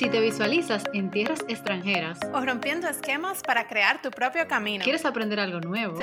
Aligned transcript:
Si 0.00 0.08
te 0.08 0.18
visualizas 0.18 0.84
en 0.94 1.10
tierras 1.10 1.40
extranjeras 1.46 2.18
o 2.32 2.40
rompiendo 2.40 2.88
esquemas 2.88 3.42
para 3.42 3.68
crear 3.68 4.00
tu 4.00 4.10
propio 4.10 4.48
camino, 4.48 4.82
quieres 4.82 5.04
aprender 5.04 5.38
algo 5.38 5.60
nuevo 5.60 5.98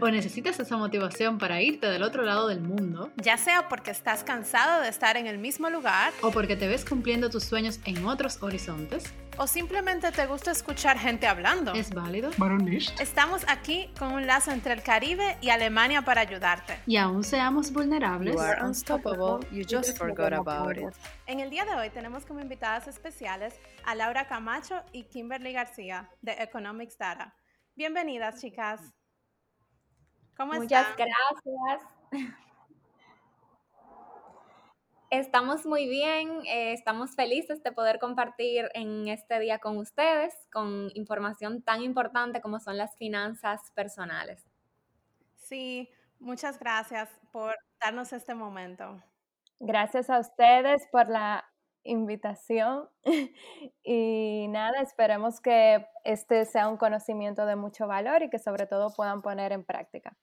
o 0.00 0.08
necesitas 0.08 0.58
esa 0.58 0.78
motivación 0.78 1.36
para 1.36 1.60
irte 1.60 1.86
del 1.86 2.02
otro 2.02 2.22
lado 2.22 2.48
del 2.48 2.62
mundo, 2.62 3.12
ya 3.16 3.36
sea 3.36 3.68
porque 3.68 3.90
estás 3.90 4.24
cansado 4.24 4.80
de 4.80 4.88
estar 4.88 5.18
en 5.18 5.26
el 5.26 5.36
mismo 5.36 5.68
lugar. 5.68 6.14
O 6.22 6.30
porque 6.30 6.56
te 6.56 6.66
ves 6.66 6.82
cumpliendo 6.86 7.28
tus 7.28 7.44
sueños 7.44 7.78
en 7.84 8.06
otros 8.06 8.42
horizontes, 8.42 9.12
o 9.40 9.46
simplemente 9.46 10.12
te 10.12 10.26
gusta 10.26 10.50
escuchar 10.50 10.98
gente 10.98 11.26
hablando. 11.26 11.72
¿Es 11.72 11.94
válido? 11.94 12.30
Estamos 13.00 13.42
aquí 13.48 13.90
con 13.98 14.12
un 14.12 14.26
lazo 14.26 14.50
entre 14.50 14.74
el 14.74 14.82
Caribe 14.82 15.38
y 15.40 15.48
Alemania 15.48 16.02
para 16.02 16.20
ayudarte. 16.20 16.78
Y 16.86 16.98
aún 16.98 17.24
seamos 17.24 17.72
vulnerables. 17.72 18.34
You 18.34 18.40
are 18.40 18.62
unstoppable, 18.62 19.48
you 19.50 19.64
just 19.64 19.96
forgot 19.96 20.34
about 20.34 20.76
it. 20.76 20.94
En 21.26 21.40
el 21.40 21.48
día 21.48 21.64
de 21.64 21.74
hoy 21.74 21.88
tenemos 21.88 22.26
como 22.26 22.40
invitadas 22.40 22.86
especiales 22.86 23.58
a 23.86 23.94
Laura 23.94 24.28
Camacho 24.28 24.82
y 24.92 25.04
Kimberly 25.04 25.54
García 25.54 26.10
de 26.20 26.32
Economics 26.32 26.98
Data. 26.98 27.34
Bienvenidas, 27.74 28.42
chicas. 28.42 28.92
¿Cómo 30.36 30.52
Muchas 30.52 30.86
gracias. 30.98 32.40
Estamos 35.10 35.66
muy 35.66 35.88
bien, 35.88 36.46
eh, 36.46 36.72
estamos 36.72 37.16
felices 37.16 37.60
de 37.64 37.72
poder 37.72 37.98
compartir 37.98 38.70
en 38.74 39.08
este 39.08 39.40
día 39.40 39.58
con 39.58 39.76
ustedes 39.76 40.32
con 40.52 40.88
información 40.94 41.62
tan 41.62 41.82
importante 41.82 42.40
como 42.40 42.60
son 42.60 42.78
las 42.78 42.96
finanzas 42.96 43.60
personales. 43.74 44.46
Sí, 45.34 45.88
muchas 46.20 46.60
gracias 46.60 47.08
por 47.32 47.56
darnos 47.80 48.12
este 48.12 48.34
momento. 48.34 49.02
Gracias 49.58 50.10
a 50.10 50.20
ustedes 50.20 50.86
por 50.92 51.08
la 51.08 51.44
invitación 51.82 52.88
y 53.82 54.46
nada, 54.48 54.80
esperemos 54.80 55.40
que 55.40 55.86
este 56.04 56.44
sea 56.44 56.68
un 56.68 56.76
conocimiento 56.76 57.46
de 57.46 57.56
mucho 57.56 57.88
valor 57.88 58.22
y 58.22 58.30
que 58.30 58.38
sobre 58.38 58.66
todo 58.66 58.94
puedan 58.94 59.22
poner 59.22 59.50
en 59.50 59.64
práctica. 59.64 60.16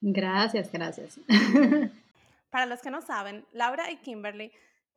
Gracias, 0.00 0.70
gracias. 0.70 1.18
Para 2.50 2.66
los 2.66 2.82
que 2.82 2.90
no 2.90 3.00
saben, 3.00 3.46
Laura 3.52 3.90
y 3.90 3.98
Kimberly 3.98 4.52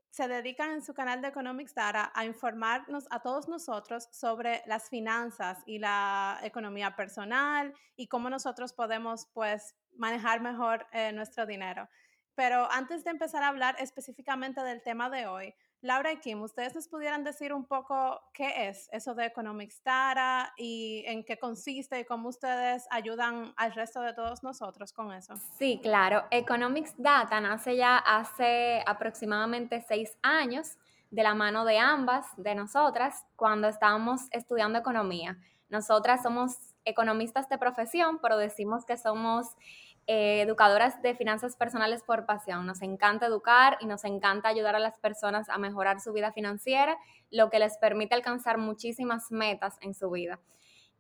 se 0.09 0.27
dedican 0.27 0.71
en 0.71 0.83
su 0.83 0.93
canal 0.93 1.21
de 1.21 1.27
Economics 1.29 1.73
Data 1.73 2.11
a 2.13 2.25
informarnos 2.25 3.07
a 3.09 3.21
todos 3.21 3.47
nosotros 3.47 4.07
sobre 4.11 4.61
las 4.67 4.89
finanzas 4.89 5.63
y 5.65 5.79
la 5.79 6.39
economía 6.43 6.95
personal 6.95 7.73
y 7.95 8.07
cómo 8.07 8.29
nosotros 8.29 8.73
podemos 8.73 9.27
pues 9.33 9.75
manejar 9.97 10.41
mejor 10.41 10.85
eh, 10.91 11.11
nuestro 11.13 11.47
dinero. 11.47 11.89
Pero 12.35 12.71
antes 12.71 13.03
de 13.03 13.11
empezar 13.11 13.43
a 13.43 13.47
hablar 13.47 13.75
específicamente 13.79 14.61
del 14.61 14.81
tema 14.83 15.09
de 15.09 15.25
hoy, 15.25 15.55
Laura 15.83 16.13
y 16.13 16.17
Kim, 16.21 16.41
¿ustedes 16.41 16.73
nos 16.75 16.87
pudieran 16.87 17.25
decir 17.25 17.51
un 17.51 17.65
poco 17.65 18.21
qué 18.33 18.69
es 18.69 18.87
eso 18.93 19.13
de 19.15 19.25
Economics 19.25 19.83
Data 19.83 20.53
y 20.55 21.03
en 21.05 21.25
qué 21.25 21.37
consiste 21.37 21.99
y 21.99 22.05
cómo 22.05 22.29
ustedes 22.29 22.87
ayudan 22.89 23.53
al 23.57 23.73
resto 23.73 23.99
de 23.99 24.13
todos 24.13 24.43
nosotros 24.43 24.93
con 24.93 25.11
eso? 25.11 25.35
Sí, 25.59 25.81
claro. 25.83 26.23
Economics 26.31 26.93
Data 26.97 27.41
nace 27.41 27.75
ya 27.75 27.97
hace 27.97 28.81
aproximadamente 28.85 29.81
seis 29.85 30.17
años 30.21 30.77
de 31.11 31.21
la 31.21 31.35
mano 31.35 31.65
de 31.65 31.77
ambas, 31.79 32.27
de 32.37 32.55
nosotras, 32.55 33.25
cuando 33.35 33.67
estábamos 33.67 34.21
estudiando 34.31 34.79
economía. 34.79 35.37
Nosotras 35.67 36.23
somos 36.23 36.55
economistas 36.85 37.49
de 37.49 37.57
profesión, 37.57 38.19
pero 38.21 38.37
decimos 38.37 38.85
que 38.85 38.95
somos 38.95 39.47
eh, 40.05 40.41
educadoras 40.41 41.01
de 41.01 41.15
finanzas 41.15 41.55
personales 41.55 42.03
por 42.03 42.25
pasión. 42.25 42.65
Nos 42.65 42.81
encanta 42.81 43.27
educar 43.27 43.77
y 43.79 43.85
nos 43.85 44.03
encanta 44.03 44.49
ayudar 44.49 44.75
a 44.75 44.79
las 44.79 44.99
personas 44.99 45.47
a 45.49 45.57
mejorar 45.57 46.01
su 46.01 46.11
vida 46.11 46.31
financiera, 46.33 46.97
lo 47.31 47.49
que 47.49 47.59
les 47.59 47.77
permite 47.77 48.13
alcanzar 48.13 48.57
muchísimas 48.57 49.31
metas 49.31 49.77
en 49.81 49.93
su 49.93 50.09
vida. 50.09 50.39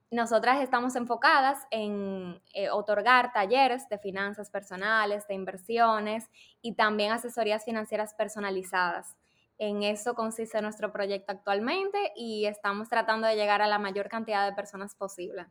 Nosotras 0.09 0.61
estamos 0.61 0.95
enfocadas 0.95 1.57
en 1.71 2.39
eh, 2.53 2.69
otorgar 2.69 3.33
talleres 3.33 3.89
de 3.89 3.97
finanzas 3.97 4.49
personales, 4.51 5.27
de 5.27 5.33
inversiones 5.33 6.29
y 6.61 6.75
también 6.75 7.11
asesorías 7.11 7.65
financieras 7.65 8.13
personalizadas. 8.13 9.15
En 9.57 9.83
eso 9.83 10.13
consiste 10.13 10.61
nuestro 10.61 10.91
proyecto 10.91 11.31
actualmente 11.31 11.97
y 12.15 12.45
estamos 12.45 12.89
tratando 12.89 13.27
de 13.27 13.35
llegar 13.35 13.61
a 13.61 13.67
la 13.67 13.79
mayor 13.79 14.07
cantidad 14.07 14.47
de 14.47 14.55
personas 14.55 14.95
posible. 14.95 15.47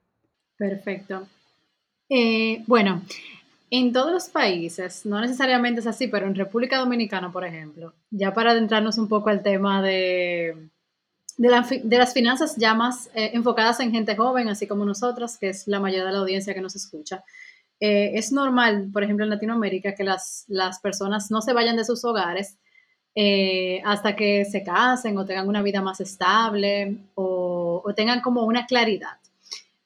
Perfecto. 0.57 1.27
Eh, 2.09 2.63
bueno, 2.67 3.03
en 3.75 3.91
todos 3.91 4.13
los 4.13 4.29
países, 4.29 5.07
no 5.07 5.19
necesariamente 5.19 5.81
es 5.81 5.87
así, 5.87 6.07
pero 6.07 6.27
en 6.27 6.35
República 6.35 6.77
Dominicana, 6.77 7.33
por 7.33 7.43
ejemplo, 7.47 7.95
ya 8.11 8.35
para 8.35 8.51
adentrarnos 8.51 8.99
un 8.99 9.09
poco 9.09 9.31
al 9.31 9.43
tema 9.43 9.81
de, 9.81 10.69
de, 11.39 11.99
las 11.99 12.13
finanzas 12.13 12.57
ya 12.57 12.75
más 12.75 13.07
eh, 13.15 13.31
enfocadas 13.33 13.81
en 13.81 13.91
gente 13.91 14.15
joven, 14.15 14.51
así 14.51 14.67
como 14.67 14.85
nosotros, 14.85 15.39
que 15.39 15.49
es 15.49 15.67
la 15.69 15.81
mayoría 15.81 16.05
de 16.05 16.13
la 16.13 16.19
audiencia 16.19 16.53
que 16.53 16.61
nos 16.61 16.77
escucha, 16.77 17.25
eh, 17.81 18.11
es 18.13 18.31
normal, 18.31 18.91
por 18.93 19.05
ejemplo, 19.05 19.25
en 19.25 19.31
Latinoamérica, 19.31 19.95
que 19.95 20.05
las, 20.05 20.45
las 20.49 20.79
personas 20.81 21.31
no 21.31 21.41
se 21.41 21.55
vayan 21.55 21.79
de 21.79 21.87
sus 21.87 22.05
hogares 22.05 22.59
eh, 23.15 23.81
hasta 23.87 24.15
que 24.15 24.45
se 24.45 24.63
casen 24.63 25.17
o 25.17 25.25
tengan 25.25 25.49
una 25.49 25.63
vida 25.63 25.81
más 25.81 25.99
estable 26.03 26.99
o 27.15 27.91
tengan 27.97 28.21
como 28.21 28.45
una 28.45 28.67
claridad. 28.67 29.17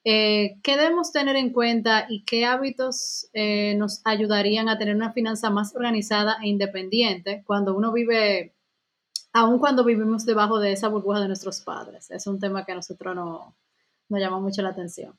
Eh, 0.09 0.61
¿Qué 0.63 0.77
debemos 0.77 1.11
tener 1.11 1.35
en 1.35 1.53
cuenta 1.53 2.07
y 2.09 2.25
qué 2.25 2.45
hábitos 2.45 3.29
eh, 3.33 3.75
nos 3.75 4.03
ayudarían 4.05 4.69
a 4.69 4.79
tener 4.79 4.95
una 4.95 5.13
finanza 5.13 5.51
más 5.51 5.75
organizada 5.75 6.37
e 6.45 6.47
independiente 6.47 7.43
cuando 7.45 7.77
uno 7.77 7.91
vive, 7.91 8.55
aun 9.33 9.59
cuando 9.59 9.83
vivimos 9.83 10.25
debajo 10.25 10.61
de 10.61 10.71
esa 10.71 10.87
burbuja 10.87 11.19
de 11.19 11.27
nuestros 11.27 11.61
padres? 11.61 12.09
Es 12.13 12.29
un 12.29 12.39
tema 12.39 12.65
que 12.65 12.71
a 12.71 12.77
nosotros 12.77 13.17
no, 13.17 13.57
nos 14.09 14.21
llama 14.21 14.39
mucho 14.39 14.63
la 14.63 14.69
atención. 14.69 15.19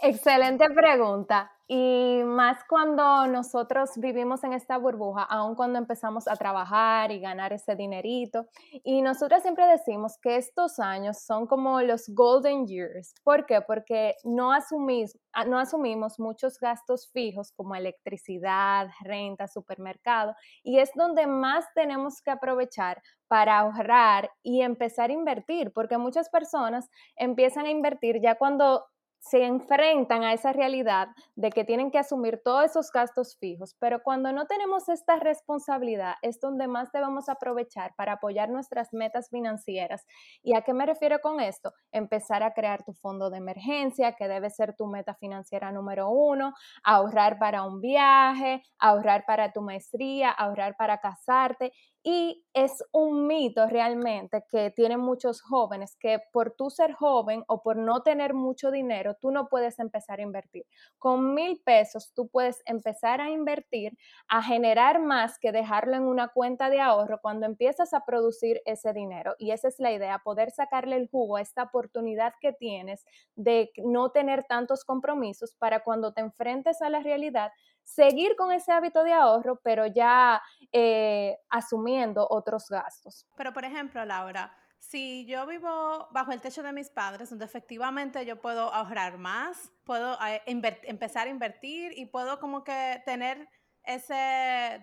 Excelente 0.00 0.70
pregunta. 0.70 1.50
Y 1.66 2.22
más 2.24 2.58
cuando 2.68 3.26
nosotros 3.26 3.90
vivimos 3.96 4.44
en 4.44 4.52
esta 4.52 4.76
burbuja, 4.76 5.22
aun 5.22 5.54
cuando 5.54 5.78
empezamos 5.78 6.28
a 6.28 6.36
trabajar 6.36 7.10
y 7.10 7.20
ganar 7.20 7.52
ese 7.54 7.74
dinerito. 7.74 8.46
Y 8.82 9.00
nosotros 9.00 9.42
siempre 9.42 9.66
decimos 9.66 10.18
que 10.20 10.36
estos 10.36 10.78
años 10.78 11.20
son 11.24 11.46
como 11.46 11.80
los 11.80 12.08
golden 12.08 12.66
years. 12.66 13.14
¿Por 13.22 13.46
qué? 13.46 13.62
Porque 13.62 14.16
no, 14.24 14.52
ah, 14.52 15.44
no 15.46 15.58
asumimos 15.58 16.18
muchos 16.18 16.58
gastos 16.58 17.10
fijos 17.12 17.52
como 17.52 17.74
electricidad, 17.74 18.88
renta, 19.02 19.48
supermercado. 19.48 20.34
Y 20.62 20.78
es 20.78 20.90
donde 20.94 21.26
más 21.26 21.64
tenemos 21.74 22.20
que 22.20 22.30
aprovechar 22.30 23.02
para 23.26 23.58
ahorrar 23.58 24.30
y 24.42 24.60
empezar 24.60 25.10
a 25.10 25.14
invertir, 25.14 25.72
porque 25.72 25.98
muchas 25.98 26.28
personas 26.28 26.90
empiezan 27.16 27.66
a 27.66 27.70
invertir 27.70 28.20
ya 28.20 28.34
cuando 28.36 28.84
se 29.24 29.42
enfrentan 29.44 30.22
a 30.22 30.34
esa 30.34 30.52
realidad 30.52 31.08
de 31.34 31.50
que 31.50 31.64
tienen 31.64 31.90
que 31.90 31.98
asumir 31.98 32.42
todos 32.44 32.64
esos 32.64 32.90
gastos 32.92 33.36
fijos, 33.38 33.74
pero 33.80 34.02
cuando 34.02 34.32
no 34.32 34.46
tenemos 34.46 34.88
esta 34.90 35.16
responsabilidad 35.16 36.14
es 36.20 36.40
donde 36.40 36.68
más 36.68 36.92
debemos 36.92 37.28
aprovechar 37.30 37.94
para 37.96 38.14
apoyar 38.14 38.50
nuestras 38.50 38.92
metas 38.92 39.30
financieras. 39.30 40.04
¿Y 40.42 40.54
a 40.54 40.62
qué 40.62 40.74
me 40.74 40.84
refiero 40.84 41.20
con 41.20 41.40
esto? 41.40 41.72
Empezar 41.90 42.42
a 42.42 42.52
crear 42.52 42.84
tu 42.84 42.92
fondo 42.92 43.30
de 43.30 43.38
emergencia, 43.38 44.12
que 44.12 44.28
debe 44.28 44.50
ser 44.50 44.76
tu 44.76 44.86
meta 44.86 45.14
financiera 45.14 45.72
número 45.72 46.10
uno, 46.10 46.52
ahorrar 46.82 47.38
para 47.38 47.64
un 47.64 47.80
viaje, 47.80 48.62
ahorrar 48.78 49.24
para 49.26 49.52
tu 49.52 49.62
maestría, 49.62 50.30
ahorrar 50.30 50.76
para 50.76 50.98
casarte 50.98 51.72
y 52.06 52.44
es 52.52 52.84
un 52.92 53.26
mito 53.26 53.66
realmente 53.66 54.44
que 54.50 54.70
tienen 54.70 55.00
muchos 55.00 55.40
jóvenes 55.40 55.96
que 55.98 56.20
por 56.32 56.50
tú 56.52 56.68
ser 56.68 56.92
joven 56.92 57.44
o 57.48 57.62
por 57.62 57.78
no 57.78 58.02
tener 58.02 58.34
mucho 58.34 58.70
dinero, 58.70 59.16
tú 59.20 59.30
no 59.30 59.48
puedes 59.48 59.78
empezar 59.78 60.20
a 60.20 60.22
invertir. 60.22 60.66
Con 60.98 61.32
mil 61.34 61.62
pesos 61.64 62.12
tú 62.14 62.28
puedes 62.28 62.62
empezar 62.66 63.22
a 63.22 63.30
invertir, 63.30 63.96
a 64.28 64.42
generar 64.42 65.00
más 65.00 65.38
que 65.38 65.50
dejarlo 65.50 65.96
en 65.96 66.02
una 66.02 66.28
cuenta 66.28 66.68
de 66.68 66.80
ahorro 66.80 67.20
cuando 67.22 67.46
empiezas 67.46 67.94
a 67.94 68.04
producir 68.04 68.60
ese 68.66 68.92
dinero. 68.92 69.34
Y 69.38 69.52
esa 69.52 69.68
es 69.68 69.80
la 69.80 69.90
idea, 69.90 70.18
poder 70.22 70.50
sacarle 70.50 70.96
el 70.96 71.08
jugo 71.08 71.36
a 71.36 71.40
esta 71.40 71.62
oportunidad 71.62 72.34
que 72.38 72.52
tienes 72.52 73.06
de 73.34 73.70
no 73.78 74.10
tener 74.10 74.44
tantos 74.44 74.84
compromisos 74.84 75.54
para 75.58 75.80
cuando 75.82 76.12
te 76.12 76.20
enfrentes 76.20 76.82
a 76.82 76.90
la 76.90 77.00
realidad, 77.00 77.50
seguir 77.84 78.34
con 78.36 78.50
ese 78.50 78.72
hábito 78.72 79.04
de 79.04 79.12
ahorro, 79.12 79.60
pero 79.62 79.86
ya 79.86 80.42
eh, 80.72 81.38
asumiendo 81.50 82.26
otros 82.28 82.68
gastos. 82.68 83.26
Pero, 83.36 83.52
por 83.52 83.64
ejemplo, 83.64 84.04
Laura, 84.04 84.56
si 84.78 85.24
yo 85.26 85.46
vivo 85.46 86.08
bajo 86.10 86.32
el 86.32 86.40
techo 86.40 86.62
de 86.62 86.72
mis 86.72 86.90
padres, 86.90 87.30
donde 87.30 87.44
efectivamente 87.44 88.24
yo 88.26 88.40
puedo 88.40 88.72
ahorrar 88.72 89.18
más, 89.18 89.70
puedo 89.84 90.18
eh, 90.26 90.42
empezar 90.46 91.26
a 91.26 91.30
invertir 91.30 91.92
y 91.96 92.06
puedo 92.06 92.38
como 92.38 92.64
que 92.64 93.02
tener 93.04 93.48
ese, 93.84 94.80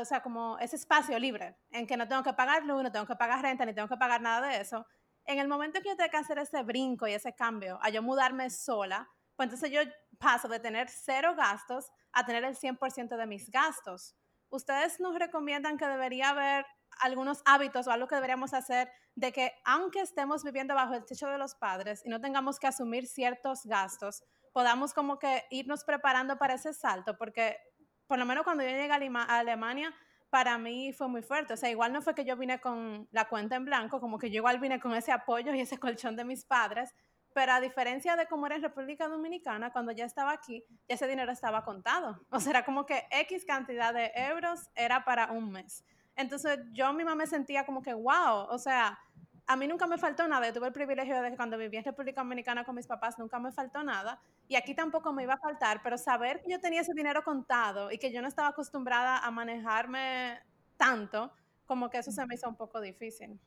o 0.00 0.04
sea, 0.04 0.22
como 0.22 0.58
ese 0.58 0.76
espacio 0.76 1.18
libre 1.18 1.56
en 1.70 1.86
que 1.86 1.96
no 1.96 2.06
tengo 2.06 2.22
que 2.22 2.32
pagar 2.32 2.64
luz, 2.64 2.82
no 2.82 2.92
tengo 2.92 3.06
que 3.06 3.16
pagar 3.16 3.42
renta, 3.42 3.64
ni 3.64 3.74
tengo 3.74 3.88
que 3.88 3.96
pagar 3.96 4.20
nada 4.20 4.48
de 4.48 4.60
eso. 4.60 4.86
En 5.24 5.38
el 5.38 5.48
momento 5.48 5.80
que 5.80 5.88
yo 5.88 5.96
tenga 5.96 6.10
que 6.10 6.16
hacer 6.18 6.38
ese 6.38 6.62
brinco 6.62 7.06
y 7.06 7.14
ese 7.14 7.34
cambio, 7.34 7.78
a 7.82 7.90
yo 7.90 8.02
mudarme 8.02 8.50
sola, 8.50 9.08
pues 9.36 9.46
entonces 9.46 9.70
yo 9.70 9.80
paso 10.16 10.48
de 10.48 10.60
tener 10.60 10.88
cero 10.88 11.34
gastos 11.36 11.90
a 12.12 12.24
tener 12.24 12.44
el 12.44 12.56
100% 12.56 13.16
de 13.16 13.26
mis 13.26 13.50
gastos. 13.50 14.14
¿Ustedes 14.50 15.00
nos 15.00 15.18
recomiendan 15.18 15.76
que 15.76 15.86
debería 15.86 16.30
haber 16.30 16.66
algunos 17.00 17.42
hábitos 17.44 17.86
o 17.86 17.90
algo 17.90 18.06
que 18.06 18.14
deberíamos 18.14 18.54
hacer 18.54 18.90
de 19.16 19.32
que 19.32 19.52
aunque 19.64 20.00
estemos 20.00 20.44
viviendo 20.44 20.74
bajo 20.74 20.94
el 20.94 21.04
techo 21.04 21.28
de 21.28 21.38
los 21.38 21.54
padres 21.54 22.02
y 22.04 22.08
no 22.08 22.20
tengamos 22.20 22.58
que 22.58 22.66
asumir 22.66 23.06
ciertos 23.06 23.64
gastos, 23.64 24.22
podamos 24.52 24.94
como 24.94 25.18
que 25.18 25.44
irnos 25.50 25.84
preparando 25.84 26.38
para 26.38 26.54
ese 26.54 26.72
salto, 26.72 27.16
porque 27.16 27.58
por 28.06 28.18
lo 28.18 28.26
menos 28.26 28.44
cuando 28.44 28.62
yo 28.62 28.70
llegué 28.70 28.90
a 28.92 29.38
Alemania, 29.38 29.92
para 30.30 30.58
mí 30.58 30.92
fue 30.92 31.08
muy 31.08 31.22
fuerte. 31.22 31.54
O 31.54 31.56
sea, 31.56 31.70
igual 31.70 31.92
no 31.92 32.02
fue 32.02 32.14
que 32.14 32.24
yo 32.24 32.36
vine 32.36 32.60
con 32.60 33.08
la 33.12 33.28
cuenta 33.28 33.56
en 33.56 33.64
blanco, 33.64 34.00
como 34.00 34.18
que 34.18 34.30
yo 34.30 34.38
igual 34.38 34.58
vine 34.58 34.80
con 34.80 34.92
ese 34.94 35.12
apoyo 35.12 35.54
y 35.54 35.60
ese 35.60 35.78
colchón 35.80 36.16
de 36.16 36.24
mis 36.24 36.44
padres, 36.44 36.92
pero 37.34 37.52
a 37.52 37.60
diferencia 37.60 38.16
de 38.16 38.26
cómo 38.26 38.46
era 38.46 38.54
en 38.56 38.62
República 38.62 39.08
Dominicana, 39.08 39.72
cuando 39.72 39.92
ya 39.92 40.04
estaba 40.04 40.32
aquí, 40.32 40.64
ya 40.88 40.94
ese 40.94 41.08
dinero 41.08 41.32
estaba 41.32 41.64
contado. 41.64 42.24
O 42.30 42.40
sea, 42.40 42.50
era 42.50 42.64
como 42.64 42.86
que 42.86 43.06
X 43.10 43.44
cantidad 43.44 43.92
de 43.92 44.12
euros 44.14 44.70
era 44.74 45.04
para 45.04 45.32
un 45.32 45.50
mes. 45.50 45.84
Entonces 46.16 46.60
yo 46.72 46.92
misma 46.92 47.16
me 47.16 47.26
sentía 47.26 47.66
como 47.66 47.82
que, 47.82 47.92
wow, 47.92 48.46
o 48.48 48.58
sea, 48.58 48.98
a 49.46 49.56
mí 49.56 49.66
nunca 49.66 49.88
me 49.88 49.98
faltó 49.98 50.28
nada. 50.28 50.52
Tuve 50.52 50.68
el 50.68 50.72
privilegio 50.72 51.20
de 51.20 51.30
que 51.30 51.36
cuando 51.36 51.58
viví 51.58 51.76
en 51.76 51.84
República 51.84 52.22
Dominicana 52.22 52.64
con 52.64 52.76
mis 52.76 52.86
papás 52.86 53.18
nunca 53.18 53.40
me 53.40 53.50
faltó 53.50 53.82
nada. 53.82 54.20
Y 54.46 54.54
aquí 54.54 54.74
tampoco 54.74 55.12
me 55.12 55.24
iba 55.24 55.34
a 55.34 55.38
faltar, 55.38 55.82
pero 55.82 55.98
saber 55.98 56.40
que 56.40 56.52
yo 56.52 56.60
tenía 56.60 56.82
ese 56.82 56.94
dinero 56.94 57.24
contado 57.24 57.90
y 57.90 57.98
que 57.98 58.12
yo 58.12 58.22
no 58.22 58.28
estaba 58.28 58.48
acostumbrada 58.48 59.18
a 59.18 59.30
manejarme 59.32 60.38
tanto, 60.76 61.32
como 61.66 61.90
que 61.90 61.98
eso 61.98 62.12
se 62.12 62.24
me 62.26 62.36
hizo 62.36 62.48
un 62.48 62.56
poco 62.56 62.80
difícil. 62.80 63.40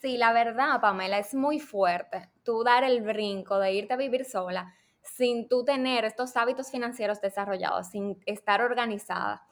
Sí, 0.00 0.16
la 0.16 0.32
verdad, 0.32 0.80
Pamela, 0.80 1.18
es 1.18 1.34
muy 1.34 1.60
fuerte 1.60 2.30
tú 2.42 2.64
dar 2.64 2.84
el 2.84 3.02
brinco 3.02 3.58
de 3.58 3.72
irte 3.72 3.92
a 3.92 3.96
vivir 3.96 4.24
sola 4.24 4.74
sin 5.02 5.48
tú 5.48 5.64
tener 5.64 6.04
estos 6.04 6.36
hábitos 6.36 6.70
financieros 6.70 7.20
desarrollados, 7.20 7.88
sin 7.88 8.18
estar 8.26 8.62
organizada. 8.62 9.42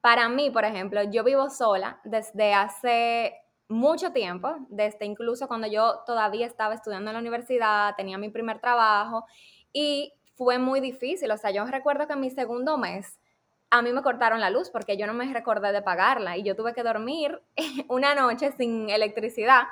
Para 0.00 0.28
mí, 0.28 0.50
por 0.50 0.64
ejemplo, 0.64 1.02
yo 1.04 1.24
vivo 1.24 1.50
sola 1.50 2.00
desde 2.04 2.54
hace 2.54 3.34
mucho 3.68 4.12
tiempo, 4.12 4.56
desde 4.70 5.04
incluso 5.04 5.48
cuando 5.48 5.66
yo 5.66 6.00
todavía 6.06 6.46
estaba 6.46 6.74
estudiando 6.74 7.10
en 7.10 7.14
la 7.14 7.20
universidad, 7.20 7.94
tenía 7.96 8.16
mi 8.16 8.30
primer 8.30 8.60
trabajo 8.60 9.24
y 9.72 10.14
fue 10.36 10.58
muy 10.58 10.80
difícil. 10.80 11.30
O 11.30 11.36
sea, 11.36 11.50
yo 11.50 11.64
recuerdo 11.66 12.06
que 12.06 12.14
en 12.14 12.20
mi 12.20 12.30
segundo 12.30 12.78
mes 12.78 13.17
a 13.70 13.82
mí 13.82 13.92
me 13.92 14.02
cortaron 14.02 14.40
la 14.40 14.50
luz 14.50 14.70
porque 14.70 14.96
yo 14.96 15.06
no 15.06 15.14
me 15.14 15.32
recordé 15.32 15.72
de 15.72 15.82
pagarla 15.82 16.36
y 16.36 16.42
yo 16.42 16.56
tuve 16.56 16.74
que 16.74 16.82
dormir 16.82 17.42
una 17.88 18.14
noche 18.14 18.52
sin 18.52 18.90
electricidad. 18.90 19.64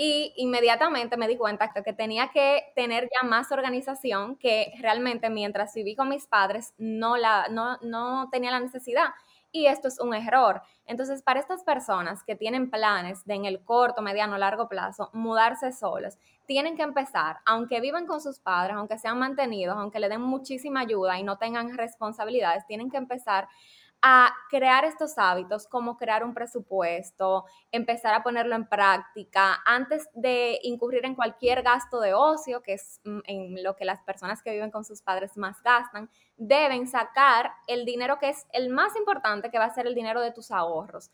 Y 0.00 0.32
inmediatamente 0.36 1.16
me 1.16 1.26
di 1.26 1.36
cuenta 1.36 1.72
que 1.72 1.92
tenía 1.92 2.28
que 2.28 2.72
tener 2.76 3.08
ya 3.12 3.26
más 3.26 3.50
organización 3.50 4.36
que 4.36 4.72
realmente 4.80 5.28
mientras 5.28 5.74
viví 5.74 5.96
con 5.96 6.08
mis 6.08 6.26
padres 6.26 6.72
no, 6.78 7.16
la, 7.16 7.48
no, 7.50 7.78
no 7.82 8.28
tenía 8.30 8.52
la 8.52 8.60
necesidad 8.60 9.08
y 9.52 9.66
esto 9.66 9.88
es 9.88 9.98
un 10.00 10.14
error. 10.14 10.62
Entonces, 10.84 11.22
para 11.22 11.40
estas 11.40 11.62
personas 11.62 12.22
que 12.24 12.36
tienen 12.36 12.70
planes 12.70 13.24
de 13.24 13.34
en 13.34 13.44
el 13.44 13.64
corto, 13.64 14.02
mediano, 14.02 14.36
largo 14.38 14.68
plazo, 14.68 15.10
mudarse 15.12 15.72
solos, 15.72 16.18
tienen 16.46 16.76
que 16.76 16.82
empezar, 16.82 17.38
aunque 17.44 17.80
vivan 17.80 18.06
con 18.06 18.20
sus 18.20 18.40
padres, 18.40 18.76
aunque 18.76 18.98
sean 18.98 19.18
mantenidos, 19.18 19.76
aunque 19.76 20.00
le 20.00 20.08
den 20.08 20.22
muchísima 20.22 20.80
ayuda 20.80 21.18
y 21.18 21.22
no 21.22 21.36
tengan 21.38 21.76
responsabilidades, 21.76 22.66
tienen 22.66 22.90
que 22.90 22.96
empezar 22.96 23.48
a 24.00 24.32
crear 24.48 24.84
estos 24.84 25.18
hábitos, 25.18 25.66
como 25.66 25.96
crear 25.96 26.22
un 26.22 26.32
presupuesto, 26.32 27.44
empezar 27.72 28.14
a 28.14 28.22
ponerlo 28.22 28.54
en 28.54 28.68
práctica 28.68 29.60
antes 29.66 30.08
de 30.14 30.58
incurrir 30.62 31.04
en 31.04 31.14
cualquier 31.14 31.62
gasto 31.62 32.00
de 32.00 32.14
ocio, 32.14 32.62
que 32.62 32.74
es 32.74 33.00
mm, 33.04 33.18
en 33.24 33.62
lo 33.62 33.74
que 33.74 33.84
las 33.84 34.02
personas 34.02 34.42
que 34.42 34.52
viven 34.52 34.70
con 34.70 34.84
sus 34.84 35.02
padres 35.02 35.36
más 35.36 35.62
gastan, 35.62 36.08
deben 36.36 36.86
sacar 36.86 37.52
el 37.66 37.84
dinero 37.84 38.18
que 38.18 38.28
es 38.28 38.46
el 38.52 38.70
más 38.70 38.94
importante, 38.94 39.50
que 39.50 39.58
va 39.58 39.64
a 39.64 39.74
ser 39.74 39.86
el 39.86 39.94
dinero 39.94 40.20
de 40.20 40.32
tus 40.32 40.50
ahorros. 40.50 41.10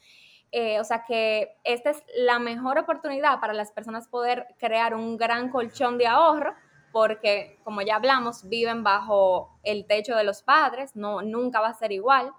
Eh, 0.52 0.78
o 0.78 0.84
sea 0.84 1.04
que 1.04 1.56
esta 1.64 1.90
es 1.90 2.04
la 2.14 2.38
mejor 2.38 2.78
oportunidad 2.78 3.40
para 3.40 3.54
las 3.54 3.72
personas 3.72 4.08
poder 4.08 4.46
crear 4.58 4.94
un 4.94 5.16
gran 5.16 5.50
colchón 5.50 5.98
de 5.98 6.06
ahorro 6.06 6.54
porque 6.94 7.58
como 7.64 7.82
ya 7.82 7.96
hablamos, 7.96 8.48
viven 8.48 8.84
bajo 8.84 9.58
el 9.64 9.84
techo 9.84 10.14
de 10.14 10.22
los 10.22 10.42
padres, 10.44 10.94
no 10.94 11.22
nunca 11.22 11.60
va 11.60 11.70
a 11.70 11.74
ser 11.74 11.90
igual. 11.90 12.32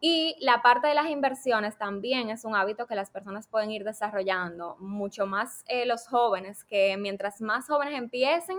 Y 0.00 0.36
la 0.40 0.62
parte 0.62 0.86
de 0.86 0.94
las 0.94 1.06
inversiones 1.06 1.76
también 1.76 2.30
es 2.30 2.44
un 2.44 2.54
hábito 2.54 2.86
que 2.86 2.94
las 2.94 3.10
personas 3.10 3.48
pueden 3.48 3.72
ir 3.72 3.82
desarrollando, 3.82 4.76
mucho 4.78 5.26
más 5.26 5.64
eh, 5.66 5.86
los 5.86 6.06
jóvenes, 6.06 6.64
que 6.64 6.96
mientras 6.96 7.40
más 7.40 7.66
jóvenes 7.66 7.98
empiecen, 7.98 8.58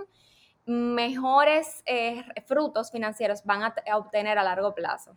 mejores 0.66 1.82
eh, 1.86 2.26
frutos 2.46 2.92
financieros 2.92 3.44
van 3.46 3.64
a, 3.64 3.74
a 3.90 3.98
obtener 3.98 4.38
a 4.38 4.44
largo 4.44 4.76
plazo. 4.76 5.16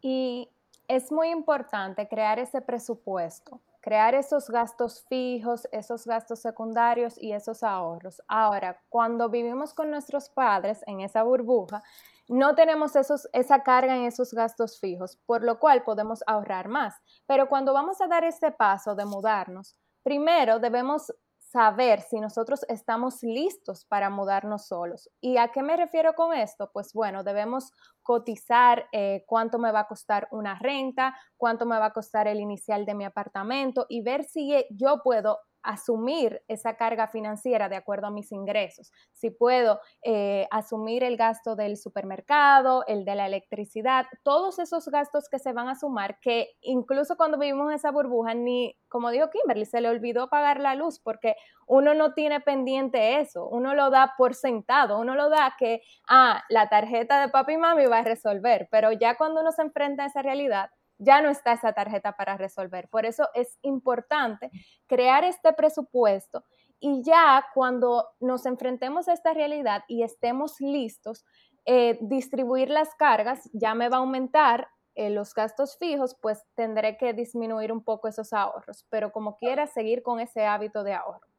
Y 0.00 0.48
es 0.88 1.12
muy 1.12 1.28
importante 1.28 2.08
crear 2.08 2.38
ese 2.38 2.62
presupuesto, 2.62 3.60
crear 3.84 4.14
esos 4.14 4.48
gastos 4.48 5.04
fijos, 5.10 5.68
esos 5.70 6.06
gastos 6.06 6.40
secundarios 6.40 7.18
y 7.20 7.32
esos 7.32 7.62
ahorros. 7.62 8.22
Ahora, 8.28 8.80
cuando 8.88 9.28
vivimos 9.28 9.74
con 9.74 9.90
nuestros 9.90 10.30
padres 10.30 10.82
en 10.86 11.02
esa 11.02 11.22
burbuja, 11.22 11.82
no 12.26 12.54
tenemos 12.54 12.96
esos, 12.96 13.28
esa 13.34 13.62
carga 13.62 13.94
en 13.94 14.04
esos 14.04 14.32
gastos 14.32 14.80
fijos, 14.80 15.18
por 15.26 15.44
lo 15.44 15.58
cual 15.58 15.82
podemos 15.82 16.24
ahorrar 16.26 16.68
más. 16.68 16.94
Pero 17.26 17.46
cuando 17.46 17.74
vamos 17.74 18.00
a 18.00 18.06
dar 18.06 18.24
este 18.24 18.50
paso 18.52 18.94
de 18.94 19.04
mudarnos, 19.04 19.76
primero 20.02 20.60
debemos 20.60 21.12
saber 21.54 22.00
si 22.00 22.18
nosotros 22.18 22.66
estamos 22.68 23.22
listos 23.22 23.84
para 23.84 24.10
mudarnos 24.10 24.66
solos. 24.66 25.08
¿Y 25.20 25.36
a 25.36 25.52
qué 25.52 25.62
me 25.62 25.76
refiero 25.76 26.14
con 26.14 26.34
esto? 26.34 26.68
Pues 26.72 26.92
bueno, 26.92 27.22
debemos 27.22 27.70
cotizar 28.02 28.88
eh, 28.90 29.22
cuánto 29.28 29.60
me 29.60 29.70
va 29.70 29.80
a 29.80 29.86
costar 29.86 30.26
una 30.32 30.58
renta, 30.58 31.16
cuánto 31.36 31.64
me 31.64 31.78
va 31.78 31.86
a 31.86 31.92
costar 31.92 32.26
el 32.26 32.40
inicial 32.40 32.84
de 32.84 32.96
mi 32.96 33.04
apartamento 33.04 33.86
y 33.88 34.02
ver 34.02 34.24
si 34.24 34.52
yo 34.70 35.00
puedo 35.04 35.38
asumir 35.64 36.42
esa 36.46 36.76
carga 36.76 37.08
financiera 37.08 37.68
de 37.68 37.76
acuerdo 37.76 38.06
a 38.06 38.10
mis 38.10 38.30
ingresos. 38.32 38.92
Si 39.12 39.30
puedo 39.30 39.80
eh, 40.02 40.46
asumir 40.50 41.02
el 41.02 41.16
gasto 41.16 41.56
del 41.56 41.76
supermercado, 41.76 42.84
el 42.86 43.04
de 43.04 43.14
la 43.14 43.26
electricidad, 43.26 44.06
todos 44.22 44.58
esos 44.58 44.86
gastos 44.88 45.28
que 45.28 45.38
se 45.38 45.52
van 45.52 45.68
a 45.68 45.74
sumar, 45.74 46.18
que 46.20 46.50
incluso 46.60 47.16
cuando 47.16 47.38
vivimos 47.38 47.72
esa 47.72 47.90
burbuja, 47.90 48.34
ni, 48.34 48.76
como 48.88 49.10
dijo 49.10 49.30
Kimberly, 49.30 49.64
se 49.64 49.80
le 49.80 49.88
olvidó 49.88 50.28
pagar 50.28 50.60
la 50.60 50.74
luz 50.74 51.00
porque 51.00 51.34
uno 51.66 51.94
no 51.94 52.12
tiene 52.12 52.40
pendiente 52.40 53.20
eso, 53.20 53.48
uno 53.48 53.74
lo 53.74 53.90
da 53.90 54.14
por 54.18 54.34
sentado, 54.34 55.00
uno 55.00 55.14
lo 55.14 55.30
da 55.30 55.54
que, 55.58 55.82
ah, 56.08 56.42
la 56.48 56.68
tarjeta 56.68 57.20
de 57.20 57.28
papi 57.30 57.54
y 57.54 57.56
mami 57.56 57.86
va 57.86 57.98
a 57.98 58.04
resolver, 58.04 58.68
pero 58.70 58.92
ya 58.92 59.16
cuando 59.16 59.40
uno 59.40 59.52
se 59.52 59.62
enfrenta 59.62 60.04
a 60.04 60.06
esa 60.06 60.22
realidad, 60.22 60.70
ya 61.04 61.20
no 61.20 61.28
está 61.28 61.52
esa 61.52 61.72
tarjeta 61.72 62.16
para 62.16 62.36
resolver. 62.36 62.88
Por 62.88 63.06
eso 63.06 63.28
es 63.34 63.58
importante 63.62 64.50
crear 64.86 65.24
este 65.24 65.52
presupuesto 65.52 66.44
y 66.80 67.02
ya 67.02 67.46
cuando 67.54 68.08
nos 68.20 68.46
enfrentemos 68.46 69.08
a 69.08 69.12
esta 69.12 69.32
realidad 69.32 69.84
y 69.88 70.02
estemos 70.02 70.60
listos, 70.60 71.24
eh, 71.66 71.98
distribuir 72.02 72.68
las 72.68 72.94
cargas 72.94 73.48
ya 73.52 73.74
me 73.74 73.88
va 73.88 73.96
a 73.96 74.00
aumentar 74.00 74.68
eh, 74.94 75.10
los 75.10 75.34
gastos 75.34 75.76
fijos, 75.78 76.16
pues 76.20 76.44
tendré 76.54 76.96
que 76.96 77.14
disminuir 77.14 77.72
un 77.72 77.82
poco 77.82 78.06
esos 78.06 78.32
ahorros, 78.32 78.86
pero 78.90 79.10
como 79.12 79.36
quiera, 79.36 79.66
seguir 79.66 80.02
con 80.02 80.20
ese 80.20 80.44
hábito 80.46 80.84
de 80.84 80.94
ahorro. 80.94 81.33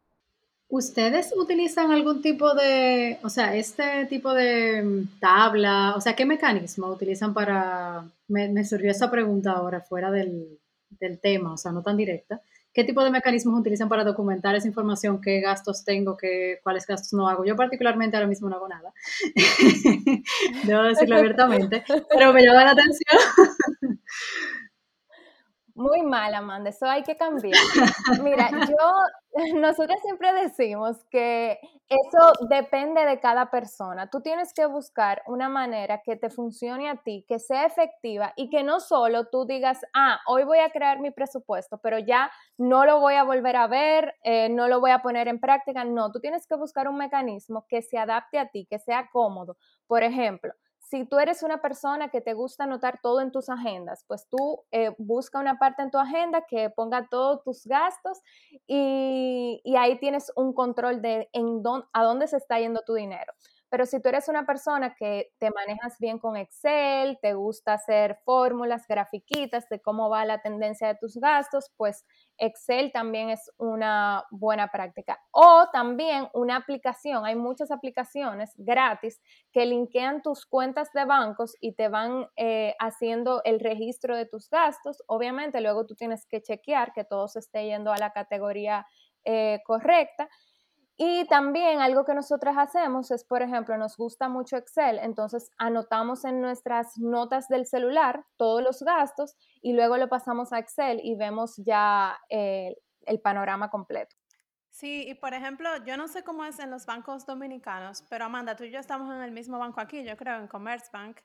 ¿Ustedes 0.67 1.31
utilizan 1.37 1.91
algún 1.91 2.21
tipo 2.23 2.55
de, 2.55 3.19
o 3.21 3.29
sea, 3.29 3.55
este 3.55 4.05
tipo 4.07 4.33
de 4.33 4.81
mm, 4.81 5.19
tabla, 5.19 5.93
o 5.95 6.01
sea, 6.01 6.15
qué 6.15 6.25
mecanismo 6.25 6.87
utilizan 6.87 7.35
para, 7.35 8.05
me, 8.27 8.65
surgió 8.65 8.89
esa 8.89 9.11
pregunta 9.11 9.51
ahora 9.51 9.81
fuera 9.81 10.09
del, 10.09 10.59
del, 10.89 11.19
tema, 11.19 11.53
o 11.53 11.57
sea, 11.57 11.71
no 11.71 11.83
tan 11.83 11.97
directa, 11.97 12.41
¿qué 12.73 12.83
tipo 12.83 13.03
de 13.03 13.11
mecanismos 13.11 13.59
utilizan 13.59 13.89
para 13.89 14.03
documentar 14.03 14.55
esa 14.55 14.67
información, 14.67 15.21
qué 15.21 15.39
gastos 15.39 15.85
tengo, 15.85 16.17
qué, 16.17 16.59
cuáles 16.63 16.87
gastos 16.87 17.13
no 17.13 17.29
hago? 17.29 17.45
Yo 17.45 17.55
particularmente 17.55 18.17
ahora 18.17 18.27
mismo 18.27 18.49
no 18.49 18.55
hago 18.55 18.67
nada, 18.67 18.91
debo 20.63 20.81
decirlo 20.81 21.17
abiertamente, 21.17 21.83
pero 22.09 22.33
me 22.33 22.43
llama 22.43 22.65
la 22.65 22.71
atención. 22.71 23.19
Muy 25.77 26.03
mal, 26.03 26.33
Amanda, 26.33 26.69
eso 26.69 26.85
hay 26.85 27.03
que 27.03 27.17
cambiar. 27.17 27.59
Mira, 28.23 28.49
yo, 28.49 28.93
nosotros 29.59 29.97
siempre 30.01 30.31
decimos 30.31 31.03
que 31.11 31.59
eso 31.89 32.31
depende 32.49 33.03
de 33.03 33.19
cada 33.19 33.51
persona. 33.51 34.09
Tú 34.09 34.21
tienes 34.21 34.53
que 34.53 34.67
buscar 34.67 35.21
una 35.27 35.49
manera 35.49 36.01
que 36.01 36.15
te 36.15 36.29
funcione 36.29 36.89
a 36.89 36.95
ti, 37.03 37.25
que 37.27 37.39
sea 37.39 37.65
efectiva 37.65 38.31
y 38.37 38.49
que 38.49 38.63
no 38.63 38.79
solo 38.79 39.25
tú 39.27 39.45
digas, 39.45 39.81
ah, 39.93 40.21
hoy 40.27 40.45
voy 40.45 40.59
a 40.59 40.69
crear 40.69 41.01
mi 41.01 41.11
presupuesto, 41.11 41.77
pero 41.79 41.99
ya 41.99 42.31
no 42.57 42.85
lo 42.85 43.01
voy 43.01 43.15
a 43.15 43.23
volver 43.23 43.57
a 43.57 43.67
ver, 43.67 44.15
eh, 44.23 44.47
no 44.47 44.69
lo 44.69 44.79
voy 44.79 44.91
a 44.91 44.99
poner 44.99 45.27
en 45.27 45.41
práctica. 45.41 45.83
No, 45.83 46.09
tú 46.09 46.21
tienes 46.21 46.47
que 46.47 46.55
buscar 46.55 46.87
un 46.87 46.95
mecanismo 46.97 47.65
que 47.67 47.81
se 47.81 47.97
adapte 47.97 48.39
a 48.39 48.47
ti, 48.47 48.65
que 48.69 48.79
sea 48.79 49.09
cómodo. 49.11 49.57
Por 49.87 50.03
ejemplo, 50.03 50.53
si 50.89 51.05
tú 51.05 51.17
eres 51.17 51.41
una 51.41 51.61
persona 51.61 52.09
que 52.09 52.21
te 52.21 52.33
gusta 52.33 52.65
anotar 52.65 52.99
todo 53.01 53.19
en 53.19 53.31
tus 53.31 53.49
agendas, 53.49 54.05
pues 54.07 54.27
tú 54.29 54.63
eh, 54.71 54.93
busca 54.99 55.39
una 55.39 55.57
parte 55.57 55.81
en 55.81 55.89
tu 55.89 55.97
agenda 55.97 56.45
que 56.47 56.69
ponga 56.69 57.07
todos 57.09 57.43
tus 57.43 57.65
gastos 57.65 58.21
y, 58.67 59.61
ahí 59.77 59.99
tienes 59.99 60.31
un 60.35 60.53
control 60.53 61.01
de 61.01 61.27
en 61.33 61.61
a 61.91 62.03
dónde 62.03 62.27
se 62.27 62.37
está 62.37 62.59
yendo 62.59 62.81
tu 62.85 62.93
dinero. 62.93 63.33
Pero 63.75 63.85
si 63.85 64.01
tú 64.01 64.07
eres 64.07 64.29
una 64.29 64.45
persona 64.45 64.95
que 64.95 65.33
te 65.37 65.51
manejas 65.51 65.99
bien 65.99 66.17
con 66.17 66.37
Excel, 66.37 67.19
te 67.21 67.33
gusta 67.33 67.73
hacer 67.73 68.17
fórmulas, 68.23 68.87
grafiquitas 68.87 69.67
de 69.67 69.81
cómo 69.81 70.09
va 70.09 70.23
la 70.23 70.41
tendencia 70.41 70.87
de 70.87 70.95
tus 70.95 71.17
gastos, 71.17 71.73
pues 71.75 72.05
Excel 72.37 72.93
también 72.93 73.31
es 73.31 73.51
una 73.57 74.23
buena 74.31 74.69
práctica. 74.69 75.19
O 75.31 75.65
también 75.73 76.29
una 76.33 76.55
aplicación, 76.55 77.25
hay 77.25 77.35
muchas 77.35 77.69
aplicaciones 77.69 78.53
gratis 78.55 79.19
que 79.51 79.65
linkean 79.65 80.21
tus 80.21 80.45
cuentas 80.45 80.93
de 80.93 81.03
bancos 81.03 81.57
y 81.59 81.73
te 81.73 81.89
van 81.89 82.29
eh, 82.37 82.75
haciendo 82.79 83.41
el 83.43 83.59
registro 83.59 84.15
de 84.15 84.25
tus 84.25 84.49
gastos. 84.49 85.03
Obviamente 85.07 85.59
luego 85.59 85.85
tú 85.85 85.95
tienes 85.95 86.25
que 86.25 86.41
chequear 86.41 86.93
que 86.93 87.03
todo 87.03 87.27
se 87.27 87.39
esté 87.39 87.65
yendo 87.65 87.91
a 87.91 87.97
la 87.97 88.13
categoría 88.13 88.87
eh, 89.25 89.59
correcta. 89.65 90.29
Y 90.97 91.27
también 91.27 91.81
algo 91.81 92.05
que 92.05 92.13
nosotras 92.13 92.55
hacemos 92.57 93.11
es, 93.11 93.25
por 93.25 93.41
ejemplo, 93.41 93.77
nos 93.77 93.97
gusta 93.97 94.29
mucho 94.29 94.55
Excel, 94.55 94.99
entonces 94.99 95.51
anotamos 95.57 96.23
en 96.23 96.39
nuestras 96.39 96.97
notas 96.97 97.49
del 97.49 97.65
celular 97.65 98.25
todos 98.37 98.63
los 98.63 98.81
gastos 98.81 99.35
y 99.61 99.73
luego 99.73 99.97
lo 99.97 100.07
pasamos 100.07 100.53
a 100.53 100.59
Excel 100.59 101.01
y 101.03 101.15
vemos 101.15 101.57
ya 101.57 102.17
eh, 102.29 102.77
el 103.01 103.19
panorama 103.19 103.69
completo. 103.69 104.15
Sí, 104.69 105.05
y 105.07 105.15
por 105.15 105.33
ejemplo, 105.33 105.69
yo 105.85 105.95
no 105.97 106.07
sé 106.07 106.23
cómo 106.23 106.43
es 106.45 106.59
en 106.59 106.69
los 106.69 106.85
bancos 106.85 107.25
dominicanos, 107.25 108.03
pero 108.09 108.25
Amanda, 108.25 108.55
tú 108.55 108.63
y 108.65 108.71
yo 108.71 108.79
estamos 108.79 109.13
en 109.13 109.21
el 109.21 109.31
mismo 109.31 109.57
banco 109.57 109.81
aquí, 109.81 110.03
yo 110.03 110.15
creo, 110.17 110.37
en 110.37 110.47
Commerzbank. 110.47 111.19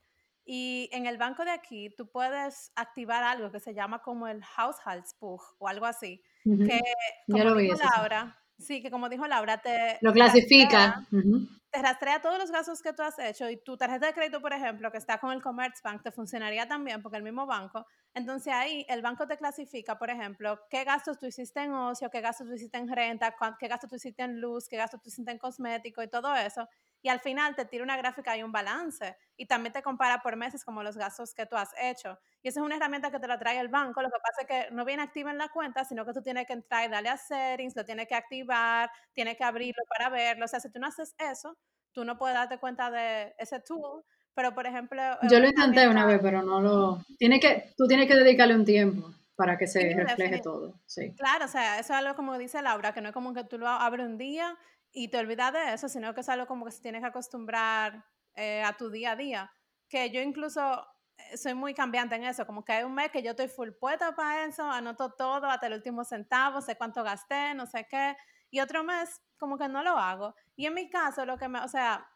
Y 0.45 0.89
en 0.93 1.07
el 1.07 1.19
banco 1.19 1.45
de 1.45 1.50
aquí 1.50 1.91
tú 1.97 2.11
puedes 2.11 2.73
activar 2.75 3.23
algo 3.23 3.50
que 3.53 3.61
se 3.61 3.75
llama 3.75 4.03
como 4.03 4.27
el 4.27 4.43
Haushaltsbuch 4.57 5.43
o 5.59 5.69
algo 5.69 5.87
así. 5.87 6.23
Que, 6.45 6.81
como 7.29 7.45
lo 7.45 7.55
dijo 7.57 7.77
Laura, 7.97 8.39
Sí, 8.61 8.83
que 8.83 8.90
como 8.90 9.09
dijo 9.09 9.26
Laura, 9.26 9.59
te... 9.59 9.99
Lo 10.00 10.12
clasifica. 10.12 11.07
Te 11.71 11.83
rastrea 11.83 12.21
todos 12.21 12.38
los 12.38 12.50
gastos 12.50 12.83
que 12.83 12.93
tú 12.93 13.02
has 13.02 13.19
hecho 13.19 13.49
y 13.49 13.57
tu 13.57 13.76
tarjeta 13.76 14.07
de 14.07 14.12
crédito, 14.12 14.40
por 14.40 14.52
ejemplo, 14.52 14.90
que 14.90 14.99
está 14.99 15.19
con 15.19 15.33
el 15.33 15.40
Commerzbank, 15.40 16.02
te 16.02 16.11
funcionaría 16.11 16.67
también 16.67 17.00
porque 17.00 17.17
el 17.17 17.23
mismo 17.23 17.47
banco. 17.47 17.87
Entonces 18.12 18.52
ahí 18.52 18.85
el 18.88 19.02
banco 19.02 19.26
te 19.26 19.37
clasifica, 19.37 19.97
por 19.97 20.11
ejemplo, 20.11 20.59
qué 20.69 20.83
gastos 20.83 21.19
tú 21.19 21.26
hiciste 21.26 21.61
en 21.61 21.73
ocio, 21.73 22.11
qué 22.11 22.21
gastos 22.21 22.49
tú 22.49 22.55
hiciste 22.55 22.76
en 22.76 22.88
renta, 22.88 23.35
qué 23.59 23.69
gastos 23.69 23.88
tú 23.88 23.97
hiciste 23.97 24.23
en 24.25 24.40
luz, 24.40 24.69
qué 24.69 24.76
gastos 24.76 25.00
tú 25.00 25.09
hiciste 25.09 25.31
en 25.31 25.38
cosmético 25.38 26.02
y 26.02 26.09
todo 26.09 26.35
eso 26.35 26.69
y 27.02 27.09
al 27.09 27.21
final 27.21 27.54
te 27.54 27.64
tira 27.64 27.83
una 27.83 27.97
gráfica 27.97 28.37
y 28.37 28.42
un 28.42 28.52
balance 28.52 29.16
y 29.37 29.47
también 29.47 29.73
te 29.73 29.83
compara 29.83 30.21
por 30.23 30.37
meses 30.37 30.64
como 30.64 30.83
los 30.83 30.97
gastos 30.97 31.35
que 31.35 31.47
tú 31.47 31.57
has 31.57 31.71
hecho. 31.80 32.19
Y 32.42 32.49
esa 32.49 32.61
es 32.61 32.66
una 32.66 32.76
herramienta 32.76 33.11
que 33.11 33.19
te 33.19 33.26
la 33.26 33.38
trae 33.38 33.59
el 33.59 33.69
banco, 33.69 34.02
lo 34.02 34.11
que 34.11 34.19
pasa 34.23 34.42
es 34.42 34.47
que 34.47 34.75
no 34.75 34.85
viene 34.85 35.02
activa 35.02 35.30
en 35.30 35.38
la 35.38 35.49
cuenta, 35.49 35.85
sino 35.85 36.04
que 36.04 36.12
tú 36.12 36.23
tienes 36.23 36.47
que 36.47 36.52
entrar 36.52 36.87
y 36.87 36.90
darle 36.90 37.09
a 37.09 37.16
settings, 37.16 37.76
lo 37.76 37.85
tienes 37.85 38.07
que 38.07 38.14
activar, 38.14 38.90
tienes 39.12 39.37
que 39.37 39.45
abrirlo 39.45 39.83
para 39.88 40.11
verlo. 40.11 40.45
O 40.45 40.49
sea, 40.49 40.61
si 40.61 40.71
tú 40.71 40.78
no 40.78 40.87
haces 40.87 41.14
eso, 41.19 41.57
tú 41.92 42.04
no 42.04 42.19
puedes 42.19 42.37
darte 42.37 42.59
cuenta 42.59 42.90
de 42.90 43.35
ese 43.38 43.61
tool, 43.61 44.04
pero 44.35 44.54
por 44.54 44.66
ejemplo... 44.66 45.02
Yo 45.28 45.40
lo 45.40 45.49
intenté 45.49 45.88
una 45.88 46.07
vez, 46.07 46.21
pero 46.23 46.42
no 46.42 46.61
lo... 46.61 47.04
Tiene 47.19 47.40
que, 47.40 47.73
tú 47.76 47.87
tienes 47.87 48.07
que 48.07 48.14
dedicarle 48.14 48.54
un 48.54 48.64
tiempo 48.64 49.11
para 49.35 49.57
que 49.57 49.66
se 49.66 49.95
refleje 49.95 50.40
todo. 50.40 50.75
Sí. 50.85 51.14
Claro, 51.16 51.47
o 51.47 51.49
sea, 51.49 51.78
eso 51.78 51.95
es 51.95 51.99
algo 51.99 52.14
como 52.14 52.37
dice 52.37 52.61
Laura, 52.61 52.92
que 52.92 53.00
no 53.00 53.09
es 53.09 53.14
como 53.14 53.33
que 53.33 53.45
tú 53.45 53.57
lo 53.57 53.69
abres 53.69 54.07
un 54.07 54.19
día 54.19 54.54
y 54.92 55.09
te 55.09 55.18
olvidas 55.18 55.52
de 55.52 55.73
eso, 55.73 55.88
sino 55.88 56.14
que 56.14 56.20
es 56.20 56.28
algo 56.28 56.47
como 56.47 56.64
que 56.64 56.73
se 56.73 56.82
tienes 56.82 57.02
que 57.02 57.09
acostumbrar 57.09 58.04
eh, 58.35 58.62
a 58.62 58.76
tu 58.76 58.90
día 58.90 59.12
a 59.12 59.16
día. 59.16 59.52
Que 59.88 60.11
yo 60.11 60.20
incluso 60.20 60.87
eh, 61.16 61.37
soy 61.37 61.54
muy 61.54 61.75
cambiante 61.75 62.16
en 62.16 62.25
eso, 62.25 62.47
como 62.47 62.64
que 62.64 62.73
hay 62.73 62.85
un 62.85 62.94
mes 62.94 63.11
que 63.11 63.23
yo 63.23 63.30
estoy 63.30 63.49
full 63.49 63.70
puesta 63.70 64.14
para 64.14 64.44
eso, 64.44 64.68
anoto 64.68 65.12
todo 65.12 65.47
hasta 65.47 65.66
el 65.66 65.75
último 65.75 66.04
centavo, 66.04 66.61
sé 66.61 66.76
cuánto 66.76 67.02
gasté, 67.02 67.54
no 67.54 67.66
sé 67.66 67.87
qué, 67.88 68.16
y 68.50 68.61
otro 68.61 68.82
mes 68.85 69.20
como 69.38 69.59
que 69.59 69.68
no 69.68 69.82
lo 69.82 69.97
hago. 69.97 70.35
Y 70.56 70.66
en 70.66 70.75
mi 70.75 70.90
caso, 70.90 71.25
lo 71.25 71.38
que 71.38 71.49
me, 71.49 71.61
o 71.61 71.68
sea, 71.68 72.06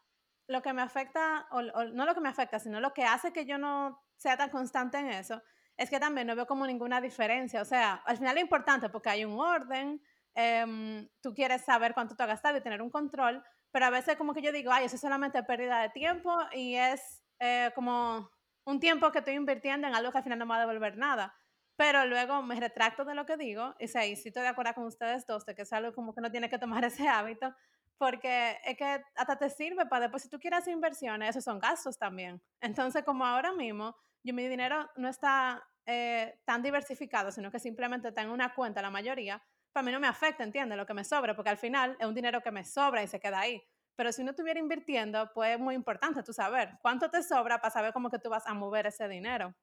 lo 0.47 0.61
que 0.61 0.73
me 0.73 0.81
afecta, 0.81 1.47
o, 1.51 1.61
no 1.61 2.05
lo 2.05 2.13
que 2.13 2.21
me 2.21 2.29
afecta, 2.29 2.59
sino 2.59 2.79
lo 2.79 2.93
que 2.93 3.03
hace 3.03 3.33
que 3.33 3.45
yo 3.45 3.57
no 3.57 4.01
sea 4.17 4.37
tan 4.37 4.49
constante 4.49 4.97
en 4.97 5.07
eso, 5.07 5.41
es 5.77 5.89
que 5.89 5.99
también 5.99 6.27
no 6.27 6.35
veo 6.35 6.45
como 6.45 6.65
ninguna 6.65 7.01
diferencia. 7.01 7.61
O 7.61 7.65
sea, 7.65 7.95
al 8.05 8.17
final 8.17 8.37
es 8.37 8.43
importante 8.43 8.89
porque 8.89 9.09
hay 9.09 9.25
un 9.25 9.39
orden, 9.39 10.01
Em, 10.35 11.07
tú 11.21 11.33
quieres 11.33 11.63
saber 11.63 11.93
cuánto 11.93 12.15
te 12.15 12.23
has 12.23 12.29
gastado 12.29 12.57
y 12.57 12.61
tener 12.61 12.81
un 12.81 12.89
control, 12.89 13.43
pero 13.71 13.85
a 13.85 13.89
veces 13.89 14.17
como 14.17 14.33
que 14.33 14.41
yo 14.41 14.51
digo, 14.51 14.71
ay, 14.71 14.85
eso 14.85 14.95
es 14.95 15.01
solamente 15.01 15.41
pérdida 15.43 15.81
de 15.81 15.89
tiempo 15.89 16.37
y 16.51 16.75
es 16.75 17.23
eh, 17.39 17.71
como 17.73 18.29
un 18.65 18.79
tiempo 18.79 19.11
que 19.11 19.19
estoy 19.19 19.35
invirtiendo 19.35 19.87
en 19.87 19.95
algo 19.95 20.11
que 20.11 20.17
al 20.17 20.23
final 20.23 20.39
no 20.39 20.45
me 20.45 20.49
va 20.49 20.57
a 20.57 20.67
devolver 20.67 20.97
nada. 20.97 21.33
Pero 21.77 22.05
luego 22.05 22.41
me 22.41 22.59
retracto 22.59 23.03
de 23.05 23.15
lo 23.15 23.25
que 23.25 23.37
digo 23.37 23.75
y 23.79 23.87
sí, 23.87 23.97
estoy 23.99 24.43
de 24.43 24.47
acuerdo 24.47 24.73
con 24.75 24.85
ustedes 24.85 25.25
dos 25.25 25.45
de 25.45 25.55
que 25.55 25.63
es 25.63 25.73
algo 25.73 25.93
como 25.93 26.13
que 26.13 26.21
no 26.21 26.31
tiene 26.31 26.49
que 26.49 26.59
tomar 26.59 26.83
ese 26.85 27.07
hábito 27.07 27.53
porque 27.97 28.57
es 28.65 28.77
que 28.77 29.03
hasta 29.15 29.37
te 29.37 29.49
sirve 29.49 29.85
para 29.85 30.01
después, 30.01 30.23
si 30.23 30.29
tú 30.29 30.39
quieres 30.39 30.67
inversiones, 30.67 31.29
esos 31.29 31.43
son 31.43 31.59
gastos 31.59 31.97
también. 31.97 32.41
Entonces, 32.59 33.03
como 33.03 33.25
ahora 33.25 33.53
mismo, 33.53 33.95
yo 34.23 34.33
mi 34.33 34.47
dinero 34.47 34.89
no 34.97 35.07
está 35.07 35.63
eh, 35.85 36.39
tan 36.45 36.61
diversificado, 36.61 37.31
sino 37.31 37.51
que 37.51 37.59
simplemente 37.59 38.09
está 38.09 38.21
en 38.21 38.29
una 38.29 38.53
cuenta 38.53 38.81
la 38.81 38.89
mayoría, 38.89 39.41
para 39.75 39.83
mí 39.83 39.91
no 39.91 39.99
me 39.99 40.07
afecta, 40.07 40.41
¿entiendes? 40.41 40.77
Lo 40.77 40.85
que 40.85 40.93
me 40.93 41.03
sobra, 41.03 41.35
porque 41.35 41.49
al 41.49 41.57
final 41.57 41.97
es 41.99 42.07
un 42.07 42.15
dinero 42.15 42.39
que 42.39 42.49
me 42.49 42.63
sobra 42.63 43.03
y 43.03 43.07
se 43.07 43.19
queda 43.19 43.41
ahí. 43.41 43.61
Pero 43.97 44.13
si 44.13 44.21
uno 44.21 44.31
estuviera 44.31 44.57
invirtiendo, 44.57 45.29
pues 45.33 45.55
es 45.55 45.59
muy 45.59 45.75
importante 45.75 46.23
tú 46.23 46.31
saber 46.31 46.77
cuánto 46.81 47.09
te 47.09 47.21
sobra 47.21 47.59
para 47.59 47.71
saber 47.71 47.91
cómo 47.91 48.09
que 48.09 48.17
tú 48.17 48.29
vas 48.29 48.47
a 48.47 48.53
mover 48.53 48.87
ese 48.87 49.09
dinero. 49.09 49.53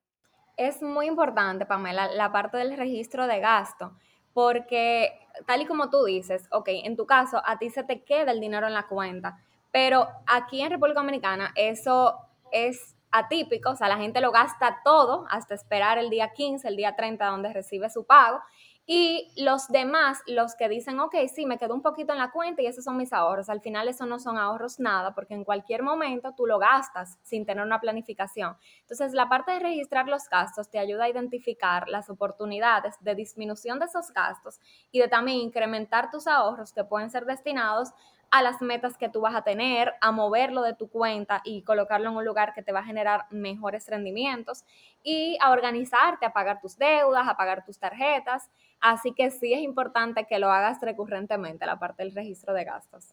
Es 0.59 0.83
muy 0.83 1.07
importante, 1.07 1.65
Pamela, 1.65 2.09
la 2.13 2.31
parte 2.31 2.59
del 2.59 2.77
registro 2.77 3.27
de 3.27 3.41
gasto, 3.41 3.97
porque 4.35 5.19
tal 5.47 5.63
y 5.63 5.67
como 5.67 5.89
tú 5.89 6.05
dices, 6.05 6.47
ok, 6.51 6.69
en 6.85 6.95
tu 6.95 7.07
caso, 7.07 7.41
a 7.43 7.59
ti 7.59 7.71
se 7.71 7.83
te 7.83 8.05
queda 8.05 8.33
el 8.33 8.41
dinero 8.41 8.67
en 8.67 8.75
la 8.75 8.89
cuenta, 8.89 9.39
pero 9.71 10.09
aquí 10.27 10.61
en 10.61 10.73
República 10.73 11.01
Dominicana 11.01 11.53
eso 11.57 12.19
es 12.51 12.97
atípico, 13.13 13.71
o 13.71 13.77
sea, 13.77 13.89
la 13.89 13.97
gente 13.97 14.21
lo 14.21 14.31
gasta 14.31 14.81
todo 14.85 15.25
hasta 15.31 15.55
esperar 15.55 15.97
el 15.97 16.11
día 16.11 16.33
15, 16.35 16.69
el 16.69 16.77
día 16.77 16.97
30, 16.97 17.25
donde 17.27 17.51
recibe 17.53 17.89
su 17.89 18.05
pago, 18.05 18.43
y 18.85 19.33
los 19.37 19.69
demás, 19.69 20.21
los 20.27 20.57
que 20.57 20.69
dicen, 20.69 20.99
ok, 20.99 21.15
sí, 21.33 21.47
me 21.47 21.57
quedó 21.57 21.75
un 21.75 21.83
poquito 21.83 22.13
en 22.13 22.19
la 22.19 22.33
cuenta 22.33 22.63
y 22.63 22.67
esos 22.67 22.85
son 22.85 22.97
mis 22.97 23.13
ahorros. 23.13 23.49
Al 23.49 23.61
final 23.61 23.89
eso 23.89 24.07
no 24.07 24.19
son 24.19 24.39
ahorros 24.39 24.81
nada 24.81 25.15
porque 25.15 25.35
en 25.35 25.45
cualquier 25.45 25.83
momento 25.85 26.35
tú 26.37 26.47
lo 26.47 26.59
gastas 26.59 27.17
sin 27.23 27.47
tener 27.47 27.65
una 27.65 27.81
planificación. 27.81 28.57
Entonces, 28.81 29.13
la 29.13 29.29
parte 29.29 29.53
de 29.53 29.61
registrar 29.61 30.09
los 30.09 30.29
gastos 30.29 30.69
te 30.69 30.81
ayuda 30.81 31.05
a 31.05 31.09
identificar 31.09 31.89
las 31.89 32.11
oportunidades 32.11 32.97
de 33.01 33.15
disminución 33.15 33.79
de 33.79 33.87
esos 33.87 34.13
gastos 34.13 34.59
y 34.91 34.99
de 34.99 35.09
también 35.09 35.39
incrementar 35.39 36.11
tus 36.11 36.27
ahorros 36.27 36.73
que 36.73 36.83
pueden 36.85 37.11
ser 37.11 37.25
destinados 37.25 37.91
a 38.33 38.43
las 38.43 38.63
metas 38.63 38.97
que 38.97 39.11
tú 39.11 39.21
vas 39.21 39.35
a 39.35 39.43
tener, 39.43 39.93
a 40.01 40.11
moverlo 40.11 40.63
de 40.63 40.73
tu 40.73 40.89
cuenta 40.89 41.43
y 41.45 41.63
colocarlo 41.63 42.09
en 42.09 42.17
un 42.17 42.25
lugar 42.25 42.55
que 42.55 42.63
te 42.63 42.73
va 42.73 42.81
a 42.81 42.85
generar 42.85 43.27
mejores 43.31 43.87
rendimientos 43.87 44.65
y 45.05 45.37
a 45.43 45.51
organizarte, 45.51 46.25
a 46.25 46.33
pagar 46.33 46.59
tus 46.59 46.79
deudas, 46.79 47.29
a 47.29 47.37
pagar 47.37 47.63
tus 47.63 47.77
tarjetas. 47.77 48.49
Así 48.81 49.13
que 49.13 49.31
sí 49.31 49.53
es 49.53 49.61
importante 49.61 50.25
que 50.27 50.39
lo 50.39 50.51
hagas 50.51 50.81
recurrentemente, 50.81 51.67
la 51.67 51.79
parte 51.79 52.05
del 52.05 52.15
registro 52.15 52.55
de 52.55 52.65
gastos. 52.65 53.05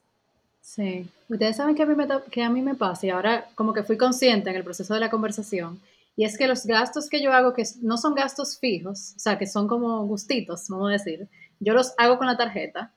Sí, 0.62 1.10
ustedes 1.28 1.58
saben 1.58 1.76
que 1.76 1.84
a, 1.84 1.86
mí 1.86 1.96
me, 1.96 2.08
que 2.32 2.42
a 2.42 2.50
mí 2.50 2.62
me 2.62 2.76
pasa 2.76 3.06
y 3.06 3.10
ahora 3.10 3.46
como 3.56 3.74
que 3.74 3.84
fui 3.84 3.98
consciente 3.98 4.50
en 4.50 4.56
el 4.56 4.64
proceso 4.64 4.94
de 4.94 5.02
la 5.02 5.10
conversación 5.10 5.82
y 6.16 6.24
es 6.24 6.38
que 6.38 6.48
los 6.48 6.66
gastos 6.66 7.10
que 7.10 7.22
yo 7.22 7.34
hago 7.34 7.54
que 7.54 7.64
no 7.82 7.98
son 7.98 8.16
gastos 8.16 8.58
fijos, 8.58 9.16
o 9.18 9.20
sea, 9.20 9.38
que 9.38 9.48
son 9.48 9.68
como 9.68 10.06
gustitos, 10.06 10.70
vamos 10.70 10.90
a 10.90 10.94
decir, 10.94 11.28
yo 11.60 11.74
los 11.74 11.94
hago 11.98 12.18
con 12.18 12.28
la 12.28 12.38
tarjeta 12.38 12.94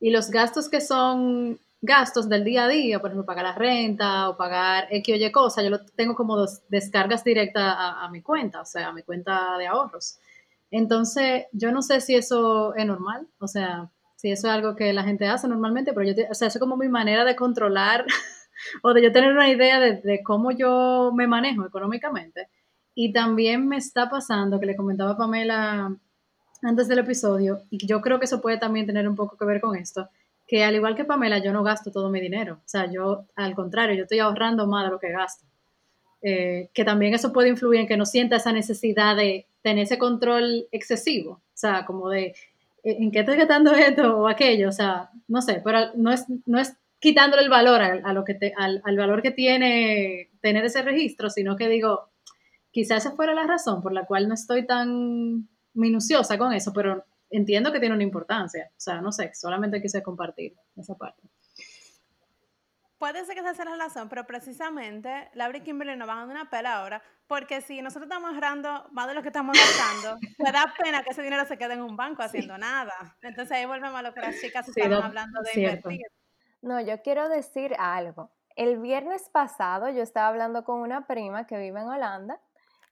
y 0.00 0.10
los 0.10 0.30
gastos 0.30 0.68
que 0.68 0.80
son 0.80 1.58
gastos 1.80 2.28
del 2.28 2.44
día 2.44 2.64
a 2.64 2.68
día, 2.68 3.00
por 3.00 3.10
ejemplo, 3.10 3.26
pagar 3.26 3.44
la 3.44 3.54
renta 3.54 4.28
o 4.28 4.36
pagar 4.36 4.88
X 4.90 5.14
o 5.14 5.16
Y 5.16 5.32
cosa, 5.32 5.62
yo 5.62 5.70
lo 5.70 5.84
tengo 5.84 6.14
como 6.14 6.36
dos 6.36 6.62
descargas 6.68 7.24
directas 7.24 7.74
a, 7.78 8.08
mi 8.10 8.22
cuenta, 8.22 8.60
o 8.60 8.64
sea, 8.64 8.88
a 8.88 8.92
mi 8.92 9.02
cuenta 9.02 9.56
de 9.58 9.66
ahorros. 9.66 10.18
Entonces, 10.70 11.44
yo 11.52 11.70
no 11.72 11.82
sé 11.82 12.00
si 12.00 12.14
eso 12.14 12.74
es 12.74 12.86
normal, 12.86 13.28
o 13.38 13.46
sea, 13.46 13.90
si 14.16 14.30
eso 14.30 14.48
es 14.48 14.54
algo 14.54 14.74
que 14.74 14.92
la 14.92 15.04
gente 15.04 15.26
hace 15.28 15.48
normalmente, 15.48 15.92
pero 15.92 16.10
yo, 16.10 16.24
o 16.30 16.34
sea, 16.34 16.48
eso 16.48 16.58
es 16.58 16.60
como 16.60 16.76
mi 16.76 16.88
manera 16.88 17.24
de 17.24 17.36
controlar 17.36 18.04
o 18.82 18.92
de 18.92 19.02
yo 19.02 19.12
tener 19.12 19.32
una 19.32 19.48
idea 19.48 19.78
de, 19.80 19.96
de, 20.00 20.22
cómo 20.22 20.50
yo 20.50 21.12
me 21.14 21.26
manejo 21.26 21.64
económicamente. 21.66 22.48
Y 22.94 23.12
también 23.12 23.68
me 23.68 23.76
está 23.76 24.08
pasando, 24.08 24.58
que 24.58 24.66
le 24.66 24.76
comentaba 24.76 25.12
a 25.12 25.16
Pamela 25.18 25.94
antes 26.62 26.88
del 26.88 27.00
episodio, 27.00 27.62
y 27.70 27.86
yo 27.86 28.00
creo 28.00 28.18
que 28.18 28.24
eso 28.26 28.40
puede 28.40 28.58
también 28.58 28.86
tener 28.86 29.08
un 29.08 29.16
poco 29.16 29.36
que 29.36 29.44
ver 29.44 29.60
con 29.60 29.76
esto, 29.76 30.08
que 30.46 30.64
al 30.64 30.76
igual 30.76 30.94
que 30.94 31.04
Pamela, 31.04 31.38
yo 31.38 31.52
no 31.52 31.62
gasto 31.62 31.90
todo 31.90 32.08
mi 32.10 32.20
dinero. 32.20 32.54
O 32.54 32.68
sea, 32.68 32.90
yo 32.90 33.26
al 33.34 33.54
contrario, 33.54 33.96
yo 33.96 34.02
estoy 34.04 34.20
ahorrando 34.20 34.66
más 34.66 34.84
de 34.84 34.90
lo 34.92 34.98
que 34.98 35.10
gasto. 35.10 35.44
Eh, 36.22 36.70
que 36.72 36.84
también 36.84 37.14
eso 37.14 37.32
puede 37.32 37.48
influir 37.48 37.80
en 37.80 37.86
que 37.86 37.96
no 37.96 38.06
sienta 38.06 38.36
esa 38.36 38.52
necesidad 38.52 39.16
de 39.16 39.46
tener 39.62 39.84
ese 39.84 39.98
control 39.98 40.66
excesivo. 40.72 41.32
O 41.32 41.42
sea, 41.54 41.84
como 41.84 42.08
de, 42.08 42.26
eh, 42.26 42.34
¿en 42.82 43.10
qué 43.10 43.20
estoy 43.20 43.36
gastando 43.36 43.72
esto 43.72 44.18
o 44.18 44.28
aquello? 44.28 44.68
O 44.68 44.72
sea, 44.72 45.10
no 45.28 45.42
sé, 45.42 45.60
pero 45.64 45.92
no 45.94 46.12
es, 46.12 46.24
no 46.46 46.58
es 46.58 46.74
quitándole 47.00 47.42
el 47.42 47.50
valor 47.50 47.82
a, 47.82 48.12
lo 48.12 48.24
que 48.24 48.34
te, 48.34 48.54
al, 48.56 48.80
al, 48.84 48.96
valor 48.96 49.22
que 49.22 49.30
tiene 49.30 50.30
tener 50.40 50.64
ese 50.64 50.82
registro, 50.82 51.28
sino 51.28 51.56
que 51.56 51.68
digo, 51.68 52.08
quizás 52.70 53.04
esa 53.04 53.14
fuera 53.14 53.34
la 53.34 53.46
razón 53.46 53.82
por 53.82 53.92
la 53.92 54.06
cual 54.06 54.28
no 54.28 54.34
estoy 54.34 54.66
tan 54.66 55.48
minuciosa 55.76 56.36
con 56.36 56.52
eso, 56.52 56.72
pero 56.72 57.04
entiendo 57.30 57.72
que 57.72 57.80
tiene 57.80 57.94
una 57.94 58.04
importancia. 58.04 58.68
O 58.70 58.80
sea, 58.80 59.00
no 59.00 59.12
sé, 59.12 59.32
solamente 59.34 59.80
quise 59.80 60.02
compartir 60.02 60.54
esa 60.76 60.94
parte. 60.94 61.22
puede 62.98 63.24
ser 63.24 63.34
que 63.34 63.40
esa 63.40 63.54
sea 63.54 63.64
la 63.66 63.76
razón, 63.76 64.08
pero 64.08 64.26
precisamente 64.26 65.30
Laura 65.34 65.58
y 65.58 65.60
Kimberly 65.60 65.96
nos 65.96 66.08
van 66.08 66.18
a 66.18 66.20
dar 66.26 66.30
una 66.30 66.50
pela 66.50 66.76
ahora, 66.76 67.02
porque 67.26 67.60
si 67.60 67.82
nosotros 67.82 68.04
estamos 68.08 68.32
ahorrando 68.32 68.88
más 68.92 69.06
de 69.06 69.14
lo 69.14 69.22
que 69.22 69.28
estamos 69.28 69.56
gastando, 69.56 70.18
me 70.38 70.52
da 70.52 70.72
pena 70.82 71.02
que 71.02 71.10
ese 71.10 71.22
dinero 71.22 71.44
se 71.44 71.58
quede 71.58 71.74
en 71.74 71.82
un 71.82 71.96
banco 71.96 72.22
haciendo 72.22 72.56
nada. 72.56 73.16
Entonces 73.22 73.52
ahí 73.56 73.66
volvemos 73.66 73.98
a 73.98 74.02
lo 74.02 74.14
que 74.14 74.20
las 74.20 74.40
chicas 74.40 74.66
estaban 74.68 75.02
hablando 75.02 75.40
de 75.42 75.60
invertir. 75.60 76.00
No, 76.62 76.80
yo 76.80 77.00
quiero 77.02 77.28
decir 77.28 77.74
algo. 77.78 78.32
El 78.56 78.78
viernes 78.78 79.28
pasado 79.28 79.90
yo 79.90 80.02
estaba 80.02 80.28
hablando 80.28 80.64
con 80.64 80.80
una 80.80 81.06
prima 81.06 81.46
que 81.46 81.58
vive 81.58 81.80
en 81.80 81.88
Holanda 81.88 82.40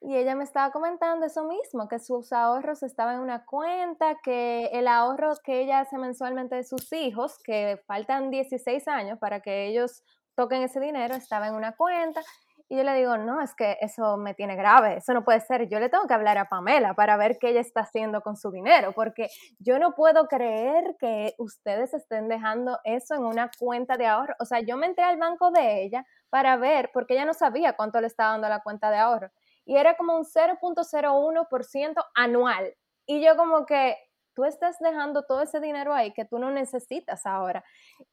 y 0.07 0.17
ella 0.17 0.35
me 0.35 0.45
estaba 0.45 0.71
comentando 0.71 1.25
eso 1.25 1.45
mismo, 1.45 1.89
que 1.89 1.99
sus 1.99 2.33
ahorros 2.33 2.83
estaban 2.83 3.17
en 3.17 3.21
una 3.23 3.47
cuenta, 3.47 4.17
que 4.23 4.67
el 4.67 4.87
ahorro 4.87 5.33
que 5.43 5.61
ella 5.61 5.81
hace 5.81 5.97
mensualmente 5.97 6.57
de 6.57 6.65
sus 6.65 6.93
hijos, 6.93 7.39
que 7.43 7.81
faltan 7.87 8.31
16 8.31 8.87
años 8.87 9.19
para 9.19 9.41
que 9.41 9.67
ellos 9.67 10.03
toquen 10.35 10.63
ese 10.63 10.79
dinero, 10.79 11.15
estaba 11.15 11.49
en 11.49 11.55
una 11.55 11.75
cuenta. 11.75 12.21
Y 12.69 12.77
yo 12.77 12.83
le 12.83 12.95
digo, 12.95 13.17
no, 13.17 13.41
es 13.41 13.55
que 13.55 13.79
eso 13.81 14.19
me 14.19 14.35
tiene 14.35 14.57
grave, 14.57 14.97
eso 14.99 15.15
no 15.15 15.25
puede 15.25 15.41
ser. 15.41 15.69
Yo 15.69 15.79
le 15.81 15.89
tengo 15.89 16.07
que 16.07 16.15
hablar 16.15 16.37
a 16.37 16.49
Pamela 16.51 16.93
para 16.95 17.17
ver 17.17 17.39
qué 17.41 17.51
ella 17.51 17.61
está 17.61 17.81
haciendo 17.81 18.21
con 18.21 18.37
su 18.37 18.51
dinero, 18.51 18.93
porque 18.93 19.29
yo 19.59 19.79
no 19.79 19.95
puedo 19.95 20.27
creer 20.27 20.97
que 20.99 21.35
ustedes 21.39 21.95
estén 21.95 22.29
dejando 22.29 22.79
eso 22.85 23.15
en 23.15 23.25
una 23.25 23.51
cuenta 23.59 23.97
de 23.97 24.07
ahorro. 24.07 24.35
O 24.39 24.45
sea, 24.45 24.61
yo 24.61 24.77
me 24.77 24.87
entré 24.87 25.05
al 25.05 25.19
banco 25.19 25.51
de 25.51 25.83
ella 25.83 26.05
para 26.29 26.57
ver, 26.57 26.91
porque 26.93 27.15
ella 27.15 27.25
no 27.25 27.33
sabía 27.35 27.75
cuánto 27.75 28.01
le 28.03 28.07
estaba 28.07 28.33
dando 28.33 28.49
la 28.51 28.61
cuenta 28.61 28.91
de 28.91 28.99
ahorro 28.99 29.31
y 29.65 29.77
era 29.77 29.97
como 29.97 30.17
un 30.17 30.25
0.01% 30.25 32.05
anual. 32.15 32.75
Y 33.07 33.25
yo 33.25 33.37
como 33.37 33.67
que, 33.67 33.97
tú 34.35 34.45
estás 34.45 34.79
dejando 34.81 35.23
todo 35.23 35.43
ese 35.43 35.61
dinero 35.61 35.95
ahí 35.95 36.13
que 36.13 36.25
tú 36.25 36.39
no 36.39 36.51
necesitas 36.51 37.25
ahora. 37.25 37.65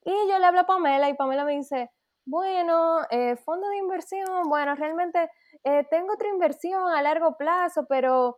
Y 0.05 0.12
yo 0.29 0.39
le 0.39 0.46
hablo 0.46 0.62
a 0.62 0.65
Pamela 0.65 1.10
y 1.10 1.15
Pamela 1.15 1.43
me 1.43 1.58
dice, 1.58 1.89
bueno, 2.25 3.00
eh, 3.10 3.36
fondo 3.38 3.67
de 3.70 3.77
inversión, 3.77 4.48
bueno, 4.48 4.75
realmente 4.75 5.29
eh, 5.63 5.86
tengo 5.89 6.13
otra 6.13 6.29
inversión 6.29 6.93
a 6.93 7.01
largo 7.01 7.36
plazo, 7.38 7.86
pero 7.89 8.38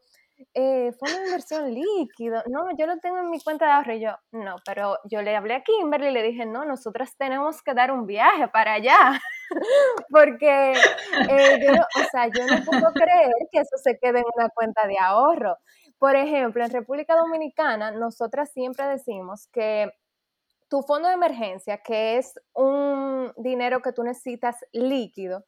eh, 0.54 0.92
fondo 1.00 1.20
de 1.20 1.26
inversión 1.26 1.74
líquido, 1.74 2.44
no, 2.50 2.76
yo 2.78 2.88
lo 2.88 2.98
tengo 2.98 3.20
en 3.20 3.30
mi 3.30 3.40
cuenta 3.42 3.66
de 3.66 3.72
ahorro. 3.72 3.94
Y 3.94 4.02
yo, 4.02 4.12
no, 4.32 4.56
pero 4.66 4.98
yo 5.04 5.22
le 5.22 5.36
hablé 5.36 5.56
a 5.56 5.64
Kimberly 5.64 6.08
y 6.08 6.12
le 6.12 6.24
dije, 6.24 6.46
no, 6.46 6.66
nosotras 6.66 7.16
tenemos 7.18 7.62
que 7.62 7.74
dar 7.74 7.92
un 7.92 8.06
viaje 8.06 8.48
para 8.48 8.74
allá, 8.74 9.20
porque 10.10 10.74
eh, 10.74 11.60
yo, 11.66 11.74
o 11.74 12.04
sea, 12.12 12.28
yo 12.28 12.46
no 12.48 12.64
puedo 12.64 12.92
creer 12.94 13.32
que 13.52 13.60
eso 13.60 13.78
se 13.82 13.98
quede 13.98 14.20
en 14.20 14.26
una 14.36 14.50
cuenta 14.50 14.88
de 14.88 14.98
ahorro. 15.00 15.58
Por 15.98 16.16
ejemplo, 16.16 16.64
en 16.64 16.72
República 16.72 17.16
Dominicana, 17.16 17.92
nosotras 17.92 18.52
siempre 18.52 18.86
decimos 18.88 19.48
que 19.48 19.92
tu 20.70 20.82
fondo 20.82 21.08
de 21.08 21.14
emergencia, 21.14 21.78
que 21.78 22.18
es 22.18 22.34
un 22.54 23.32
dinero 23.38 23.82
que 23.82 23.94
tú 23.94 24.04
necesitas 24.04 24.58
líquido, 24.72 25.46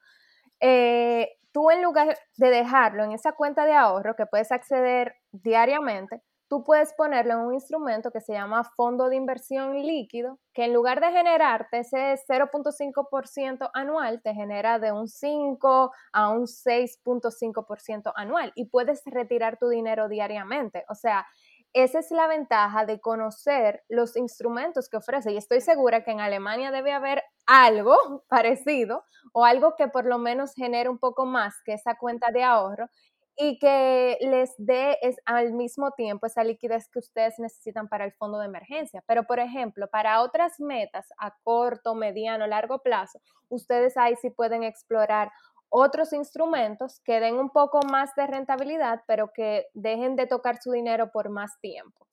eh, 0.60 1.30
tú 1.52 1.72
en 1.72 1.82
lugar 1.82 2.18
de 2.38 2.50
dejarlo 2.50 3.04
en 3.04 3.12
esa 3.12 3.32
cuenta 3.32 3.66
de 3.66 3.74
ahorro 3.74 4.16
que 4.16 4.26
puedes 4.26 4.52
acceder 4.52 5.16
diariamente, 5.32 6.22
tú 6.56 6.64
puedes 6.64 6.94
ponerlo 6.94 7.34
en 7.34 7.40
un 7.40 7.54
instrumento 7.54 8.12
que 8.12 8.22
se 8.22 8.32
llama 8.32 8.64
fondo 8.64 9.10
de 9.10 9.18
inversión 9.18 9.78
líquido, 9.86 10.40
que 10.54 10.64
en 10.64 10.74
lugar 10.74 11.02
de 11.02 11.12
generarte 11.12 11.80
ese 11.80 12.18
0.5% 12.30 13.70
anual, 13.74 14.22
te 14.22 14.34
genera 14.34 14.80
de 14.80 14.94
un 14.94 15.10
5 15.10 15.92
a 16.14 16.30
un 16.30 16.48
6.5% 16.48 18.14
anual 18.16 18.54
y 18.56 18.70
puedes 18.70 19.02
retirar 19.04 19.58
tu 19.58 19.68
dinero 19.68 20.08
diariamente. 20.08 20.86
O 20.88 20.96
sea, 20.96 21.28
esa 21.74 22.00
es 22.00 22.10
la 22.10 22.28
ventaja 22.28 22.86
de 22.86 23.02
conocer 23.02 23.84
los 23.90 24.16
instrumentos 24.16 24.88
que 24.88 24.96
ofrece. 24.96 25.34
Y 25.34 25.38
estoy 25.38 25.60
segura 25.60 26.06
que 26.06 26.12
en 26.12 26.22
Alemania 26.22 26.72
debe 26.72 26.94
haber 26.94 27.22
algo 27.48 27.98
parecido 28.30 29.04
o 29.34 29.44
algo 29.44 29.76
que 29.76 29.90
por 29.90 30.06
lo 30.06 30.20
menos 30.20 30.54
genere 30.54 30.88
un 30.88 31.00
poco 31.00 31.26
más 31.26 31.56
que 31.66 31.74
esa 31.74 31.96
cuenta 31.98 32.32
de 32.32 32.44
ahorro 32.44 32.88
y 33.38 33.60
que 33.60 34.18
les 34.22 34.54
dé 34.58 34.98
es, 35.02 35.18
al 35.26 35.54
mismo 35.54 35.92
tiempo 35.92 36.26
esa 36.26 36.44
liquidez 36.44 36.88
que 36.90 37.00
ustedes 37.00 37.38
necesitan 37.38 37.88
para 37.90 38.06
el 38.06 38.14
fondo 38.14 38.40
de 38.40 38.46
emergencia. 38.46 39.04
Pero, 39.08 39.26
por 39.26 39.40
ejemplo, 39.40 39.88
para 39.90 40.22
otras 40.22 40.60
metas 40.60 41.08
a 41.18 41.36
corto, 41.44 41.96
mediano, 41.96 42.48
largo 42.48 42.80
plazo, 42.80 43.20
ustedes 43.50 43.98
ahí 43.98 44.16
sí 44.22 44.30
pueden 44.30 44.64
explorar 44.64 45.32
otros 45.70 46.14
instrumentos 46.14 47.02
que 47.04 47.20
den 47.20 47.36
un 47.36 47.50
poco 47.50 47.82
más 47.86 48.16
de 48.16 48.28
rentabilidad, 48.28 49.02
pero 49.08 49.32
que 49.34 49.66
dejen 49.74 50.16
de 50.16 50.28
tocar 50.28 50.62
su 50.62 50.72
dinero 50.72 51.12
por 51.12 51.30
más 51.30 51.60
tiempo. 51.60 52.08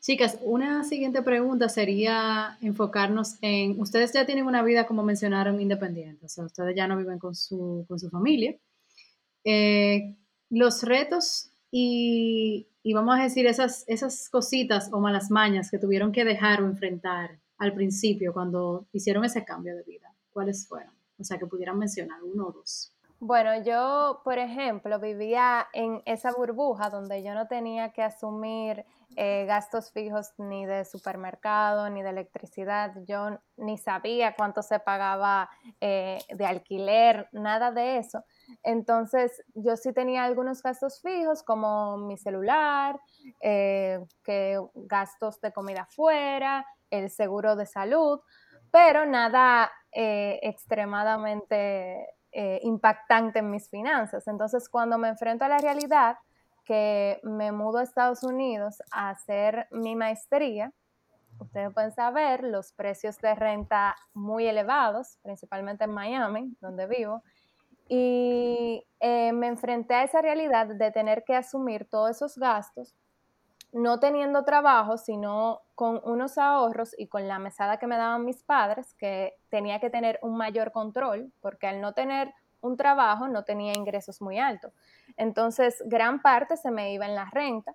Chicas, 0.00 0.36
una 0.42 0.82
siguiente 0.82 1.22
pregunta 1.22 1.68
sería 1.68 2.58
enfocarnos 2.60 3.36
en, 3.40 3.80
ustedes 3.80 4.12
ya 4.12 4.26
tienen 4.26 4.46
una 4.46 4.64
vida, 4.64 4.84
como 4.84 5.04
mencionaron, 5.04 5.60
independiente, 5.60 6.26
o 6.26 6.28
sea, 6.28 6.44
ustedes 6.44 6.74
ya 6.74 6.88
no 6.88 6.96
viven 6.96 7.20
con 7.20 7.36
su, 7.36 7.84
con 7.86 8.00
su 8.00 8.10
familia. 8.10 8.56
Eh, 9.44 10.16
los 10.50 10.82
retos 10.82 11.50
y, 11.70 12.66
y, 12.82 12.92
vamos 12.92 13.18
a 13.18 13.22
decir 13.22 13.46
esas, 13.46 13.84
esas 13.86 14.28
cositas 14.28 14.90
o 14.92 15.00
malas 15.00 15.30
mañas 15.30 15.70
que 15.70 15.78
tuvieron 15.78 16.12
que 16.12 16.24
dejar 16.24 16.62
o 16.62 16.66
enfrentar 16.66 17.38
al 17.58 17.72
principio 17.74 18.32
cuando 18.32 18.86
hicieron 18.92 19.24
ese 19.24 19.44
cambio 19.44 19.76
de 19.76 19.82
vida, 19.84 20.12
¿cuáles 20.32 20.66
fueron? 20.66 20.92
O 21.18 21.24
sea, 21.24 21.38
que 21.38 21.46
pudieran 21.46 21.78
mencionar 21.78 22.22
uno 22.22 22.48
o 22.48 22.52
dos. 22.52 22.92
Bueno, 23.24 23.56
yo, 23.62 24.20
por 24.24 24.40
ejemplo, 24.40 24.98
vivía 24.98 25.68
en 25.74 26.02
esa 26.06 26.32
burbuja 26.32 26.90
donde 26.90 27.22
yo 27.22 27.34
no 27.34 27.46
tenía 27.46 27.92
que 27.92 28.02
asumir 28.02 28.84
eh, 29.14 29.44
gastos 29.46 29.92
fijos 29.92 30.32
ni 30.38 30.66
de 30.66 30.84
supermercado, 30.84 31.88
ni 31.88 32.02
de 32.02 32.10
electricidad. 32.10 32.92
Yo 33.06 33.38
ni 33.56 33.78
sabía 33.78 34.34
cuánto 34.34 34.60
se 34.62 34.80
pagaba 34.80 35.48
eh, 35.80 36.18
de 36.34 36.46
alquiler, 36.46 37.28
nada 37.30 37.70
de 37.70 37.98
eso. 37.98 38.24
Entonces, 38.64 39.44
yo 39.54 39.76
sí 39.76 39.92
tenía 39.92 40.24
algunos 40.24 40.60
gastos 40.60 41.00
fijos 41.00 41.44
como 41.44 41.98
mi 41.98 42.18
celular, 42.18 42.98
eh, 43.40 44.00
que 44.24 44.60
gastos 44.74 45.40
de 45.40 45.52
comida 45.52 45.86
fuera, 45.88 46.66
el 46.90 47.08
seguro 47.08 47.54
de 47.54 47.66
salud, 47.66 48.18
pero 48.72 49.06
nada 49.06 49.70
extremadamente 49.92 52.08
eh, 52.32 52.60
impactante 52.62 53.40
en 53.40 53.50
mis 53.50 53.68
finanzas. 53.68 54.26
Entonces, 54.26 54.68
cuando 54.68 54.98
me 54.98 55.08
enfrento 55.08 55.44
a 55.44 55.48
la 55.48 55.58
realidad 55.58 56.16
que 56.64 57.20
me 57.22 57.52
mudo 57.52 57.78
a 57.78 57.82
Estados 57.82 58.22
Unidos 58.22 58.82
a 58.90 59.10
hacer 59.10 59.68
mi 59.70 59.96
maestría, 59.96 60.72
ustedes 61.38 61.72
pueden 61.74 61.92
saber 61.92 62.44
los 62.44 62.72
precios 62.72 63.18
de 63.18 63.34
renta 63.34 63.96
muy 64.14 64.46
elevados, 64.46 65.18
principalmente 65.22 65.84
en 65.84 65.90
Miami, 65.90 66.56
donde 66.60 66.86
vivo, 66.86 67.22
y 67.88 68.86
eh, 69.00 69.32
me 69.32 69.48
enfrenté 69.48 69.94
a 69.94 70.04
esa 70.04 70.22
realidad 70.22 70.66
de 70.66 70.90
tener 70.90 71.24
que 71.24 71.34
asumir 71.34 71.88
todos 71.90 72.10
esos 72.12 72.38
gastos 72.38 72.94
no 73.72 73.98
teniendo 73.98 74.44
trabajo, 74.44 74.98
sino 74.98 75.62
con 75.74 76.00
unos 76.04 76.38
ahorros 76.38 76.94
y 76.98 77.08
con 77.08 77.26
la 77.26 77.38
mesada 77.38 77.78
que 77.78 77.86
me 77.86 77.96
daban 77.96 78.24
mis 78.24 78.42
padres, 78.42 78.94
que 78.94 79.34
tenía 79.48 79.80
que 79.80 79.90
tener 79.90 80.18
un 80.22 80.36
mayor 80.36 80.72
control, 80.72 81.32
porque 81.40 81.66
al 81.66 81.80
no 81.80 81.94
tener 81.94 82.32
un 82.60 82.76
trabajo 82.76 83.28
no 83.28 83.44
tenía 83.44 83.72
ingresos 83.72 84.20
muy 84.20 84.38
altos. 84.38 84.72
Entonces, 85.16 85.82
gran 85.86 86.22
parte 86.22 86.56
se 86.56 86.70
me 86.70 86.92
iba 86.92 87.06
en 87.06 87.14
la 87.14 87.28
renta 87.30 87.74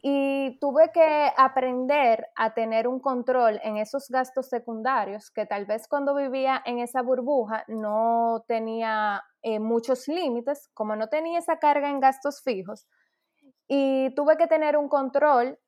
y 0.00 0.56
tuve 0.60 0.92
que 0.92 1.32
aprender 1.36 2.28
a 2.36 2.54
tener 2.54 2.86
un 2.86 3.00
control 3.00 3.58
en 3.64 3.76
esos 3.76 4.08
gastos 4.08 4.48
secundarios 4.48 5.30
que 5.30 5.46
tal 5.46 5.66
vez 5.66 5.88
cuando 5.88 6.14
vivía 6.14 6.62
en 6.64 6.78
esa 6.78 7.02
burbuja 7.02 7.64
no 7.66 8.44
tenía 8.46 9.24
eh, 9.42 9.58
muchos 9.58 10.06
límites, 10.06 10.68
como 10.74 10.94
no 10.96 11.08
tenía 11.08 11.40
esa 11.40 11.58
carga 11.58 11.90
en 11.90 12.00
gastos 12.00 12.40
fijos, 12.42 12.86
y 13.68 14.14
tuve 14.14 14.36
que 14.36 14.46
tener 14.46 14.76
un 14.76 14.88
control 14.88 15.58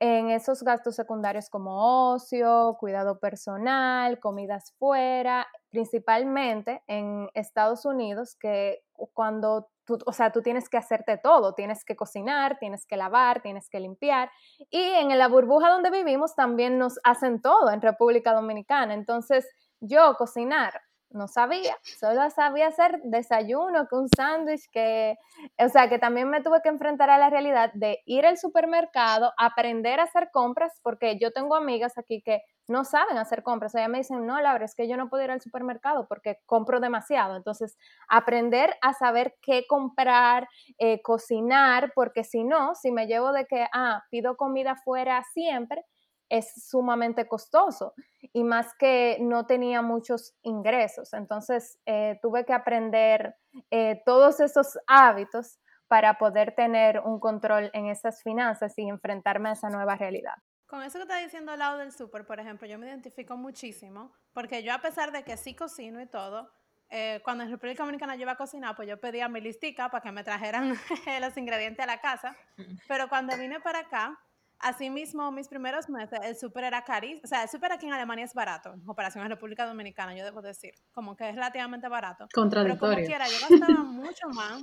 en 0.00 0.30
esos 0.30 0.62
gastos 0.62 0.96
secundarios 0.96 1.50
como 1.50 2.12
ocio, 2.12 2.76
cuidado 2.80 3.20
personal, 3.20 4.18
comidas 4.18 4.72
fuera, 4.78 5.46
principalmente 5.68 6.82
en 6.86 7.28
Estados 7.34 7.84
Unidos, 7.84 8.34
que 8.40 8.82
cuando 9.12 9.68
tú, 9.84 9.98
o 10.06 10.12
sea, 10.14 10.32
tú 10.32 10.40
tienes 10.40 10.70
que 10.70 10.78
hacerte 10.78 11.18
todo, 11.18 11.54
tienes 11.54 11.84
que 11.84 11.96
cocinar, 11.96 12.58
tienes 12.58 12.86
que 12.86 12.96
lavar, 12.96 13.42
tienes 13.42 13.68
que 13.68 13.78
limpiar. 13.78 14.30
Y 14.70 14.80
en 14.80 15.16
la 15.18 15.28
burbuja 15.28 15.68
donde 15.68 15.90
vivimos 15.90 16.34
también 16.34 16.78
nos 16.78 16.98
hacen 17.04 17.42
todo 17.42 17.70
en 17.70 17.82
República 17.82 18.32
Dominicana. 18.32 18.94
Entonces, 18.94 19.46
yo 19.80 20.14
cocinar 20.16 20.80
no 21.10 21.28
sabía, 21.28 21.76
solo 21.98 22.30
sabía 22.30 22.68
hacer 22.68 23.00
desayuno, 23.04 23.86
que 23.88 23.96
un 23.96 24.08
sándwich, 24.08 24.68
que, 24.72 25.16
o 25.58 25.68
sea, 25.68 25.88
que 25.88 25.98
también 25.98 26.28
me 26.30 26.42
tuve 26.42 26.60
que 26.62 26.68
enfrentar 26.68 27.10
a 27.10 27.18
la 27.18 27.30
realidad 27.30 27.70
de 27.74 27.98
ir 28.06 28.26
al 28.26 28.38
supermercado, 28.38 29.32
aprender 29.36 30.00
a 30.00 30.04
hacer 30.04 30.30
compras, 30.32 30.78
porque 30.82 31.18
yo 31.18 31.32
tengo 31.32 31.56
amigas 31.56 31.98
aquí 31.98 32.22
que 32.22 32.42
no 32.68 32.84
saben 32.84 33.18
hacer 33.18 33.42
compras, 33.42 33.74
o 33.74 33.78
sea, 33.78 33.88
me 33.88 33.98
dicen, 33.98 34.24
no, 34.26 34.40
Laura, 34.40 34.64
es 34.64 34.76
que 34.76 34.88
yo 34.88 34.96
no 34.96 35.08
puedo 35.08 35.24
ir 35.24 35.30
al 35.32 35.40
supermercado 35.40 36.06
porque 36.08 36.38
compro 36.46 36.78
demasiado, 36.78 37.36
entonces 37.36 37.76
aprender 38.08 38.76
a 38.80 38.92
saber 38.94 39.34
qué 39.42 39.64
comprar, 39.68 40.48
eh, 40.78 41.02
cocinar, 41.02 41.92
porque 41.94 42.22
si 42.22 42.44
no, 42.44 42.74
si 42.76 42.92
me 42.92 43.06
llevo 43.06 43.32
de 43.32 43.46
que, 43.46 43.66
ah, 43.72 44.04
pido 44.10 44.36
comida 44.36 44.76
fuera 44.76 45.24
siempre, 45.34 45.84
es 46.30 46.66
sumamente 46.68 47.28
costoso 47.28 47.92
y 48.32 48.44
más 48.44 48.72
que 48.78 49.18
no 49.20 49.46
tenía 49.46 49.82
muchos 49.82 50.34
ingresos. 50.42 51.12
Entonces 51.12 51.78
eh, 51.84 52.18
tuve 52.22 52.46
que 52.46 52.54
aprender 52.54 53.36
eh, 53.70 54.00
todos 54.06 54.40
esos 54.40 54.78
hábitos 54.86 55.58
para 55.88 56.18
poder 56.18 56.54
tener 56.54 57.00
un 57.00 57.18
control 57.18 57.68
en 57.74 57.86
esas 57.86 58.22
finanzas 58.22 58.78
y 58.78 58.88
enfrentarme 58.88 59.48
a 59.50 59.52
esa 59.52 59.68
nueva 59.68 59.96
realidad. 59.96 60.34
Con 60.66 60.84
eso 60.84 60.98
que 60.98 61.02
está 61.02 61.18
diciendo 61.18 61.50
al 61.50 61.58
lado 61.58 61.78
del 61.78 61.90
súper, 61.90 62.24
por 62.24 62.38
ejemplo, 62.38 62.68
yo 62.68 62.78
me 62.78 62.86
identifico 62.86 63.36
muchísimo, 63.36 64.12
porque 64.32 64.62
yo 64.62 64.72
a 64.72 64.78
pesar 64.78 65.10
de 65.10 65.24
que 65.24 65.36
sí 65.36 65.56
cocino 65.56 66.00
y 66.00 66.06
todo, 66.06 66.48
eh, 66.90 67.20
cuando 67.24 67.42
en 67.42 67.50
República 67.50 67.82
Dominicana 67.82 68.14
yo 68.14 68.22
iba 68.22 68.32
a 68.32 68.36
cocinar, 68.36 68.76
pues 68.76 68.88
yo 68.88 69.00
pedía 69.00 69.28
mi 69.28 69.40
listica 69.40 69.90
para 69.90 70.00
que 70.00 70.12
me 70.12 70.22
trajeran 70.22 70.74
los 71.20 71.36
ingredientes 71.36 71.82
a 71.82 71.86
la 71.86 72.00
casa, 72.00 72.36
pero 72.88 73.08
cuando 73.08 73.36
vine 73.36 73.58
para 73.58 73.80
acá, 73.80 74.16
así 74.60 74.90
mismo 74.90 75.30
mis 75.32 75.48
primeros 75.48 75.88
meses, 75.88 76.18
el 76.22 76.36
súper 76.36 76.64
era 76.64 76.82
carísimo, 76.82 77.22
o 77.24 77.26
sea, 77.26 77.42
el 77.42 77.48
súper 77.48 77.72
aquí 77.72 77.86
en 77.86 77.92
Alemania 77.92 78.24
es 78.24 78.34
barato, 78.34 78.72
en 78.72 78.84
comparación 78.84 79.24
a 79.24 79.28
República 79.28 79.66
Dominicana, 79.66 80.14
yo 80.14 80.24
debo 80.24 80.42
decir, 80.42 80.74
como 80.92 81.16
que 81.16 81.28
es 81.28 81.34
relativamente 81.34 81.88
barato. 81.88 82.26
Pero 82.64 82.78
como 82.78 82.94
quiera, 83.06 83.26
yo 83.26 83.48
gastaba 83.48 83.82
mucho 83.82 84.28
más, 84.28 84.62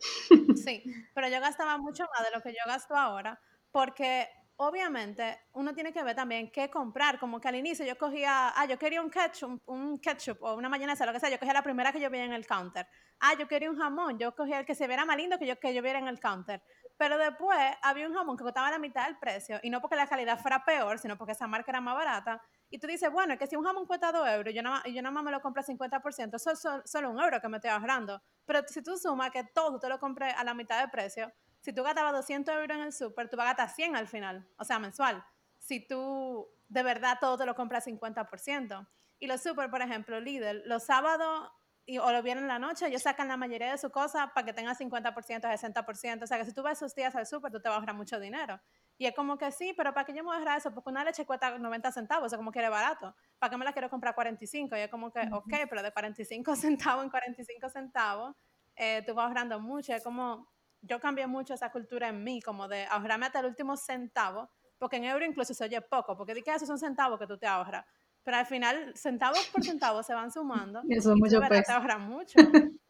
sí, 0.64 0.82
pero 1.14 1.28
yo 1.28 1.40
gastaba 1.40 1.78
mucho 1.78 2.04
más 2.16 2.26
de 2.26 2.36
lo 2.36 2.42
que 2.42 2.50
yo 2.50 2.60
gasto 2.66 2.94
ahora, 2.94 3.40
porque 3.70 4.28
obviamente 4.60 5.38
uno 5.52 5.72
tiene 5.72 5.92
que 5.92 6.02
ver 6.02 6.16
también 6.16 6.50
qué 6.50 6.68
comprar, 6.68 7.18
como 7.18 7.40
que 7.40 7.48
al 7.48 7.54
inicio 7.54 7.86
yo 7.86 7.96
cogía, 7.96 8.52
ah, 8.56 8.66
yo 8.66 8.76
quería 8.76 9.00
un 9.00 9.08
ketchup, 9.08 9.62
un 9.66 9.98
ketchup 9.98 10.42
o 10.42 10.54
una 10.54 10.68
mayonesa, 10.68 11.06
lo 11.06 11.12
que 11.12 11.20
sea, 11.20 11.30
yo 11.30 11.38
cogía 11.38 11.54
la 11.54 11.62
primera 11.62 11.92
que 11.92 12.00
yo 12.00 12.10
veía 12.10 12.24
en 12.24 12.32
el 12.32 12.44
counter. 12.46 12.86
Ah, 13.20 13.34
yo 13.38 13.46
quería 13.46 13.70
un 13.70 13.78
jamón, 13.78 14.18
yo 14.18 14.34
cogía 14.34 14.58
el 14.58 14.66
que 14.66 14.74
se 14.74 14.88
viera 14.88 15.04
más 15.04 15.16
lindo 15.16 15.38
que 15.38 15.46
yo, 15.46 15.58
que 15.60 15.72
yo 15.72 15.80
viera 15.80 16.00
en 16.00 16.08
el 16.08 16.18
counter. 16.18 16.60
Pero 16.98 17.16
después 17.16 17.58
había 17.80 18.06
un 18.06 18.14
jamón 18.14 18.36
que 18.36 18.44
costaba 18.44 18.70
la 18.70 18.78
mitad 18.78 19.06
del 19.06 19.16
precio, 19.18 19.58
y 19.62 19.70
no 19.70 19.80
porque 19.80 19.96
la 19.96 20.06
calidad 20.06 20.38
fuera 20.38 20.64
peor, 20.64 20.98
sino 20.98 21.16
porque 21.16 21.32
esa 21.32 21.46
marca 21.46 21.70
era 21.70 21.80
más 21.80 21.94
barata. 21.94 22.42
Y 22.68 22.78
tú 22.78 22.86
dices, 22.86 23.10
bueno, 23.10 23.32
es 23.32 23.38
que 23.38 23.46
si 23.46 23.56
un 23.56 23.64
jamón 23.64 23.86
cuesta 23.86 24.12
2 24.12 24.28
euros, 24.28 24.52
yo 24.52 24.60
yo 24.60 25.02
nada 25.02 25.10
más 25.10 25.24
me 25.24 25.30
lo 25.30 25.40
compro 25.40 25.62
a 25.62 25.64
50%, 25.64 26.34
eso 26.34 26.50
es 26.50 26.90
solo 26.90 27.10
un 27.10 27.20
euro 27.20 27.40
que 27.40 27.48
me 27.48 27.56
estoy 27.56 27.70
ahorrando. 27.70 28.20
Pero 28.44 28.60
si 28.66 28.82
tú 28.82 28.98
sumas 28.98 29.30
que 29.30 29.44
todo 29.44 29.78
te 29.78 29.88
lo 29.88 29.98
compré 29.98 30.32
a 30.32 30.44
la 30.44 30.52
mitad 30.52 30.80
del 30.80 30.90
precio, 30.90 31.32
si 31.60 31.72
tú 31.72 31.82
gastabas 31.82 32.12
200 32.12 32.54
euros 32.54 32.76
en 32.76 32.82
el 32.82 32.92
súper, 32.92 33.30
tú 33.30 33.36
vas 33.36 33.46
a 33.46 33.54
gastar 33.54 33.70
100 33.70 33.96
al 33.96 34.08
final, 34.08 34.46
o 34.58 34.64
sea, 34.64 34.78
mensual. 34.78 35.24
Si 35.58 35.86
tú 35.86 36.48
de 36.68 36.82
verdad 36.82 37.18
todo 37.20 37.38
te 37.38 37.46
lo 37.46 37.54
compras 37.54 37.86
50%. 37.86 38.86
Y 39.20 39.26
los 39.26 39.42
súper, 39.42 39.70
por 39.70 39.82
ejemplo, 39.82 40.20
Lidl, 40.20 40.62
los 40.66 40.84
sábados 40.84 41.50
y, 41.88 41.96
o 41.96 42.12
los 42.12 42.22
viernes 42.22 42.42
en 42.42 42.48
la 42.48 42.58
noche, 42.58 42.86
ellos 42.86 43.00
sacan 43.00 43.28
la 43.28 43.38
mayoría 43.38 43.70
de 43.70 43.78
su 43.78 43.90
cosa 43.90 44.30
para 44.34 44.44
que 44.44 44.52
tenga 44.52 44.74
50%, 44.74 45.40
60%. 45.40 46.22
O 46.22 46.26
sea, 46.26 46.36
que 46.36 46.44
si 46.44 46.52
tú 46.52 46.62
vas 46.62 46.76
esos 46.76 46.94
días 46.94 47.16
al 47.16 47.26
súper, 47.26 47.50
tú 47.50 47.62
te 47.62 47.70
vas 47.70 47.76
a 47.76 47.80
ahorrar 47.80 47.96
mucho 47.96 48.20
dinero. 48.20 48.60
Y 48.98 49.06
es 49.06 49.14
como 49.14 49.38
que 49.38 49.50
sí, 49.50 49.72
pero 49.74 49.94
¿para 49.94 50.04
qué 50.04 50.12
yo 50.12 50.22
me 50.22 50.26
voy 50.26 50.34
a 50.34 50.38
ahorrar 50.40 50.58
eso? 50.58 50.74
Porque 50.74 50.90
una 50.90 51.02
leche 51.02 51.24
cuesta 51.24 51.56
90 51.56 51.90
centavos, 51.92 52.26
o 52.26 52.28
sea, 52.28 52.36
como 52.36 52.52
que 52.52 52.58
era 52.58 52.68
barato. 52.68 53.16
¿Para 53.38 53.50
qué 53.50 53.56
me 53.56 53.64
la 53.64 53.72
quiero 53.72 53.88
comprar 53.88 54.14
45? 54.14 54.76
Y 54.76 54.80
es 54.80 54.90
como 54.90 55.10
que, 55.10 55.20
ok, 55.32 55.54
pero 55.70 55.82
de 55.82 55.90
45 55.90 56.56
centavos 56.56 57.04
en 57.04 57.10
45 57.10 57.70
centavos, 57.70 58.36
eh, 58.76 59.02
tú 59.06 59.14
vas 59.14 59.28
ahorrando 59.28 59.58
mucho. 59.58 59.94
Es 59.94 60.04
como, 60.04 60.46
yo 60.82 61.00
cambié 61.00 61.26
mucho 61.26 61.54
esa 61.54 61.72
cultura 61.72 62.08
en 62.08 62.22
mí, 62.22 62.42
como 62.42 62.68
de 62.68 62.84
ahorrarme 62.84 63.24
hasta 63.24 63.40
el 63.40 63.46
último 63.46 63.78
centavo, 63.78 64.50
porque 64.76 64.96
en 64.96 65.04
euro 65.04 65.24
incluso 65.24 65.54
se 65.54 65.64
oye 65.64 65.80
poco, 65.80 66.18
porque 66.18 66.34
di 66.34 66.42
que 66.42 66.52
esos 66.52 66.68
son 66.68 66.78
centavos 66.78 67.18
que 67.18 67.26
tú 67.26 67.38
te 67.38 67.46
ahorras, 67.46 67.86
pero 68.28 68.40
al 68.40 68.46
final 68.46 68.92
centavos 68.94 69.48
por 69.50 69.64
centavos 69.64 70.04
se 70.04 70.12
van 70.12 70.30
sumando. 70.30 70.82
Eso 70.90 71.14
es 71.14 71.18
mucho 71.18 71.40
te 71.40 71.72
ahorras 71.72 71.98
mucho. 71.98 72.36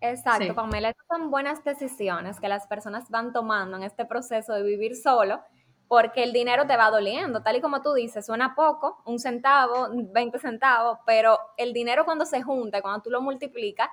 Exacto, 0.00 0.54
Pamela, 0.54 0.88
esas 0.88 1.04
son 1.06 1.30
buenas 1.30 1.62
decisiones 1.62 2.40
que 2.40 2.48
las 2.48 2.66
personas 2.66 3.10
van 3.10 3.30
tomando 3.34 3.76
en 3.76 3.82
este 3.82 4.06
proceso 4.06 4.54
de 4.54 4.62
vivir 4.62 4.96
solo, 4.96 5.42
porque 5.86 6.22
el 6.22 6.32
dinero 6.32 6.66
te 6.66 6.78
va 6.78 6.90
doliendo, 6.90 7.42
tal 7.42 7.56
y 7.56 7.60
como 7.60 7.82
tú 7.82 7.92
dices, 7.92 8.24
suena 8.24 8.54
poco, 8.54 9.02
un 9.04 9.18
centavo, 9.18 9.90
20 9.92 10.38
centavos, 10.38 11.00
pero 11.04 11.38
el 11.58 11.74
dinero 11.74 12.06
cuando 12.06 12.24
se 12.24 12.40
junta, 12.40 12.80
cuando 12.80 13.02
tú 13.02 13.10
lo 13.10 13.20
multiplicas, 13.20 13.90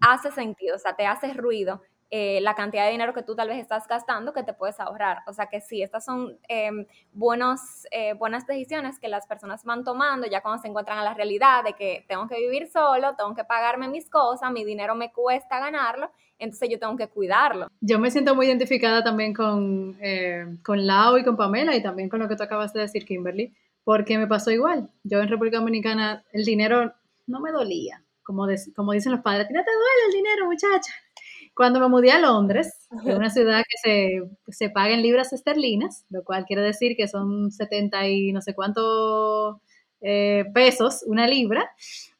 hace 0.00 0.30
sentido, 0.30 0.76
o 0.76 0.78
sea, 0.78 0.96
te 0.96 1.04
hace 1.06 1.34
ruido 1.34 1.82
eh, 2.14 2.42
la 2.42 2.54
cantidad 2.54 2.84
de 2.84 2.90
dinero 2.90 3.14
que 3.14 3.22
tú 3.22 3.34
tal 3.34 3.48
vez 3.48 3.58
estás 3.58 3.88
gastando 3.88 4.34
que 4.34 4.42
te 4.42 4.52
puedes 4.52 4.78
ahorrar. 4.78 5.20
O 5.26 5.32
sea 5.32 5.46
que 5.46 5.62
sí, 5.62 5.82
estas 5.82 6.04
son 6.04 6.38
em, 6.46 6.80
eh, 6.82 8.14
buenas 8.18 8.46
decisiones 8.46 8.98
que 8.98 9.08
las 9.08 9.26
personas 9.26 9.64
van 9.64 9.82
tomando 9.82 10.26
ya 10.26 10.42
cuando 10.42 10.60
se 10.60 10.68
encuentran 10.68 10.98
a 10.98 11.04
la 11.04 11.14
realidad 11.14 11.64
de 11.64 11.72
que 11.72 12.04
tengo 12.06 12.28
que 12.28 12.36
vivir 12.36 12.68
solo, 12.68 13.14
tengo 13.16 13.34
que 13.34 13.44
pagarme 13.44 13.88
mis 13.88 14.10
cosas, 14.10 14.52
mi 14.52 14.62
dinero 14.62 14.94
me 14.94 15.10
cuesta 15.10 15.58
ganarlo, 15.58 16.10
entonces 16.38 16.68
yo 16.68 16.78
tengo 16.78 16.98
que 16.98 17.08
cuidarlo. 17.08 17.68
Yo 17.80 17.98
me 17.98 18.10
siento 18.10 18.34
muy 18.34 18.44
identificada 18.44 19.02
también 19.02 19.32
con, 19.32 19.96
eh, 20.02 20.58
con 20.62 20.86
Lau 20.86 21.16
y 21.16 21.24
con 21.24 21.38
Pamela 21.38 21.74
y 21.74 21.82
también 21.82 22.10
con 22.10 22.20
lo 22.20 22.28
que 22.28 22.36
tú 22.36 22.42
acabas 22.42 22.74
de 22.74 22.80
decir, 22.80 23.06
Kimberly, 23.06 23.54
porque 23.84 24.18
me 24.18 24.26
pasó 24.26 24.50
igual. 24.50 24.90
Yo 25.02 25.18
en 25.20 25.28
República 25.28 25.60
Dominicana 25.60 26.22
el 26.34 26.44
dinero 26.44 26.92
no 27.26 27.40
me 27.40 27.52
dolía 27.52 28.02
como, 28.22 28.46
como 28.76 28.92
dicen 28.92 29.12
los 29.12 29.22
padres, 29.22 29.48
no 29.50 29.64
te 29.64 29.70
duele 29.70 30.06
el 30.08 30.12
dinero, 30.12 30.46
muchacha. 30.46 30.92
Cuando 31.62 31.78
me 31.78 31.86
mudé 31.86 32.10
a 32.10 32.18
Londres, 32.18 32.88
es 33.06 33.14
una 33.14 33.30
ciudad 33.30 33.62
que 33.62 33.78
se, 33.80 34.22
se 34.48 34.68
paga 34.68 34.94
en 34.94 35.00
libras 35.00 35.32
esterlinas, 35.32 36.04
lo 36.10 36.24
cual 36.24 36.44
quiere 36.44 36.60
decir 36.60 36.96
que 36.96 37.06
son 37.06 37.52
70 37.52 38.08
y 38.08 38.32
no 38.32 38.40
sé 38.42 38.52
cuántos 38.52 39.58
eh, 40.00 40.44
pesos 40.52 41.04
una 41.06 41.28
libra, 41.28 41.70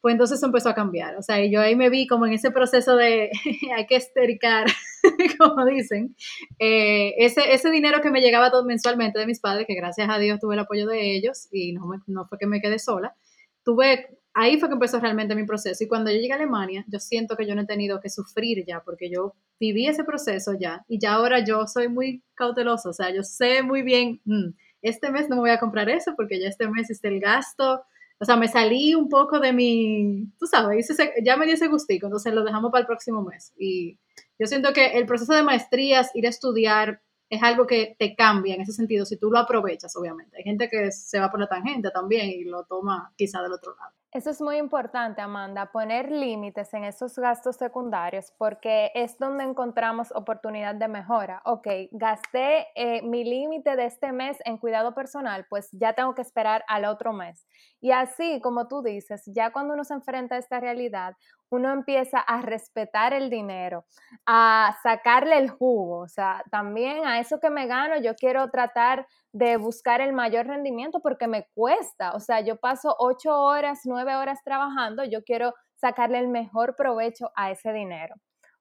pues 0.01 0.13
entonces 0.13 0.41
empezó 0.45 0.69
a 0.69 0.77
cambiar. 0.77 1.17
O 1.17 1.23
sea, 1.23 1.45
yo 1.45 1.61
ahí 1.61 1.75
me 1.75 1.91
vi 1.91 2.07
como 2.07 2.25
en 2.27 2.35
ese 2.35 2.53
proceso 2.53 2.95
de 2.95 3.33
hay 3.77 3.87
que 3.89 3.97
estericar, 3.97 4.69
como 5.41 5.65
dicen, 5.65 6.15
eh, 6.61 7.15
ese, 7.19 7.53
ese 7.53 7.69
dinero 7.73 8.01
que 8.01 8.13
me 8.13 8.21
llegaba 8.21 8.53
todo 8.53 8.65
mensualmente 8.65 9.19
de 9.19 9.27
mis 9.27 9.41
padres, 9.41 9.67
que 9.67 9.75
gracias 9.75 10.09
a 10.09 10.19
Dios 10.19 10.39
tuve 10.39 10.55
el 10.55 10.61
apoyo 10.61 10.87
de 10.87 11.17
ellos 11.17 11.49
y 11.51 11.73
no, 11.73 11.91
no 12.07 12.27
fue 12.27 12.39
que 12.39 12.47
me 12.47 12.61
quedé 12.61 12.79
sola, 12.79 13.17
tuve 13.65 14.21
ahí 14.35 14.59
fue 14.59 14.69
que 14.69 14.75
empezó 14.75 14.99
realmente 15.01 15.35
mi 15.35 15.45
proceso. 15.45 15.85
Y 15.85 15.89
cuando 15.89 16.11
yo 16.11 16.19
llegué 16.19 16.33
a 16.33 16.37
Alemania, 16.37 16.85
yo 16.89 16.99
siento 16.99 17.37
que 17.37 17.47
yo 17.47 17.55
no 17.55 17.63
he 17.63 17.67
tenido 17.67 18.01
que 18.01 18.11
sufrir 18.11 18.65
ya, 18.67 18.81
porque 18.81 19.11
yo 19.11 19.35
viví 19.61 19.87
ese 19.87 20.05
proceso 20.05 20.53
ya. 20.59 20.85
Y 20.89 20.99
ya 20.99 21.15
ahora 21.15 21.45
yo 21.45 21.67
soy 21.67 21.89
muy 21.89 22.23
cauteloso, 22.35 22.91
o 22.91 22.93
sea, 22.93 23.11
yo 23.11 23.23
sé 23.23 23.63
muy 23.63 23.83
bien, 23.83 24.21
mm, 24.25 24.51
este 24.83 25.11
mes 25.11 25.29
no 25.29 25.37
me 25.37 25.43
voy 25.43 25.51
a 25.51 25.61
comprar 25.61 25.89
eso 25.89 26.15
porque 26.17 26.41
ya 26.41 26.49
este 26.49 26.69
mes 26.69 26.91
es 26.91 27.03
el 27.05 27.21
gasto. 27.21 27.83
O 28.19 28.25
sea, 28.25 28.37
me 28.37 28.49
salí 28.49 28.95
un 28.95 29.09
poco 29.09 29.41
de 29.41 29.53
mi, 29.53 30.29
tú 30.39 30.47
sabes, 30.47 30.89
ya 31.25 31.37
me 31.37 31.47
di 31.47 31.53
ese 31.53 31.69
gustico, 31.69 32.07
entonces 32.07 32.33
lo 32.33 32.45
dejamos 32.45 32.71
para 32.71 32.83
el 32.83 32.87
próximo 32.87 33.23
mes. 33.23 33.53
Y 33.59 33.99
yo 34.39 34.47
siento 34.47 34.73
que 34.73 34.99
el 34.99 35.07
proceso 35.07 35.35
de 35.35 35.43
maestrías, 35.43 36.11
ir 36.15 36.27
a 36.27 36.31
estudiar, 36.31 37.01
es 37.29 37.43
algo 37.43 37.67
que 37.67 37.97
te 37.99 38.15
cambia 38.15 38.55
en 38.55 38.61
ese 38.61 38.73
sentido, 38.73 39.07
si 39.07 39.17
tú 39.17 39.31
lo 39.31 39.39
aprovechas, 39.39 39.97
obviamente. 39.97 40.37
Hay 40.37 40.45
gente 40.45 40.69
que 40.69 40.93
se 40.93 41.19
va 41.19 41.31
por 41.31 41.41
la 41.41 41.49
tangente 41.49 41.91
también 41.91 42.29
y 42.29 42.45
lo 42.45 42.65
toma 42.65 43.13
quizá 43.17 43.43
del 43.43 43.53
otro 43.53 43.75
lado. 43.75 43.93
Eso 44.13 44.29
es 44.29 44.43
muy 44.43 44.59
importante, 44.59 45.23
Amanda, 45.23 45.73
poner 45.73 46.13
límites 46.13 46.75
en 46.75 46.85
esos 46.85 47.19
gastos 47.19 47.57
secundarios 47.57 48.31
porque 48.37 48.93
es 48.95 49.17
donde 49.19 49.43
encontramos 49.43 50.13
oportunidad 50.15 50.75
de 50.75 50.87
mejora. 50.87 51.41
Ok, 51.47 51.67
gasté 51.93 52.67
eh, 52.75 53.01
mi 53.01 53.25
límite 53.25 53.75
de 53.75 53.87
este 53.87 54.13
mes 54.13 54.37
en 54.45 54.59
cuidado 54.59 54.95
personal, 54.95 55.47
pues 55.49 55.71
ya 55.73 55.95
tengo 55.95 56.15
que 56.15 56.21
esperar 56.21 56.63
al 56.69 56.85
otro 56.85 57.15
mes. 57.15 57.47
Y 57.81 57.91
así, 57.93 58.41
como 58.41 58.69
tú 58.69 58.83
dices, 58.83 59.23
ya 59.27 59.53
cuando 59.53 59.75
uno 59.75 59.85
se 59.85 59.95
enfrenta 59.95 60.37
a 60.37 60.39
esta 60.39 60.61
realidad, 60.61 61.15
uno 61.51 61.71
empieza 61.73 62.19
a 62.19 62.41
respetar 62.41 63.13
el 63.13 63.29
dinero, 63.29 63.85
a 64.27 64.75
sacarle 64.83 65.37
el 65.39 65.51
jugo, 65.51 65.99
o 65.99 66.09
sea, 66.09 66.43
también 66.51 67.05
a 67.05 67.21
eso 67.21 67.41
que 67.41 67.51
me 67.51 67.67
gano, 67.67 68.01
yo 68.01 68.15
quiero 68.15 68.49
tratar 68.51 69.07
de 69.33 69.59
buscar 69.59 70.01
el 70.01 70.13
mayor 70.15 70.47
rendimiento 70.47 71.01
porque 71.01 71.27
me 71.29 71.47
cuesta, 71.55 72.13
o 72.13 72.21
sea, 72.21 72.41
yo 72.41 72.57
paso 72.57 72.95
ocho 72.99 73.39
horas, 73.39 73.81
nueve 73.85 74.17
horas 74.17 74.41
trabajando, 74.45 75.05
yo 75.05 75.23
quiero 75.25 75.53
sacarle 75.75 76.21
el 76.21 76.29
mejor 76.29 76.75
provecho 76.77 77.31
a 77.35 77.51
ese 77.51 77.73
dinero. 77.73 78.15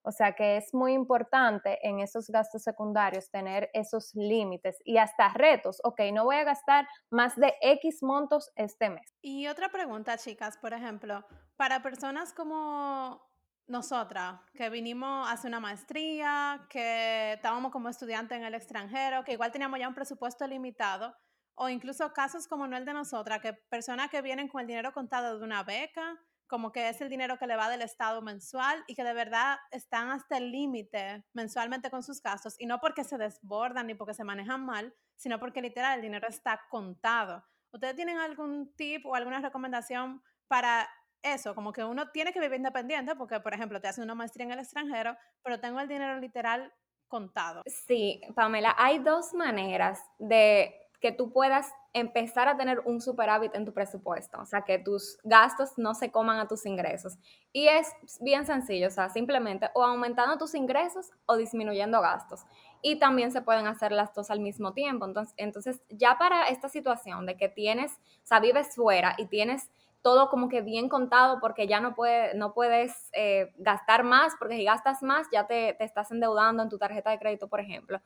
O 0.04 0.12
sea 0.12 0.34
que 0.34 0.58
es 0.58 0.74
muy 0.74 0.94
importante 0.94 1.80
en 1.88 2.00
esos 2.00 2.30
gastos 2.30 2.64
secundarios 2.64 3.30
tener 3.30 3.70
esos 3.74 4.14
límites 4.16 4.78
y 4.84 4.98
hasta 4.98 5.30
retos. 5.34 5.80
Ok, 5.84 6.02
no 6.14 6.24
voy 6.24 6.38
a 6.38 6.44
gastar 6.44 6.88
más 7.10 7.36
de 7.36 7.54
X 7.62 8.02
montos 8.02 8.52
este 8.56 8.90
mes. 8.90 9.14
Y 9.22 9.48
otra 9.48 9.70
pregunta, 9.70 10.18
chicas, 10.18 10.58
por 10.58 10.74
ejemplo, 10.74 11.26
para 11.56 11.84
personas 11.84 12.34
como 12.34 13.22
nosotras, 13.68 14.40
que 14.54 14.70
vinimos 14.70 15.28
a 15.28 15.34
hacer 15.34 15.50
una 15.50 15.60
maestría, 15.60 16.66
que 16.70 17.34
estábamos 17.34 17.72
como 17.72 17.90
estudiantes 17.90 18.38
en 18.38 18.44
el 18.44 18.54
extranjero, 18.54 19.24
que 19.24 19.34
igual 19.34 19.52
teníamos 19.52 19.80
ya 19.80 19.88
un 19.88 19.96
presupuesto 19.96 20.46
limitado, 20.46 21.16
o 21.56 21.70
incluso 21.70 22.12
casos 22.12 22.48
como 22.48 22.66
el 22.66 22.86
de 22.86 22.94
nosotras, 22.94 23.40
que 23.40 23.54
personas 23.54 24.10
que 24.10 24.22
vienen 24.22 24.48
con 24.48 24.62
el 24.62 24.68
dinero 24.68 24.92
contado 24.94 25.38
de 25.38 25.46
una 25.46 25.64
beca, 25.64 26.20
como 26.52 26.74
que 26.74 26.90
es 26.90 27.00
el 27.00 27.08
dinero 27.08 27.38
que 27.38 27.48
le 27.48 27.56
va 27.56 27.70
del 27.70 27.82
Estado 27.82 28.22
mensual 28.22 28.84
y 28.86 28.94
que 28.94 29.06
de 29.06 29.14
verdad 29.14 29.58
están 29.72 30.10
hasta 30.10 30.36
el 30.36 30.52
límite 30.52 31.24
mensualmente 31.32 31.90
con 31.90 32.04
sus 32.04 32.22
gastos 32.22 32.60
y 32.60 32.66
no 32.66 32.82
porque 32.82 33.06
se 33.06 33.18
desbordan 33.18 33.88
ni 33.88 33.96
porque 33.96 34.14
se 34.14 34.26
manejan 34.26 34.66
mal, 34.66 34.94
sino 35.16 35.40
porque 35.40 35.62
literal 35.62 35.96
el 35.96 36.02
dinero 36.02 36.28
está 36.28 36.60
contado. 36.70 37.42
¿Ustedes 37.72 37.96
tienen 37.96 38.18
algún 38.18 38.76
tip 38.76 39.06
o 39.06 39.16
alguna 39.16 39.40
recomendación 39.40 40.22
para 40.50 40.90
eso? 41.24 41.56
Como 41.56 41.72
que 41.72 41.86
uno 41.86 42.12
tiene 42.12 42.34
que 42.34 42.42
vivir 42.42 42.58
independiente 42.58 43.16
porque, 43.16 43.40
por 43.40 43.54
ejemplo, 43.54 43.80
te 43.80 43.88
hacen 43.88 44.04
una 44.04 44.16
maestría 44.16 44.46
en 44.46 44.52
el 44.52 44.60
extranjero, 44.60 45.16
pero 45.42 45.62
tengo 45.62 45.80
el 45.80 45.88
dinero 45.88 46.20
literal 46.20 46.74
contado. 47.08 47.62
Sí, 47.66 48.20
Pamela, 48.36 48.76
hay 48.78 49.00
dos 49.00 49.34
maneras 49.34 50.04
de 50.20 50.81
que 51.02 51.12
tú 51.12 51.32
puedas 51.32 51.74
empezar 51.94 52.48
a 52.48 52.56
tener 52.56 52.80
un 52.86 53.02
superávit 53.02 53.56
en 53.56 53.66
tu 53.66 53.74
presupuesto, 53.74 54.40
o 54.40 54.46
sea, 54.46 54.62
que 54.62 54.78
tus 54.78 55.18
gastos 55.24 55.72
no 55.78 55.96
se 55.96 56.12
coman 56.12 56.40
a 56.40 56.48
tus 56.48 56.66
ingresos. 56.66 57.18
Y 57.52 57.68
es 57.68 57.92
bien 58.22 58.46
sencillo, 58.46 58.88
o 58.88 58.92
sea, 58.92 59.10
simplemente 59.10 59.70
o 59.74 59.84
aumentando 59.84 60.38
tus 60.38 60.54
ingresos 60.54 61.10
o 61.26 61.36
disminuyendo 61.36 62.00
gastos. 62.02 62.46
Y 62.84 63.00
también 63.00 63.32
se 63.32 63.42
pueden 63.42 63.68
hacer 63.68 63.92
las 63.92 64.14
dos 64.14 64.30
al 64.30 64.40
mismo 64.40 64.74
tiempo. 64.74 65.06
Entonces, 65.06 65.34
entonces 65.38 65.82
ya 65.90 66.18
para 66.18 66.48
esta 66.48 66.70
situación 66.70 67.26
de 67.26 67.36
que 67.36 67.50
tienes, 67.50 67.94
o 67.94 68.28
sea, 68.28 68.40
vives 68.40 68.76
fuera 68.76 69.16
y 69.18 69.26
tienes 69.26 69.70
todo 70.04 70.30
como 70.30 70.50
que 70.50 70.62
bien 70.62 70.88
contado 70.88 71.40
porque 71.40 71.68
ya 71.68 71.80
no, 71.80 71.94
puede, 71.94 72.34
no 72.36 72.54
puedes 72.54 73.10
eh, 73.14 73.52
gastar 73.58 74.04
más, 74.04 74.34
porque 74.40 74.56
si 74.56 74.64
gastas 74.64 75.04
más 75.04 75.28
ya 75.32 75.46
te, 75.46 75.74
te 75.74 75.84
estás 75.84 76.12
endeudando 76.12 76.64
en 76.64 76.70
tu 76.70 76.78
tarjeta 76.78 77.12
de 77.12 77.20
crédito, 77.20 77.48
por 77.48 77.60
ejemplo 77.60 78.02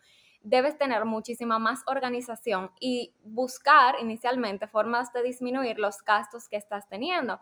debes 0.46 0.78
tener 0.78 1.06
muchísima 1.06 1.60
más 1.60 1.82
organización 1.88 2.72
y 2.80 3.14
buscar 3.24 3.96
inicialmente 4.00 4.68
formas 4.68 5.12
de 5.12 5.24
disminuir 5.24 5.80
los 5.80 6.04
gastos 6.04 6.48
que 6.48 6.56
estás 6.56 6.88
teniendo. 6.88 7.40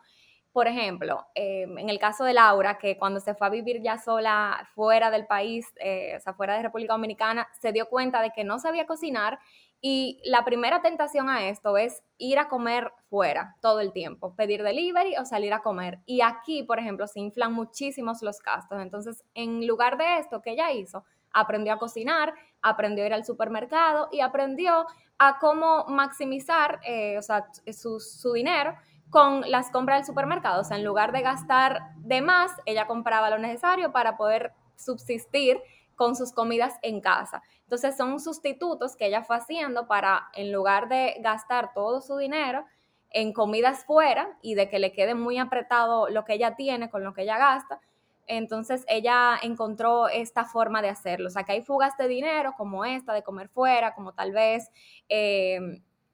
Por 0.53 0.67
ejemplo, 0.67 1.25
eh, 1.35 1.63
en 1.63 1.89
el 1.89 1.99
caso 1.99 2.23
de 2.23 2.33
Laura, 2.33 2.77
que 2.77 2.97
cuando 2.97 3.19
se 3.19 3.33
fue 3.33 3.47
a 3.47 3.49
vivir 3.49 3.81
ya 3.81 3.97
sola 3.97 4.69
fuera 4.73 5.11
del 5.11 5.25
país, 5.25 5.67
eh, 5.79 6.15
o 6.15 6.19
sea, 6.19 6.33
fuera 6.33 6.55
de 6.55 6.61
República 6.61 6.93
Dominicana, 6.93 7.47
se 7.59 7.71
dio 7.71 7.87
cuenta 7.87 8.21
de 8.21 8.31
que 8.31 8.43
no 8.43 8.59
sabía 8.59 8.85
cocinar 8.85 9.39
y 9.81 10.21
la 10.23 10.45
primera 10.45 10.81
tentación 10.81 11.27
a 11.27 11.49
esto 11.49 11.75
es 11.75 12.03
ir 12.17 12.39
a 12.39 12.47
comer 12.47 12.93
fuera 13.09 13.57
todo 13.61 13.81
el 13.81 13.91
tiempo, 13.91 14.33
pedir 14.33 14.63
delivery 14.63 15.17
o 15.17 15.25
salir 15.25 15.51
a 15.53 15.61
comer. 15.61 15.99
Y 16.05 16.21
aquí, 16.21 16.63
por 16.63 16.79
ejemplo, 16.79 17.05
se 17.05 17.19
inflan 17.19 17.51
muchísimos 17.51 18.21
los 18.21 18.39
gastos. 18.39 18.79
Entonces, 18.81 19.25
en 19.33 19.67
lugar 19.67 19.97
de 19.97 20.19
esto 20.19 20.41
que 20.41 20.51
ella 20.51 20.71
hizo, 20.71 21.03
aprendió 21.33 21.73
a 21.73 21.79
cocinar, 21.79 22.33
aprendió 22.61 23.03
a 23.03 23.07
ir 23.07 23.13
al 23.13 23.25
supermercado 23.25 24.07
y 24.11 24.21
aprendió 24.21 24.85
a 25.17 25.39
cómo 25.39 25.85
maximizar 25.87 26.79
eh, 26.85 27.19
su, 27.21 28.33
dinero 28.33 28.75
con 29.09 29.41
las 29.49 29.69
compras 29.69 29.99
del 29.99 30.05
supermercado. 30.05 30.61
O 30.61 30.63
sea, 30.63 30.77
en 30.77 30.83
lugar 30.83 31.11
de 31.11 31.21
gastar 31.21 31.93
de 31.97 32.21
más, 32.21 32.51
ella 32.65 32.87
compraba 32.87 33.29
lo 33.29 33.37
necesario 33.37 33.91
para 33.91 34.17
poder 34.17 34.53
subsistir 34.75 35.61
con 35.95 36.15
sus 36.15 36.31
comidas 36.33 36.75
en 36.81 37.01
casa. 37.01 37.43
Entonces 37.63 37.95
son 37.95 38.19
sustitutos 38.19 38.95
que 38.95 39.05
ella 39.05 39.23
fue 39.23 39.35
haciendo 39.35 39.87
para, 39.87 40.29
en 40.33 40.51
lugar 40.51 40.89
de 40.89 41.15
gastar 41.19 41.73
todo 41.73 42.01
su 42.01 42.17
dinero 42.17 42.65
en 43.11 43.31
comidas 43.31 43.85
fuera 43.85 44.37
y 44.41 44.55
de 44.55 44.69
que 44.69 44.79
le 44.79 44.91
quede 44.91 45.13
muy 45.13 45.37
apretado 45.37 46.09
lo 46.09 46.25
que 46.25 46.33
ella 46.33 46.55
tiene 46.55 46.89
con 46.89 47.03
lo 47.03 47.13
que 47.13 47.21
ella 47.21 47.37
gasta, 47.37 47.79
entonces 48.27 48.85
ella 48.87 49.37
encontró 49.41 50.07
esta 50.07 50.45
forma 50.45 50.81
de 50.81 50.89
hacerlo. 50.89 51.27
O 51.27 51.31
sea, 51.31 51.43
que 51.43 51.53
hay 51.53 51.61
fugas 51.61 51.97
de 51.97 52.07
dinero 52.07 52.53
como 52.57 52.85
esta, 52.85 53.13
de 53.13 53.23
comer 53.23 53.49
fuera, 53.49 53.93
como 53.93 54.13
tal 54.13 54.31
vez 54.31 54.69
eh, 55.09 55.59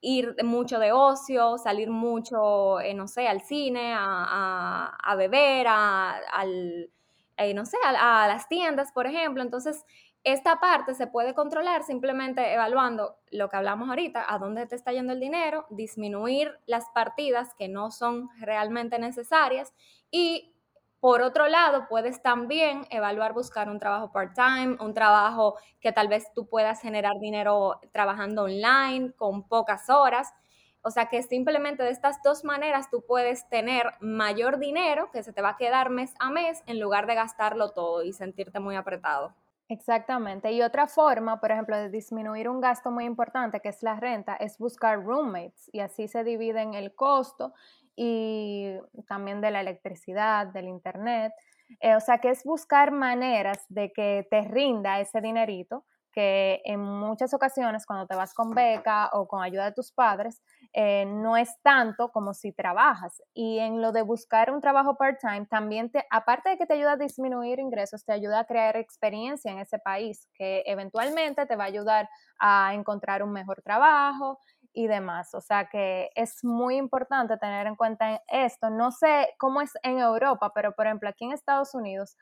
ir 0.01 0.35
mucho 0.43 0.79
de 0.79 0.91
ocio, 0.91 1.57
salir 1.57 1.89
mucho, 1.89 2.79
eh, 2.79 2.93
no 2.93 3.07
sé, 3.07 3.27
al 3.27 3.41
cine, 3.41 3.93
a, 3.95 5.15
beber, 5.17 5.67
a, 5.67 6.17
al, 6.33 6.89
eh, 7.37 7.53
no 7.53 7.65
sé, 7.65 7.77
a, 7.85 8.27
las 8.27 8.47
tiendas, 8.47 8.91
por 8.91 9.07
ejemplo. 9.07 9.43
Entonces, 9.43 9.85
esta 10.23 10.59
parte 10.59 10.95
se 10.95 11.07
puede 11.07 11.33
controlar 11.33 11.83
simplemente 11.83 12.53
evaluando 12.53 13.17
lo 13.31 13.49
que 13.49 13.57
hablamos 13.57 13.89
ahorita, 13.89 14.25
a 14.27 14.37
dónde 14.37 14.65
te 14.67 14.75
está 14.75 14.91
yendo 14.91 15.13
el 15.13 15.19
dinero, 15.19 15.65
disminuir 15.69 16.59
las 16.65 16.89
partidas 16.89 17.53
que 17.55 17.67
no 17.67 17.91
son 17.91 18.29
realmente 18.39 18.99
necesarias 18.99 19.73
y 20.11 20.53
por 20.99 21.21
otro 21.21 21.47
lado, 21.47 21.87
puedes 21.89 22.21
también 22.21 22.85
evaluar 22.89 23.33
buscar 23.33 23.69
un 23.69 23.79
trabajo 23.79 24.11
part-time, 24.11 24.77
un 24.81 24.93
trabajo 24.93 25.55
que 25.79 25.91
tal 25.91 26.07
vez 26.09 26.25
tú 26.33 26.47
puedas 26.49 26.81
generar 26.81 27.13
dinero 27.21 27.79
trabajando 27.93 28.43
online 28.43 29.13
con 29.13 29.47
pocas 29.47 29.89
horas. 29.89 30.33
O 30.81 30.91
sea 30.91 31.07
que 31.07 31.23
simplemente 31.23 31.83
de 31.83 31.89
estas 31.91 32.21
dos 32.23 32.43
maneras 32.43 32.89
tú 32.89 33.03
puedes 33.07 33.47
tener 33.49 33.91
mayor 34.01 34.59
dinero 34.59 35.09
que 35.11 35.23
se 35.23 35.33
te 35.33 35.41
va 35.41 35.49
a 35.49 35.57
quedar 35.57 35.89
mes 35.89 36.13
a 36.19 36.29
mes 36.31 36.63
en 36.67 36.79
lugar 36.79 37.07
de 37.07 37.15
gastarlo 37.15 37.71
todo 37.71 38.03
y 38.03 38.13
sentirte 38.13 38.59
muy 38.59 38.75
apretado. 38.75 39.35
Exactamente. 39.67 40.51
Y 40.51 40.63
otra 40.63 40.87
forma, 40.87 41.39
por 41.39 41.51
ejemplo, 41.51 41.77
de 41.77 41.89
disminuir 41.89 42.49
un 42.49 42.59
gasto 42.59 42.89
muy 42.89 43.05
importante, 43.05 43.59
que 43.59 43.69
es 43.69 43.83
la 43.83 43.99
renta, 43.99 44.35
es 44.35 44.57
buscar 44.57 45.03
roommates 45.03 45.69
y 45.71 45.79
así 45.81 46.07
se 46.07 46.23
dividen 46.23 46.73
el 46.73 46.95
costo 46.95 47.53
y 48.01 48.79
también 49.09 49.41
de 49.41 49.51
la 49.51 49.59
electricidad, 49.59 50.47
del 50.47 50.69
internet. 50.69 51.33
Eh, 51.81 51.95
o 51.95 51.99
sea, 51.99 52.19
que 52.19 52.29
es 52.29 52.45
buscar 52.45 52.91
maneras 52.93 53.65
de 53.67 53.91
que 53.91 54.25
te 54.31 54.41
rinda 54.41 55.01
ese 55.01 55.19
dinerito, 55.19 55.85
que 56.13 56.61
en 56.63 56.79
muchas 56.79 57.33
ocasiones 57.33 57.85
cuando 57.85 58.07
te 58.07 58.15
vas 58.15 58.33
con 58.33 58.51
beca 58.51 59.09
o 59.11 59.27
con 59.27 59.43
ayuda 59.43 59.65
de 59.65 59.73
tus 59.73 59.91
padres, 59.91 60.41
eh, 60.71 61.05
no 61.05 61.35
es 61.35 61.49
tanto 61.61 62.09
como 62.09 62.33
si 62.33 62.53
trabajas. 62.53 63.21
Y 63.33 63.59
en 63.59 63.81
lo 63.81 63.91
de 63.91 64.01
buscar 64.01 64.49
un 64.49 64.61
trabajo 64.61 64.95
part-time, 64.95 65.45
también 65.47 65.91
te, 65.91 66.05
aparte 66.09 66.51
de 66.51 66.57
que 66.57 66.65
te 66.65 66.75
ayuda 66.75 66.93
a 66.93 66.97
disminuir 66.97 67.59
ingresos, 67.59 68.05
te 68.05 68.13
ayuda 68.13 68.39
a 68.39 68.45
crear 68.45 68.77
experiencia 68.77 69.51
en 69.51 69.59
ese 69.59 69.77
país, 69.77 70.29
que 70.33 70.63
eventualmente 70.65 71.45
te 71.45 71.55
va 71.57 71.65
a 71.65 71.67
ayudar 71.67 72.09
a 72.39 72.73
encontrar 72.73 73.23
un 73.23 73.33
mejor 73.33 73.61
trabajo 73.61 74.39
y 74.73 74.87
demás. 74.87 75.33
O 75.33 75.41
sea 75.41 75.69
que 75.69 76.09
es 76.15 76.43
muy 76.43 76.77
importante 76.77 77.37
tener 77.37 77.67
en 77.67 77.75
cuenta 77.75 78.21
esto. 78.27 78.69
No 78.69 78.91
sé 78.91 79.29
cómo 79.37 79.61
es 79.61 79.71
en 79.83 79.99
Europa, 79.99 80.51
pero 80.53 80.73
por 80.73 80.85
ejemplo 80.87 81.09
aquí 81.09 81.25
en 81.25 81.33
Estados 81.33 81.73
Unidos, 81.73 82.17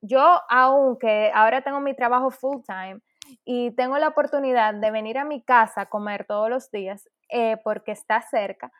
yo 0.00 0.40
aunque 0.50 1.30
ahora 1.34 1.62
tengo 1.62 1.80
mi 1.80 1.94
trabajo 1.94 2.30
full 2.30 2.62
time 2.66 3.00
y 3.44 3.70
tengo 3.74 3.98
la 3.98 4.08
oportunidad 4.08 4.74
de 4.74 4.90
venir 4.90 5.18
a 5.18 5.24
mi 5.24 5.42
casa 5.42 5.82
a 5.82 5.86
comer 5.86 6.26
todos 6.26 6.50
los 6.50 6.70
días 6.70 7.08
eh, 7.30 7.56
porque 7.64 7.92
está 7.92 8.20
cerca, 8.20 8.70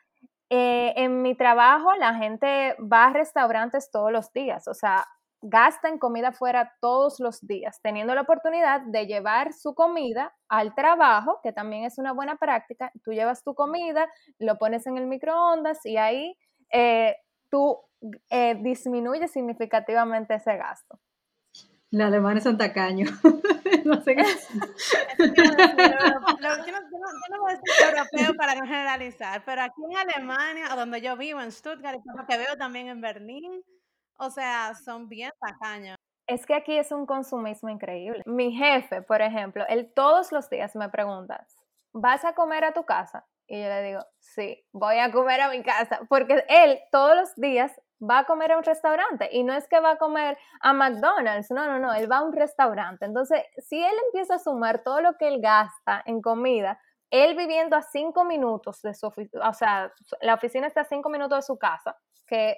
eh, 0.50 0.92
en 0.96 1.22
mi 1.22 1.34
trabajo 1.34 1.94
la 1.94 2.14
gente 2.14 2.76
va 2.80 3.06
a 3.06 3.12
restaurantes 3.12 3.90
todos 3.90 4.12
los 4.12 4.32
días. 4.32 4.68
O 4.68 4.74
sea, 4.74 5.06
gasta 5.46 5.90
en 5.90 5.98
comida 5.98 6.32
fuera 6.32 6.72
todos 6.80 7.20
los 7.20 7.46
días, 7.46 7.78
teniendo 7.82 8.14
la 8.14 8.22
oportunidad 8.22 8.80
de 8.80 9.06
llevar 9.06 9.52
su 9.52 9.74
comida 9.74 10.34
al 10.48 10.74
trabajo, 10.74 11.40
que 11.42 11.52
también 11.52 11.84
es 11.84 11.98
una 11.98 12.12
buena 12.12 12.36
práctica. 12.36 12.90
Tú 13.04 13.12
llevas 13.12 13.44
tu 13.44 13.54
comida, 13.54 14.08
lo 14.38 14.56
pones 14.56 14.86
en 14.86 14.96
el 14.96 15.06
microondas 15.06 15.84
y 15.84 15.98
ahí 15.98 16.38
eh, 16.72 17.16
tú 17.50 17.78
eh, 18.30 18.54
disminuyes 18.62 19.32
significativamente 19.32 20.34
ese 20.34 20.56
gasto. 20.56 20.98
Los 21.90 22.06
alemanes 22.06 22.42
son 22.42 22.56
tacaños. 22.56 23.10
no 23.84 24.00
sé 24.00 24.16
qué. 24.16 24.24
yo, 25.18 25.26
no, 25.28 25.34
voy 27.42 27.52
a 27.52 27.54
decir 27.54 27.70
europeo 27.86 28.34
para 28.34 28.54
no 28.54 28.62
generalizar, 28.62 29.44
pero 29.44 29.60
aquí 29.60 29.82
en 29.90 29.96
Alemania, 29.98 30.74
donde 30.74 31.02
yo 31.02 31.18
vivo, 31.18 31.42
en 31.42 31.52
Stuttgart, 31.52 32.00
y 32.02 32.08
lo 32.18 32.26
que 32.26 32.38
veo 32.38 32.56
también 32.56 32.88
en 32.88 33.02
Berlín, 33.02 33.62
o 34.18 34.30
sea, 34.30 34.74
son 34.74 35.08
bien 35.08 35.30
tacaños. 35.40 35.96
Es 36.26 36.46
que 36.46 36.54
aquí 36.54 36.76
es 36.76 36.90
un 36.90 37.06
consumismo 37.06 37.68
increíble. 37.68 38.22
Mi 38.26 38.52
jefe, 38.52 39.02
por 39.02 39.20
ejemplo, 39.20 39.64
él 39.68 39.92
todos 39.94 40.32
los 40.32 40.48
días 40.48 40.74
me 40.74 40.88
pregunta, 40.88 41.46
¿vas 41.92 42.24
a 42.24 42.34
comer 42.34 42.64
a 42.64 42.72
tu 42.72 42.84
casa? 42.84 43.26
Y 43.46 43.60
yo 43.60 43.68
le 43.68 43.82
digo, 43.82 44.00
sí, 44.20 44.64
voy 44.72 44.98
a 44.98 45.12
comer 45.12 45.42
a 45.42 45.50
mi 45.50 45.62
casa, 45.62 46.00
porque 46.08 46.44
él 46.48 46.80
todos 46.90 47.14
los 47.14 47.34
días 47.36 47.78
va 48.02 48.20
a 48.20 48.24
comer 48.24 48.52
a 48.52 48.58
un 48.58 48.64
restaurante 48.64 49.28
y 49.32 49.44
no 49.44 49.54
es 49.54 49.68
que 49.68 49.80
va 49.80 49.92
a 49.92 49.96
comer 49.96 50.38
a 50.60 50.72
McDonald's, 50.72 51.50
no, 51.50 51.66
no, 51.66 51.78
no, 51.78 51.92
él 51.92 52.10
va 52.10 52.18
a 52.18 52.22
un 52.22 52.32
restaurante. 52.32 53.04
Entonces, 53.04 53.42
si 53.58 53.82
él 53.82 53.94
empieza 54.06 54.36
a 54.36 54.38
sumar 54.38 54.82
todo 54.82 55.00
lo 55.02 55.14
que 55.16 55.28
él 55.28 55.40
gasta 55.40 56.02
en 56.06 56.22
comida, 56.22 56.80
él 57.10 57.36
viviendo 57.36 57.76
a 57.76 57.82
cinco 57.82 58.24
minutos 58.24 58.80
de 58.82 58.94
su 58.94 59.06
oficina, 59.06 59.48
o 59.48 59.54
sea, 59.54 59.92
la 60.20 60.34
oficina 60.34 60.66
está 60.66 60.80
a 60.82 60.84
cinco 60.84 61.10
minutos 61.10 61.38
de 61.38 61.42
su 61.42 61.58
casa, 61.58 61.96
que 62.26 62.56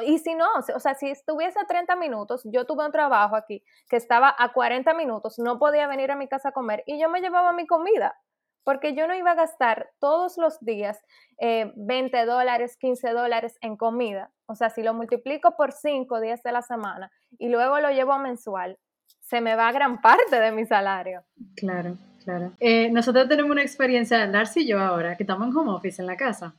y 0.00 0.18
si 0.18 0.34
no, 0.34 0.46
o 0.74 0.80
sea, 0.80 0.94
si 0.94 1.10
estuviese 1.10 1.60
a 1.60 1.66
30 1.66 1.96
minutos, 1.96 2.42
yo 2.44 2.64
tuve 2.64 2.86
un 2.86 2.92
trabajo 2.92 3.36
aquí 3.36 3.62
que 3.88 3.96
estaba 3.96 4.34
a 4.38 4.52
40 4.52 4.94
minutos, 4.94 5.38
no 5.38 5.58
podía 5.58 5.86
venir 5.86 6.10
a 6.10 6.16
mi 6.16 6.28
casa 6.28 6.50
a 6.50 6.52
comer 6.52 6.82
y 6.86 7.00
yo 7.00 7.10
me 7.10 7.20
llevaba 7.20 7.52
mi 7.52 7.66
comida, 7.66 8.16
porque 8.64 8.94
yo 8.94 9.06
no 9.06 9.14
iba 9.14 9.32
a 9.32 9.34
gastar 9.34 9.90
todos 9.98 10.38
los 10.38 10.60
días 10.60 10.98
20 11.40 12.20
eh, 12.20 12.24
dólares, 12.24 12.76
15 12.78 13.10
dólares 13.10 13.58
en 13.60 13.76
comida. 13.76 14.30
O 14.46 14.54
sea, 14.54 14.70
si 14.70 14.82
lo 14.82 14.94
multiplico 14.94 15.56
por 15.56 15.72
5 15.72 16.20
días 16.20 16.42
de 16.42 16.52
la 16.52 16.62
semana 16.62 17.10
y 17.38 17.48
luego 17.48 17.80
lo 17.80 17.90
llevo 17.90 18.12
a 18.12 18.18
mensual, 18.18 18.78
se 19.20 19.40
me 19.40 19.56
va 19.56 19.72
gran 19.72 20.00
parte 20.00 20.38
de 20.38 20.52
mi 20.52 20.66
salario. 20.66 21.24
Claro, 21.56 21.96
claro. 22.24 22.52
Eh, 22.60 22.90
nosotros 22.90 23.28
tenemos 23.28 23.50
una 23.50 23.62
experiencia, 23.62 24.26
Darcy 24.26 24.60
y 24.60 24.68
yo 24.68 24.78
ahora, 24.78 25.16
que 25.16 25.22
estamos 25.22 25.48
en 25.48 25.56
home 25.56 25.72
office 25.72 26.00
en 26.00 26.06
la 26.06 26.16
casa. 26.16 26.54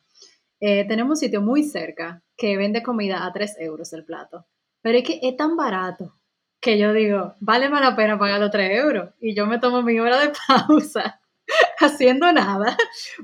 Eh, 0.65 0.85
tenemos 0.87 1.09
un 1.09 1.17
sitio 1.17 1.41
muy 1.41 1.61
cerca 1.61 2.23
que 2.37 2.55
vende 2.55 2.81
comida 2.81 3.25
a 3.25 3.33
3 3.33 3.57
euros 3.59 3.91
el 3.91 4.05
plato. 4.05 4.45
Pero 4.81 4.97
es 4.97 5.03
que 5.03 5.19
es 5.21 5.35
tan 5.35 5.57
barato 5.57 6.15
que 6.61 6.77
yo 6.79 6.93
digo, 6.93 7.35
vale 7.41 7.67
más 7.67 7.81
la 7.81 7.97
pena 7.97 8.17
pagar 8.17 8.39
los 8.39 8.49
3 8.49 8.79
euros. 8.79 9.09
Y 9.19 9.35
yo 9.35 9.45
me 9.45 9.59
tomo 9.59 9.81
mi 9.81 9.99
hora 9.99 10.21
de 10.21 10.31
pausa 10.47 11.19
haciendo 11.79 12.31
nada. 12.31 12.77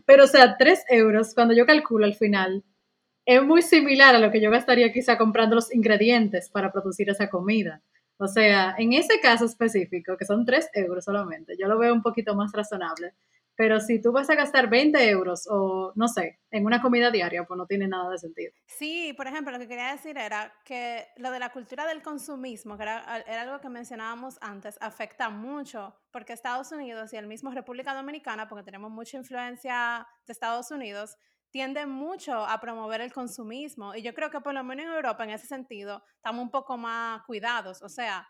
Pero 0.05 0.25
o 0.25 0.27
sea, 0.27 0.57
3 0.57 0.83
euros, 0.89 1.33
cuando 1.33 1.53
yo 1.53 1.65
calculo 1.65 2.05
al 2.05 2.15
final, 2.15 2.65
es 3.25 3.41
muy 3.41 3.61
similar 3.61 4.15
a 4.15 4.19
lo 4.19 4.31
que 4.31 4.41
yo 4.41 4.51
gastaría 4.51 4.91
quizá 4.91 5.17
comprando 5.17 5.55
los 5.55 5.73
ingredientes 5.73 6.49
para 6.49 6.73
producir 6.73 7.09
esa 7.09 7.29
comida. 7.29 7.81
O 8.17 8.27
sea, 8.27 8.75
en 8.77 8.91
ese 8.91 9.21
caso 9.21 9.45
específico, 9.45 10.17
que 10.17 10.25
son 10.25 10.45
3 10.45 10.71
euros 10.73 11.05
solamente, 11.05 11.55
yo 11.57 11.69
lo 11.69 11.79
veo 11.79 11.93
un 11.93 12.01
poquito 12.01 12.35
más 12.35 12.51
razonable 12.51 13.13
Pero 13.59 13.81
si 13.81 14.01
tú 14.01 14.13
vas 14.13 14.29
a 14.29 14.35
gastar 14.35 14.69
20 14.69 15.09
euros 15.09 15.45
o 15.51 15.91
no 15.95 16.07
sé, 16.07 16.39
en 16.49 16.65
una 16.65 16.81
comida 16.81 17.11
diaria, 17.11 17.43
pues 17.43 17.57
no 17.57 17.65
tiene 17.65 17.89
nada 17.89 18.09
de 18.09 18.17
sentido. 18.17 18.53
Sí, 18.67 19.11
por 19.17 19.27
ejemplo, 19.27 19.51
lo 19.51 19.59
que 19.59 19.67
quería 19.67 19.91
decir 19.91 20.17
era 20.17 20.53
que 20.63 21.09
lo 21.17 21.29
de 21.29 21.39
la 21.39 21.51
cultura 21.51 21.85
del 21.85 22.01
consumismo, 22.01 22.77
que 22.77 22.83
era, 22.83 23.21
era 23.27 23.41
algo 23.41 23.59
que 23.59 23.67
mencionábamos 23.67 24.37
antes, 24.39 24.77
afecta 24.79 25.29
mucho 25.29 25.93
porque 26.09 26.31
Estados 26.31 26.71
Unidos 26.71 27.11
y 27.11 27.17
el 27.17 27.27
mismo 27.27 27.51
República 27.51 27.93
Dominicana, 27.93 28.47
porque 28.47 28.63
tenemos 28.63 28.91
mucha 28.91 29.17
influencia 29.17 30.07
de 30.25 30.31
Estados 30.31 30.71
Unidos, 30.71 31.17
tienden 31.51 31.89
mucho 31.89 32.45
a 32.45 32.61
promover 32.61 33.01
el 33.01 33.11
consumismo. 33.11 33.93
Y 33.93 34.03
yo 34.03 34.13
creo 34.13 34.29
que 34.29 34.39
por 34.39 34.53
lo 34.53 34.63
menos 34.63 34.85
en 34.85 34.93
Europa, 34.93 35.25
en 35.25 35.31
ese 35.31 35.47
sentido, 35.47 36.01
estamos 36.15 36.41
un 36.41 36.49
poco 36.49 36.77
más 36.77 37.23
cuidados. 37.23 37.81
O 37.81 37.89
sea, 37.89 38.25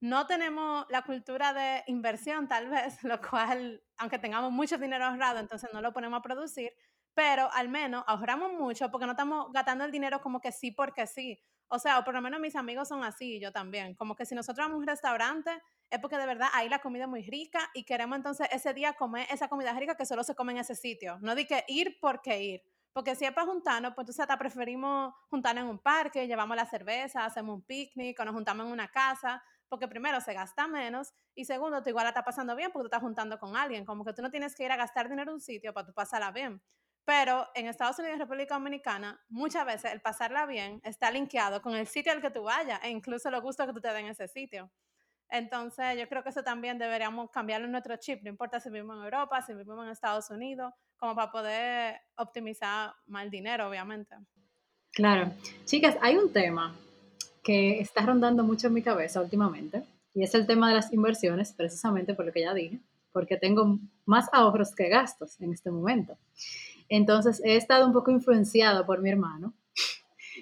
no 0.00 0.26
tenemos 0.26 0.86
la 0.88 1.02
cultura 1.02 1.52
de 1.52 1.84
inversión 1.86 2.48
tal 2.48 2.68
vez, 2.68 3.02
lo 3.04 3.20
cual, 3.20 3.82
aunque 3.98 4.18
tengamos 4.18 4.50
mucho 4.50 4.78
dinero 4.78 5.04
ahorrado, 5.04 5.38
entonces 5.38 5.70
no 5.72 5.80
lo 5.80 5.92
ponemos 5.92 6.18
a 6.18 6.22
producir, 6.22 6.72
pero 7.14 7.50
al 7.52 7.68
menos 7.68 8.04
ahorramos 8.06 8.52
mucho 8.52 8.90
porque 8.90 9.06
no 9.06 9.12
estamos 9.12 9.52
gastando 9.52 9.84
el 9.84 9.90
dinero 9.90 10.20
como 10.20 10.40
que 10.40 10.52
sí 10.52 10.70
porque 10.70 11.06
sí. 11.06 11.38
O 11.72 11.78
sea, 11.78 12.00
o 12.00 12.04
por 12.04 12.14
lo 12.14 12.20
menos 12.20 12.40
mis 12.40 12.56
amigos 12.56 12.88
son 12.88 13.04
así 13.04 13.36
y 13.36 13.40
yo 13.40 13.52
también. 13.52 13.94
Como 13.94 14.16
que 14.16 14.26
si 14.26 14.34
nosotros 14.34 14.64
vamos 14.64 14.76
a 14.76 14.78
un 14.78 14.86
restaurante 14.86 15.50
es 15.88 16.00
porque 16.00 16.16
de 16.16 16.26
verdad 16.26 16.48
ahí 16.52 16.68
la 16.68 16.80
comida 16.80 17.04
es 17.04 17.10
muy 17.10 17.22
rica 17.22 17.70
y 17.74 17.84
queremos 17.84 18.16
entonces 18.16 18.48
ese 18.50 18.74
día 18.74 18.94
comer 18.94 19.26
esa 19.30 19.48
comida 19.48 19.72
rica 19.74 19.96
que 19.96 20.06
solo 20.06 20.24
se 20.24 20.34
come 20.34 20.52
en 20.52 20.58
ese 20.58 20.74
sitio. 20.74 21.18
No 21.20 21.34
di 21.34 21.46
que 21.46 21.64
ir 21.68 21.98
porque 22.00 22.42
ir. 22.42 22.62
Porque 22.92 23.14
si 23.14 23.24
es 23.24 23.32
para 23.32 23.46
juntarnos, 23.46 23.92
pues 23.94 24.04
entonces 24.04 24.20
hasta 24.20 24.36
preferimos 24.36 25.14
juntarnos 25.28 25.62
en 25.62 25.70
un 25.70 25.78
parque, 25.78 26.26
llevamos 26.26 26.56
la 26.56 26.66
cerveza, 26.66 27.24
hacemos 27.24 27.54
un 27.54 27.62
picnic 27.62 28.18
o 28.18 28.24
nos 28.24 28.34
juntamos 28.34 28.66
en 28.66 28.72
una 28.72 28.88
casa 28.88 29.40
porque 29.70 29.88
primero 29.88 30.20
se 30.20 30.34
gasta 30.34 30.66
menos 30.66 31.14
y 31.34 31.46
segundo, 31.46 31.82
tú 31.82 31.88
igual 31.88 32.04
la 32.04 32.10
estás 32.10 32.24
pasando 32.24 32.54
bien 32.56 32.70
porque 32.72 32.82
tú 32.82 32.86
estás 32.88 33.00
juntando 33.00 33.38
con 33.38 33.56
alguien, 33.56 33.86
como 33.86 34.04
que 34.04 34.12
tú 34.12 34.20
no 34.20 34.30
tienes 34.30 34.54
que 34.54 34.64
ir 34.64 34.72
a 34.72 34.76
gastar 34.76 35.08
dinero 35.08 35.30
en 35.30 35.34
un 35.36 35.40
sitio 35.40 35.72
para 35.72 35.86
tú 35.86 35.94
pasarla 35.94 36.32
bien. 36.32 36.60
Pero 37.04 37.48
en 37.54 37.66
Estados 37.66 37.98
Unidos 37.98 38.16
y 38.16 38.20
República 38.20 38.54
Dominicana, 38.54 39.18
muchas 39.28 39.64
veces 39.64 39.92
el 39.92 40.02
pasarla 40.02 40.44
bien 40.44 40.80
está 40.84 41.10
linkeado 41.10 41.62
con 41.62 41.74
el 41.74 41.86
sitio 41.86 42.12
al 42.12 42.20
que 42.20 42.30
tú 42.30 42.42
vayas 42.42 42.80
e 42.82 42.90
incluso 42.90 43.30
los 43.30 43.42
gustos 43.42 43.66
que 43.66 43.72
tú 43.72 43.80
te 43.80 43.88
den 43.88 44.06
en 44.06 44.10
ese 44.10 44.28
sitio. 44.28 44.70
Entonces, 45.30 45.96
yo 45.96 46.08
creo 46.08 46.24
que 46.24 46.30
eso 46.30 46.42
también 46.42 46.76
deberíamos 46.76 47.30
cambiarlo 47.30 47.66
en 47.66 47.72
nuestro 47.72 47.96
chip, 47.96 48.22
no 48.22 48.28
importa 48.28 48.58
si 48.58 48.68
vivimos 48.68 48.96
en 48.96 49.04
Europa, 49.04 49.40
si 49.40 49.54
vivimos 49.54 49.84
en 49.86 49.92
Estados 49.92 50.28
Unidos, 50.30 50.74
como 50.96 51.14
para 51.14 51.30
poder 51.30 52.00
optimizar 52.16 52.92
más 53.06 53.24
el 53.24 53.30
dinero, 53.30 53.68
obviamente. 53.68 54.16
Claro. 54.90 55.32
Chicas, 55.64 55.96
hay 56.02 56.16
un 56.16 56.32
tema 56.32 56.76
que 57.42 57.80
está 57.80 58.04
rondando 58.04 58.44
mucho 58.44 58.66
en 58.66 58.74
mi 58.74 58.82
cabeza 58.82 59.20
últimamente 59.20 59.82
y 60.14 60.22
es 60.22 60.34
el 60.34 60.46
tema 60.46 60.68
de 60.68 60.74
las 60.74 60.92
inversiones, 60.92 61.52
precisamente 61.52 62.14
por 62.14 62.26
lo 62.26 62.32
que 62.32 62.42
ya 62.42 62.54
dije, 62.54 62.80
porque 63.12 63.36
tengo 63.36 63.78
más 64.04 64.28
ahorros 64.32 64.74
que 64.74 64.88
gastos 64.88 65.40
en 65.40 65.52
este 65.52 65.70
momento. 65.70 66.16
Entonces 66.88 67.40
he 67.44 67.56
estado 67.56 67.86
un 67.86 67.92
poco 67.92 68.10
influenciado 68.10 68.84
por 68.84 69.00
mi 69.00 69.10
hermano, 69.10 69.54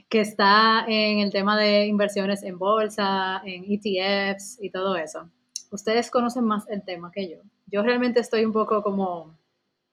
que 0.08 0.20
está 0.20 0.84
en 0.87 1.18
el 1.18 1.30
tema 1.30 1.58
de 1.58 1.87
inversiones 1.87 2.42
en 2.42 2.58
bolsa, 2.58 3.42
en 3.44 3.64
ETFs 3.68 4.58
y 4.61 4.70
todo 4.70 4.96
eso. 4.96 5.28
Ustedes 5.70 6.11
conocen 6.11 6.44
más 6.44 6.68
el 6.70 6.82
tema 6.82 7.12
que 7.12 7.28
yo. 7.28 7.38
Yo 7.66 7.82
realmente 7.82 8.20
estoy 8.20 8.46
un 8.46 8.52
poco 8.52 8.82
como, 8.82 9.37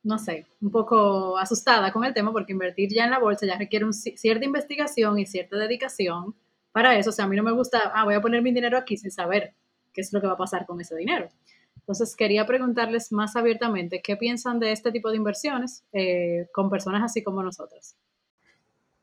no 0.03 0.17
sé, 0.17 0.45
un 0.61 0.71
poco 0.71 1.37
asustada 1.37 1.91
con 1.91 2.05
el 2.05 2.13
tema 2.13 2.31
porque 2.31 2.53
invertir 2.53 2.93
ya 2.93 3.03
en 3.03 3.11
la 3.11 3.19
bolsa 3.19 3.45
ya 3.45 3.57
requiere 3.57 3.85
cierta 3.91 4.45
investigación 4.45 5.19
y 5.19 5.25
cierta 5.25 5.57
dedicación 5.57 6.33
para 6.75 6.97
eso. 6.97 7.11
O 7.11 7.13
sea, 7.13 7.23
a 7.23 7.27
mí 7.29 7.37
no 7.37 7.43
me 7.43 7.53
gusta, 7.53 7.93
ah, 7.95 8.03
voy 8.03 8.15
a 8.15 8.21
poner 8.21 8.41
mi 8.41 8.51
dinero 8.51 8.77
aquí 8.77 8.97
sin 8.97 9.09
saber 9.09 9.53
qué 9.93 10.01
es 10.01 10.11
lo 10.11 10.19
que 10.19 10.27
va 10.27 10.33
a 10.33 10.37
pasar 10.37 10.65
con 10.65 10.81
ese 10.81 10.93
dinero. 10.93 11.29
Entonces, 11.77 12.17
quería 12.17 12.45
preguntarles 12.45 13.13
más 13.13 13.37
abiertamente 13.37 14.01
qué 14.01 14.17
piensan 14.17 14.59
de 14.59 14.73
este 14.73 14.91
tipo 14.91 15.09
de 15.09 15.15
inversiones 15.15 15.85
eh, 15.93 16.49
con 16.51 16.69
personas 16.69 17.01
así 17.01 17.23
como 17.23 17.41
nosotras. 17.41 17.95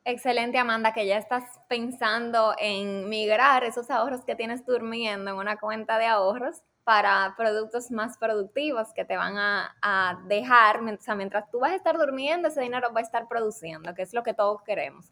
Excelente, 0.05 0.59
Amanda, 0.59 0.93
que 0.93 1.07
ya 1.07 1.17
estás 1.17 1.45
pensando 1.67 2.55
en 2.59 3.09
migrar 3.09 3.65
esos 3.65 3.91
ahorros 3.91 4.23
que 4.27 4.35
tienes 4.35 4.67
durmiendo 4.67 5.31
en 5.31 5.37
una 5.39 5.57
cuenta 5.57 5.97
de 5.97 6.05
ahorros 6.05 6.61
para 6.85 7.33
productos 7.39 7.91
más 7.91 8.19
productivos 8.19 8.93
que 8.93 9.07
te 9.07 9.17
van 9.17 9.37
a, 9.39 10.23
dejar, 10.27 10.83
o 10.83 11.01
sea, 11.01 11.15
mientras 11.15 11.51
tú 11.51 11.61
vas 11.61 11.73
a 11.73 11.77
estar 11.77 11.97
durmiendo, 11.97 12.49
ese 12.49 12.61
dinero 12.61 12.93
va 12.93 13.01
a 13.01 13.05
estar 13.05 13.29
produciendo, 13.29 13.95
que 13.95 14.03
es 14.03 14.13
lo 14.13 14.23
que 14.23 14.35
todos 14.35 14.61
queremos. 14.63 15.11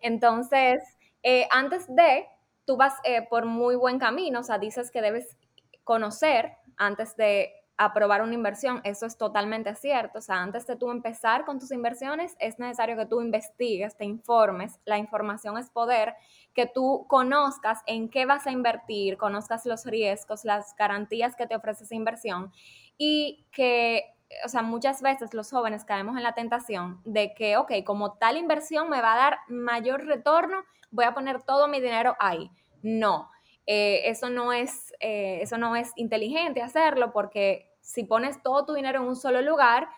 Entonces, 0.00 0.82
eh, 1.24 1.48
antes 1.50 1.86
de, 1.88 2.26
tú 2.64 2.76
vas 2.76 2.94
eh, 3.02 3.26
por 3.28 3.46
muy 3.46 3.74
buen 3.74 3.98
camino, 3.98 4.40
o 4.40 4.42
sea, 4.44 4.58
dices 4.58 4.90
que 4.90 5.02
debes 5.02 5.36
conocer 5.82 6.52
antes 6.76 7.16
de 7.16 7.52
aprobar 7.76 8.22
una 8.22 8.34
inversión, 8.34 8.80
eso 8.84 9.06
es 9.06 9.16
totalmente 9.16 9.74
cierto. 9.74 10.18
O 10.18 10.22
sea, 10.22 10.36
antes 10.36 10.66
de 10.66 10.76
tú 10.76 10.90
empezar 10.90 11.44
con 11.44 11.58
tus 11.58 11.72
inversiones, 11.72 12.36
es 12.38 12.58
necesario 12.58 12.96
que 12.96 13.06
tú 13.06 13.20
investigues, 13.20 13.96
te 13.96 14.04
informes, 14.04 14.78
la 14.84 14.98
información 14.98 15.58
es 15.58 15.70
poder, 15.70 16.14
que 16.52 16.66
tú 16.66 17.06
conozcas 17.08 17.80
en 17.86 18.08
qué 18.10 18.26
vas 18.26 18.46
a 18.46 18.52
invertir, 18.52 19.16
conozcas 19.16 19.66
los 19.66 19.86
riesgos, 19.86 20.44
las 20.44 20.76
garantías 20.76 21.34
que 21.34 21.46
te 21.46 21.56
ofrece 21.56 21.84
esa 21.84 21.96
inversión 21.96 22.52
y 22.96 23.46
que 23.50 24.04
o 24.44 24.48
sea, 24.48 24.62
muchas 24.62 25.02
veces 25.02 25.34
los 25.34 25.50
jóvenes 25.50 25.84
caemos 25.84 26.16
en 26.16 26.22
la 26.22 26.32
tentación 26.32 27.00
de 27.04 27.34
que, 27.34 27.56
ok, 27.56 27.72
como 27.84 28.14
tal 28.14 28.36
inversión 28.36 28.88
me 28.88 29.00
va 29.00 29.14
a 29.14 29.16
dar 29.16 29.38
mayor 29.48 30.04
retorno, 30.04 30.64
voy 30.90 31.04
a 31.04 31.14
poner 31.14 31.42
todo 31.42 31.68
mi 31.68 31.80
dinero 31.80 32.16
ahí. 32.18 32.50
No, 32.82 33.30
eh, 33.66 34.02
eso, 34.04 34.30
no 34.30 34.52
es, 34.52 34.92
eh, 35.00 35.38
eso 35.40 35.58
no 35.58 35.74
es 35.76 35.92
inteligente 35.96 36.62
hacerlo 36.62 37.12
porque 37.12 37.70
si 37.80 38.04
pones 38.04 38.42
todo 38.42 38.66
tu 38.66 38.74
dinero 38.74 39.00
en 39.00 39.08
un 39.08 39.16
solo 39.16 39.40
lugar, 39.42 39.88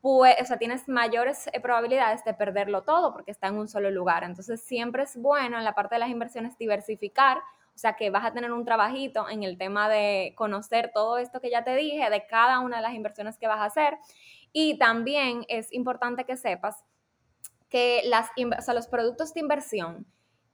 pues, 0.00 0.36
o 0.40 0.44
sea, 0.44 0.58
tienes 0.58 0.86
mayores 0.86 1.48
eh, 1.52 1.60
probabilidades 1.60 2.22
de 2.24 2.34
perderlo 2.34 2.82
todo 2.82 3.12
porque 3.14 3.30
está 3.30 3.48
en 3.48 3.56
un 3.56 3.68
solo 3.68 3.90
lugar. 3.90 4.24
Entonces, 4.24 4.60
siempre 4.62 5.04
es 5.04 5.16
bueno 5.16 5.56
en 5.56 5.64
la 5.64 5.74
parte 5.74 5.94
de 5.94 6.00
las 6.00 6.10
inversiones 6.10 6.58
diversificar, 6.58 7.38
o 7.74 7.78
sea, 7.78 7.94
que 7.94 8.10
vas 8.10 8.24
a 8.24 8.32
tener 8.32 8.52
un 8.52 8.64
trabajito 8.64 9.28
en 9.28 9.42
el 9.42 9.58
tema 9.58 9.88
de 9.88 10.32
conocer 10.36 10.92
todo 10.94 11.18
esto 11.18 11.40
que 11.40 11.50
ya 11.50 11.64
te 11.64 11.74
dije, 11.74 12.08
de 12.08 12.26
cada 12.26 12.60
una 12.60 12.76
de 12.76 12.82
las 12.82 12.94
inversiones 12.94 13.36
que 13.36 13.48
vas 13.48 13.58
a 13.60 13.64
hacer. 13.64 13.98
Y 14.52 14.78
también 14.78 15.44
es 15.48 15.72
importante 15.72 16.24
que 16.24 16.36
sepas 16.36 16.84
que 17.68 18.02
las, 18.04 18.30
los 18.72 18.86
productos 18.86 19.34
de 19.34 19.40
inversión 19.40 20.06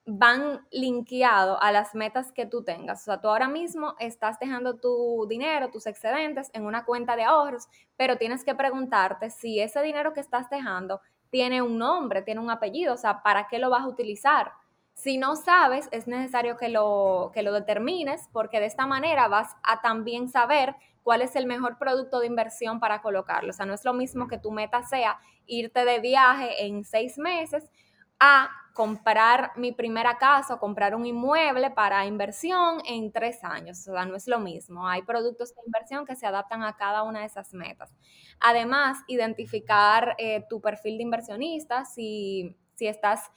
van 0.07 0.67
linkeados 0.71 1.59
a 1.61 1.71
las 1.71 1.95
metas 1.95 2.33
que 2.33 2.47
tú 2.47 2.65
tengas. 2.65 3.03
O 3.03 3.05
sea, 3.05 3.21
tú 3.21 3.29
ahora 3.29 3.49
mismo 3.49 3.95
estás 3.99 4.39
dejando 4.41 4.79
tu 4.79 5.27
dinero, 5.29 5.71
tus 5.71 5.87
excedentes 5.87 6.51
en 6.55 6.65
una 6.65 6.87
cuenta 6.87 7.17
de 7.17 7.25
ahorros, 7.25 7.69
pero 7.99 8.17
tienes 8.17 8.43
que 8.43 8.55
preguntarte 8.55 9.29
si 9.29 9.61
ese 9.61 9.83
dinero 9.83 10.15
que 10.15 10.21
estás 10.21 10.49
dejando 10.49 11.03
tiene 11.29 11.61
un 11.61 11.77
nombre, 11.77 12.23
tiene 12.23 12.41
un 12.41 12.51
apellido, 12.51 12.95
o 12.95 12.97
sea, 12.97 13.23
¿para 13.23 13.47
qué 13.49 13.59
lo 13.59 13.69
vas 13.69 13.83
a 13.83 13.89
utilizar? 13.89 14.53
Si 14.95 15.17
no 15.17 15.37
sabes, 15.37 15.89
es 15.93 16.07
necesario 16.07 16.57
que 16.57 16.69
lo, 16.69 17.31
que 17.33 17.43
lo 17.43 17.53
determines 17.53 18.29
porque 18.33 18.61
de 18.61 18.67
esta 18.67 18.87
manera 18.87 19.29
vas 19.29 19.57
a 19.63 19.81
también 19.81 20.29
saber 20.29 20.77
cuál 21.03 21.23
es 21.23 21.37
el 21.37 21.47
mejor 21.47 21.79
producto 21.79 22.21
de 22.21 22.27
inversión 22.27 22.81
para 22.81 23.01
colocarlo. 23.01 23.51
O 23.51 23.53
sea, 23.53 23.67
no 23.67 23.75
es 23.75 23.85
lo 23.85 23.95
mismo 23.95 24.29
que 24.29 24.39
tu 24.39 24.51
meta 24.51 24.83
sea 24.83 25.19
irte 25.47 25.85
de 25.85 26.01
viaje 26.01 26.67
en 26.67 26.85
seis 26.85 27.19
meses 27.19 27.71
a 28.19 28.51
comprar 28.75 29.53
mi 29.57 29.73
primera 29.73 30.17
casa 30.19 30.55
o 30.55 30.59
comprar 30.59 30.95
un 30.95 31.05
inmueble 31.05 31.71
para 31.71 32.07
inversión 32.07 32.81
en 32.87 33.11
tres 33.13 33.43
años. 33.43 33.81
O 33.89 33.93
sea, 33.93 34.05
no 34.05 34.15
es 34.15 34.27
lo 34.29 34.39
mismo. 34.39 34.87
Hay 34.87 35.03
productos 35.03 35.55
de 35.55 35.63
inversión 35.67 36.05
que 36.05 36.17
se 36.17 36.27
adaptan 36.27 36.63
a 36.63 36.77
cada 36.77 37.03
una 37.03 37.21
de 37.21 37.27
esas 37.27 37.53
metas. 37.53 37.93
Además, 38.39 38.99
identificar 39.09 40.15
eh, 40.19 40.45
tu 40.49 40.61
perfil 40.61 40.99
de 40.99 41.03
inversionista, 41.03 41.85
si 41.85 42.57
si 42.81 42.89
estás 42.89 43.31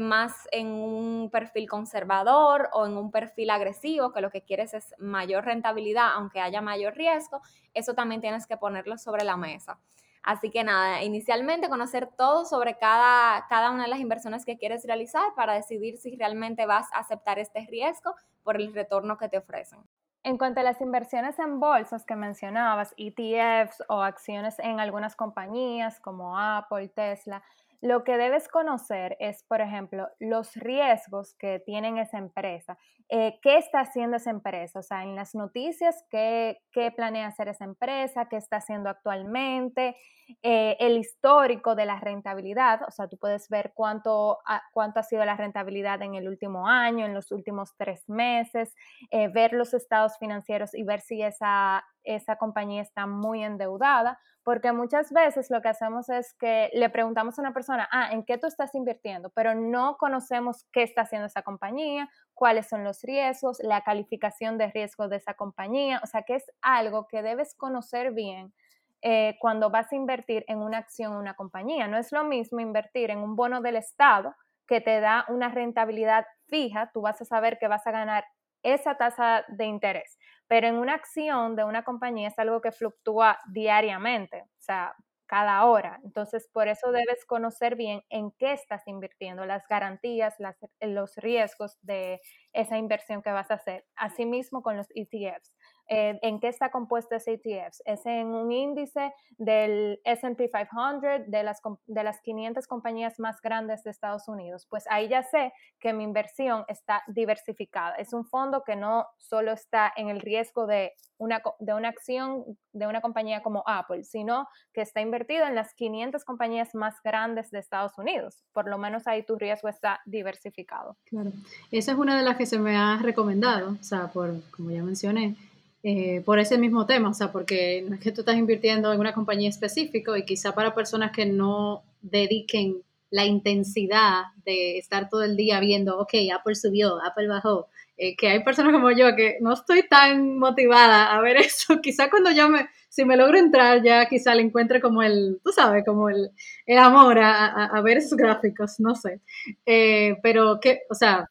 más 0.00 0.48
en 0.50 0.66
un 0.66 1.30
perfil 1.30 1.68
conservador 1.68 2.68
o 2.72 2.84
en 2.84 2.96
un 2.96 3.12
perfil 3.12 3.50
agresivo, 3.50 4.12
que 4.12 4.20
lo 4.20 4.30
que 4.30 4.42
quieres 4.42 4.74
es 4.74 4.92
mayor 4.98 5.44
rentabilidad, 5.44 6.14
aunque 6.14 6.40
haya 6.40 6.60
mayor 6.60 6.94
riesgo, 6.96 7.40
eso 7.74 7.94
también 7.94 8.20
tienes 8.20 8.48
que 8.48 8.56
ponerlo 8.56 8.98
sobre 8.98 9.22
la 9.22 9.36
mesa. 9.36 9.78
Así 10.24 10.50
que 10.50 10.64
nada, 10.64 11.04
inicialmente 11.04 11.68
conocer 11.68 12.08
todo 12.08 12.44
sobre 12.44 12.76
cada, 12.76 13.46
cada 13.48 13.70
una 13.70 13.84
de 13.84 13.90
las 13.90 14.00
inversiones 14.00 14.44
que 14.44 14.58
quieres 14.58 14.84
realizar 14.84 15.32
para 15.36 15.54
decidir 15.54 15.96
si 15.96 16.16
realmente 16.16 16.66
vas 16.66 16.92
a 16.92 16.98
aceptar 16.98 17.38
este 17.38 17.64
riesgo 17.70 18.16
por 18.42 18.56
el 18.56 18.74
retorno 18.74 19.16
que 19.16 19.28
te 19.28 19.38
ofrecen. 19.38 19.78
En 20.24 20.36
cuanto 20.36 20.58
a 20.58 20.64
las 20.64 20.80
inversiones 20.80 21.38
en 21.38 21.60
bolsas 21.60 22.04
que 22.04 22.16
mencionabas, 22.16 22.92
ETFs 22.96 23.84
o 23.88 24.02
acciones 24.02 24.58
en 24.58 24.80
algunas 24.80 25.14
compañías 25.14 26.00
como 26.00 26.36
Apple, 26.36 26.88
Tesla, 26.88 27.44
lo 27.80 28.04
que 28.04 28.16
debes 28.16 28.48
conocer 28.48 29.16
es, 29.20 29.44
por 29.44 29.60
ejemplo, 29.60 30.08
los 30.18 30.54
riesgos 30.54 31.34
que 31.34 31.60
tiene 31.64 32.00
esa 32.00 32.18
empresa. 32.18 32.76
Eh, 33.08 33.38
¿Qué 33.40 33.56
está 33.56 33.80
haciendo 33.80 34.16
esa 34.16 34.30
empresa? 34.30 34.80
O 34.80 34.82
sea, 34.82 35.02
en 35.02 35.14
las 35.14 35.34
noticias, 35.34 36.04
¿qué, 36.10 36.58
qué 36.72 36.90
planea 36.90 37.28
hacer 37.28 37.48
esa 37.48 37.64
empresa? 37.64 38.28
¿Qué 38.28 38.36
está 38.36 38.56
haciendo 38.56 38.90
actualmente? 38.90 39.96
Eh, 40.42 40.76
el 40.80 40.98
histórico 40.98 41.74
de 41.74 41.86
la 41.86 42.00
rentabilidad. 42.00 42.82
O 42.86 42.90
sea, 42.90 43.08
tú 43.08 43.16
puedes 43.16 43.48
ver 43.48 43.72
cuánto 43.74 44.38
ha, 44.44 44.62
cuánto 44.72 45.00
ha 45.00 45.02
sido 45.02 45.24
la 45.24 45.36
rentabilidad 45.36 46.02
en 46.02 46.16
el 46.16 46.28
último 46.28 46.66
año, 46.66 47.06
en 47.06 47.14
los 47.14 47.32
últimos 47.32 47.74
tres 47.78 48.06
meses, 48.08 48.74
eh, 49.10 49.28
ver 49.28 49.54
los 49.54 49.72
estados 49.72 50.18
financieros 50.18 50.74
y 50.74 50.82
ver 50.82 51.00
si 51.00 51.22
esa 51.22 51.84
esa 52.14 52.36
compañía 52.36 52.82
está 52.82 53.06
muy 53.06 53.44
endeudada, 53.44 54.18
porque 54.42 54.72
muchas 54.72 55.12
veces 55.12 55.50
lo 55.50 55.60
que 55.60 55.68
hacemos 55.68 56.08
es 56.08 56.34
que 56.34 56.70
le 56.72 56.88
preguntamos 56.88 57.38
a 57.38 57.42
una 57.42 57.52
persona, 57.52 57.88
ah, 57.92 58.10
¿en 58.12 58.24
qué 58.24 58.38
tú 58.38 58.46
estás 58.46 58.74
invirtiendo? 58.74 59.30
Pero 59.30 59.54
no 59.54 59.96
conocemos 59.98 60.66
qué 60.72 60.82
está 60.82 61.02
haciendo 61.02 61.26
esa 61.26 61.42
compañía, 61.42 62.08
cuáles 62.32 62.68
son 62.68 62.82
los 62.82 63.02
riesgos, 63.02 63.60
la 63.62 63.82
calificación 63.82 64.56
de 64.56 64.70
riesgo 64.70 65.08
de 65.08 65.16
esa 65.16 65.34
compañía, 65.34 66.00
o 66.02 66.06
sea 66.06 66.22
que 66.22 66.36
es 66.36 66.50
algo 66.62 67.06
que 67.08 67.22
debes 67.22 67.54
conocer 67.54 68.12
bien 68.12 68.54
eh, 69.02 69.36
cuando 69.38 69.70
vas 69.70 69.92
a 69.92 69.96
invertir 69.96 70.44
en 70.48 70.58
una 70.58 70.78
acción 70.78 71.12
en 71.12 71.18
una 71.18 71.34
compañía. 71.34 71.86
No 71.86 71.98
es 71.98 72.10
lo 72.10 72.24
mismo 72.24 72.60
invertir 72.60 73.10
en 73.10 73.18
un 73.18 73.36
bono 73.36 73.60
del 73.60 73.76
Estado 73.76 74.34
que 74.66 74.80
te 74.80 75.00
da 75.00 75.24
una 75.28 75.48
rentabilidad 75.48 76.26
fija, 76.46 76.90
tú 76.92 77.00
vas 77.00 77.20
a 77.20 77.24
saber 77.24 77.58
que 77.58 77.68
vas 77.68 77.86
a 77.86 77.90
ganar 77.90 78.24
esa 78.62 78.96
tasa 78.96 79.44
de 79.48 79.64
interés. 79.66 80.18
Pero 80.48 80.66
en 80.68 80.76
una 80.76 80.94
acción 80.94 81.56
de 81.56 81.64
una 81.64 81.84
compañía 81.84 82.28
es 82.28 82.38
algo 82.38 82.60
que 82.60 82.72
fluctúa 82.72 83.38
diariamente, 83.52 84.42
o 84.42 84.60
sea, 84.60 84.94
cada 85.26 85.64
hora. 85.66 86.00
Entonces, 86.04 86.48
por 86.52 86.68
eso 86.68 86.90
debes 86.90 87.24
conocer 87.26 87.76
bien 87.76 88.02
en 88.08 88.30
qué 88.38 88.52
estás 88.54 88.82
invirtiendo, 88.88 89.44
las 89.44 89.66
garantías, 89.68 90.34
los 90.80 91.16
riesgos 91.16 91.76
de 91.82 92.20
esa 92.54 92.78
inversión 92.78 93.20
que 93.22 93.30
vas 93.30 93.50
a 93.50 93.54
hacer. 93.54 93.84
Asimismo 93.94 94.62
con 94.62 94.76
los 94.78 94.86
ETFs. 94.94 95.52
Eh, 95.88 96.18
¿En 96.22 96.38
qué 96.38 96.48
está 96.48 96.70
compuesto 96.70 97.14
ese 97.14 97.32
ETF? 97.32 97.80
Es 97.84 98.04
en 98.04 98.28
un 98.28 98.52
índice 98.52 99.12
del 99.38 100.00
SP 100.04 100.50
500, 100.50 101.26
de 101.26 101.42
las, 101.42 101.60
de 101.86 102.04
las 102.04 102.20
500 102.20 102.66
compañías 102.66 103.18
más 103.18 103.40
grandes 103.40 103.82
de 103.84 103.90
Estados 103.90 104.28
Unidos. 104.28 104.66
Pues 104.68 104.84
ahí 104.90 105.08
ya 105.08 105.22
sé 105.22 105.52
que 105.80 105.92
mi 105.92 106.04
inversión 106.04 106.64
está 106.68 107.02
diversificada. 107.06 107.94
Es 107.96 108.12
un 108.12 108.26
fondo 108.26 108.62
que 108.64 108.76
no 108.76 109.06
solo 109.16 109.52
está 109.52 109.92
en 109.96 110.08
el 110.08 110.20
riesgo 110.20 110.66
de 110.66 110.92
una, 111.16 111.42
de 111.58 111.74
una 111.74 111.88
acción 111.88 112.44
de 112.72 112.86
una 112.86 113.00
compañía 113.00 113.42
como 113.42 113.64
Apple, 113.66 114.04
sino 114.04 114.46
que 114.72 114.82
está 114.82 115.00
invertido 115.00 115.46
en 115.46 115.54
las 115.54 115.74
500 115.74 116.24
compañías 116.24 116.74
más 116.74 116.94
grandes 117.02 117.50
de 117.50 117.58
Estados 117.58 117.98
Unidos. 117.98 118.44
Por 118.52 118.68
lo 118.68 118.78
menos 118.78 119.06
ahí 119.06 119.24
tu 119.24 119.36
riesgo 119.36 119.68
está 119.68 120.00
diversificado. 120.06 120.96
Claro, 121.04 121.32
esa 121.70 121.92
es 121.92 121.98
una 121.98 122.16
de 122.16 122.22
las 122.22 122.36
que 122.36 122.46
se 122.46 122.58
me 122.58 122.76
ha 122.76 122.98
recomendado, 123.02 123.76
o 123.80 123.82
sea, 123.82 124.08
por, 124.08 124.40
como 124.50 124.70
ya 124.70 124.82
mencioné, 124.82 125.36
eh, 125.82 126.22
por 126.24 126.38
ese 126.38 126.58
mismo 126.58 126.86
tema, 126.86 127.10
o 127.10 127.14
sea, 127.14 127.30
porque 127.30 127.84
no 127.88 127.94
es 127.94 128.00
que 128.00 128.12
tú 128.12 128.22
estás 128.22 128.36
invirtiendo 128.36 128.92
en 128.92 129.00
una 129.00 129.14
compañía 129.14 129.48
específica 129.48 130.16
y 130.18 130.24
quizá 130.24 130.54
para 130.54 130.74
personas 130.74 131.12
que 131.12 131.26
no 131.26 131.84
dediquen 132.02 132.82
la 133.10 133.24
intensidad 133.24 134.24
de 134.44 134.78
estar 134.78 135.08
todo 135.08 135.22
el 135.22 135.36
día 135.36 135.60
viendo, 135.60 135.98
ok, 135.98 136.14
Apple 136.34 136.54
subió, 136.56 137.02
Apple 137.02 137.28
bajó, 137.28 137.68
eh, 137.96 138.16
que 138.16 138.28
hay 138.28 138.44
personas 138.44 138.72
como 138.72 138.90
yo 138.90 139.14
que 139.16 139.38
no 139.40 139.52
estoy 139.54 139.88
tan 139.88 140.38
motivada 140.38 141.16
a 141.16 141.20
ver 141.20 141.36
eso, 141.38 141.80
quizá 141.80 142.10
cuando 142.10 142.30
yo 142.32 142.48
me, 142.48 142.68
si 142.88 143.04
me 143.04 143.16
logro 143.16 143.38
entrar 143.38 143.82
ya 143.82 144.06
quizá 144.08 144.34
le 144.34 144.42
encuentre 144.42 144.80
como 144.80 145.02
el, 145.02 145.40
tú 145.42 145.52
sabes, 145.52 145.84
como 145.84 146.10
el, 146.10 146.30
el 146.66 146.78
amor 146.78 147.18
a, 147.18 147.66
a, 147.66 147.80
ver 147.82 147.98
esos 147.98 148.16
gráficos, 148.18 148.80
no 148.80 148.94
sé, 148.94 149.20
eh, 149.66 150.16
pero 150.22 150.58
que, 150.60 150.82
o 150.90 150.94
sea, 150.94 151.30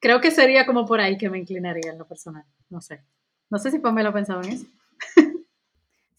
creo 0.00 0.20
que 0.20 0.30
sería 0.30 0.66
como 0.66 0.86
por 0.86 1.00
ahí 1.00 1.16
que 1.16 1.30
me 1.30 1.38
inclinaría 1.38 1.92
en 1.92 1.98
lo 1.98 2.06
personal, 2.06 2.44
no 2.70 2.80
sé. 2.80 3.02
No 3.50 3.58
sé 3.58 3.70
si 3.70 3.78
Pamela 3.78 4.12
pensaba 4.12 4.42
en 4.42 4.52
eso. 4.52 4.66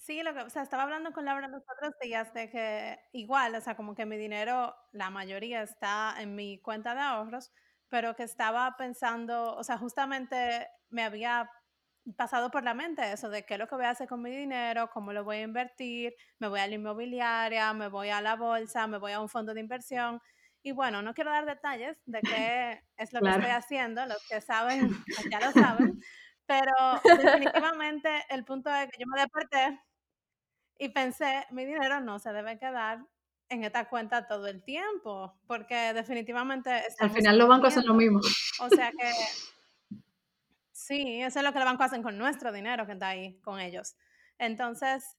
Sí, 0.07 0.23
lo 0.23 0.33
que, 0.33 0.39
o 0.39 0.49
sea, 0.49 0.61
estaba 0.61 0.83
hablando 0.83 1.11
con 1.11 1.25
Laura 1.25 1.49
los 1.49 1.63
otros 1.63 1.93
días 2.01 2.33
de 2.33 2.49
que 2.49 2.97
igual, 3.11 3.53
o 3.55 3.59
sea, 3.59 3.75
como 3.75 3.93
que 3.93 4.05
mi 4.05 4.15
dinero, 4.15 4.73
la 4.93 5.09
mayoría 5.09 5.61
está 5.63 6.15
en 6.19 6.33
mi 6.33 6.61
cuenta 6.61 6.95
de 6.95 7.01
ahorros, 7.01 7.51
pero 7.89 8.15
que 8.15 8.23
estaba 8.23 8.73
pensando, 8.77 9.53
o 9.55 9.63
sea, 9.65 9.77
justamente 9.77 10.65
me 10.89 11.03
había 11.03 11.51
pasado 12.15 12.49
por 12.51 12.63
la 12.63 12.73
mente 12.73 13.11
eso 13.11 13.29
de 13.29 13.43
qué 13.45 13.55
es 13.55 13.59
lo 13.59 13.67
que 13.67 13.75
voy 13.75 13.83
a 13.83 13.89
hacer 13.89 14.07
con 14.07 14.21
mi 14.21 14.29
dinero, 14.29 14.89
cómo 14.93 15.11
lo 15.11 15.25
voy 15.25 15.37
a 15.37 15.41
invertir, 15.41 16.13
me 16.39 16.47
voy 16.47 16.61
a 16.61 16.67
la 16.67 16.75
inmobiliaria, 16.75 17.73
me 17.73 17.89
voy 17.89 18.09
a 18.09 18.21
la 18.21 18.35
bolsa, 18.35 18.87
me 18.87 18.97
voy 18.97 19.11
a 19.11 19.19
un 19.19 19.27
fondo 19.27 19.53
de 19.53 19.59
inversión. 19.59 20.21
Y 20.63 20.71
bueno, 20.71 21.01
no 21.01 21.13
quiero 21.13 21.31
dar 21.31 21.45
detalles 21.45 21.97
de 22.05 22.21
qué 22.21 22.81
es 22.97 23.13
lo 23.13 23.19
que 23.19 23.29
estoy 23.29 23.51
haciendo, 23.51 24.05
los 24.05 24.25
que 24.29 24.41
saben, 24.41 24.89
pues 25.15 25.29
ya 25.29 25.39
lo 25.39 25.51
saben, 25.51 25.99
pero 26.47 26.73
definitivamente 27.03 28.09
el 28.29 28.43
punto 28.43 28.73
es 28.73 28.89
que 28.89 28.97
yo 28.99 29.05
me 29.07 29.19
desperté 29.19 29.79
y 30.79 30.89
pensé, 30.89 31.45
mi 31.51 31.65
dinero 31.65 31.99
no 32.01 32.17
se 32.19 32.31
debe 32.31 32.57
quedar 32.57 33.05
en 33.49 33.63
esta 33.63 33.87
cuenta 33.87 34.27
todo 34.27 34.47
el 34.47 34.63
tiempo, 34.63 35.33
porque 35.47 35.93
definitivamente... 35.93 36.83
Al 36.99 37.11
final 37.11 37.37
los 37.37 37.47
bancos 37.47 37.69
hacen 37.69 37.87
lo 37.87 37.93
mismo. 37.93 38.19
O 38.59 38.69
sea 38.69 38.91
que... 38.97 39.11
Sí, 40.71 41.21
eso 41.21 41.39
es 41.39 41.45
lo 41.45 41.51
que 41.51 41.59
los 41.59 41.65
bancos 41.65 41.87
hacen 41.87 42.03
con 42.03 42.17
nuestro 42.17 42.51
dinero 42.51 42.85
que 42.85 42.93
está 42.93 43.09
ahí 43.09 43.39
con 43.41 43.59
ellos. 43.59 43.95
Entonces, 44.37 45.17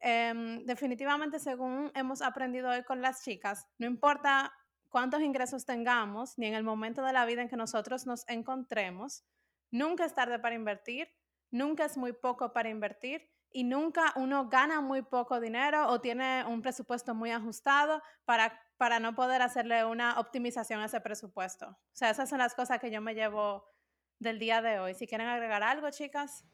em, 0.00 0.64
definitivamente 0.64 1.38
según 1.38 1.90
hemos 1.94 2.22
aprendido 2.22 2.70
hoy 2.70 2.82
con 2.84 3.02
las 3.02 3.22
chicas, 3.24 3.66
no 3.78 3.86
importa 3.86 4.52
cuántos 4.88 5.20
ingresos 5.22 5.66
tengamos, 5.66 6.38
ni 6.38 6.46
en 6.46 6.54
el 6.54 6.62
momento 6.62 7.02
de 7.02 7.12
la 7.12 7.26
vida 7.26 7.42
en 7.42 7.48
que 7.48 7.56
nosotros 7.56 8.06
nos 8.06 8.28
encontremos, 8.28 9.24
Nunca 9.72 10.04
es 10.04 10.14
tarde 10.14 10.38
para 10.38 10.54
invertir, 10.54 11.08
nunca 11.50 11.86
es 11.86 11.96
muy 11.96 12.12
poco 12.12 12.52
para 12.52 12.68
invertir 12.68 13.28
y 13.50 13.64
nunca 13.64 14.12
uno 14.16 14.48
gana 14.48 14.82
muy 14.82 15.02
poco 15.02 15.40
dinero 15.40 15.88
o 15.88 16.00
tiene 16.00 16.44
un 16.44 16.62
presupuesto 16.62 17.14
muy 17.14 17.30
ajustado 17.30 18.02
para, 18.26 18.60
para 18.76 19.00
no 19.00 19.14
poder 19.14 19.40
hacerle 19.42 19.84
una 19.84 20.20
optimización 20.20 20.80
a 20.80 20.84
ese 20.84 21.00
presupuesto. 21.00 21.68
O 21.68 21.94
sea, 21.96 22.10
esas 22.10 22.28
son 22.28 22.38
las 22.38 22.54
cosas 22.54 22.80
que 22.80 22.90
yo 22.90 23.00
me 23.00 23.14
llevo 23.14 23.64
del 24.18 24.38
día 24.38 24.60
de 24.60 24.78
hoy. 24.78 24.94
Si 24.94 25.06
quieren 25.06 25.28
agregar 25.28 25.62
algo, 25.62 25.90
chicas. 25.90 26.44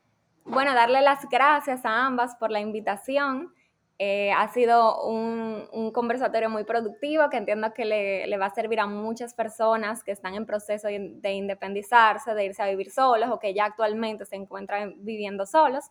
Bueno, 0.44 0.72
darle 0.72 1.02
las 1.02 1.28
gracias 1.28 1.84
a 1.84 2.06
ambas 2.06 2.36
por 2.36 2.50
la 2.50 2.60
invitación. 2.60 3.52
Eh, 4.00 4.30
ha 4.30 4.46
sido 4.52 5.02
un, 5.08 5.90
conversatorio 5.92 6.48
muy 6.48 6.62
productivo 6.62 7.28
que 7.30 7.36
entiendo 7.36 7.74
que 7.74 7.84
le, 7.84 8.36
va 8.38 8.46
a 8.46 8.54
servir 8.54 8.78
a 8.78 8.86
muchas 8.86 9.34
personas 9.34 10.04
que 10.04 10.12
están 10.12 10.34
en 10.34 10.46
proceso 10.46 10.86
de 10.86 11.32
independizarse, 11.32 12.32
de 12.34 12.44
irse 12.44 12.62
a 12.62 12.68
vivir 12.68 12.90
solos 12.92 13.28
o 13.30 13.40
que 13.40 13.54
ya 13.54 13.64
actualmente 13.64 14.24
se 14.24 14.36
encuentran 14.36 14.94
viviendo 14.98 15.46
solos. 15.46 15.86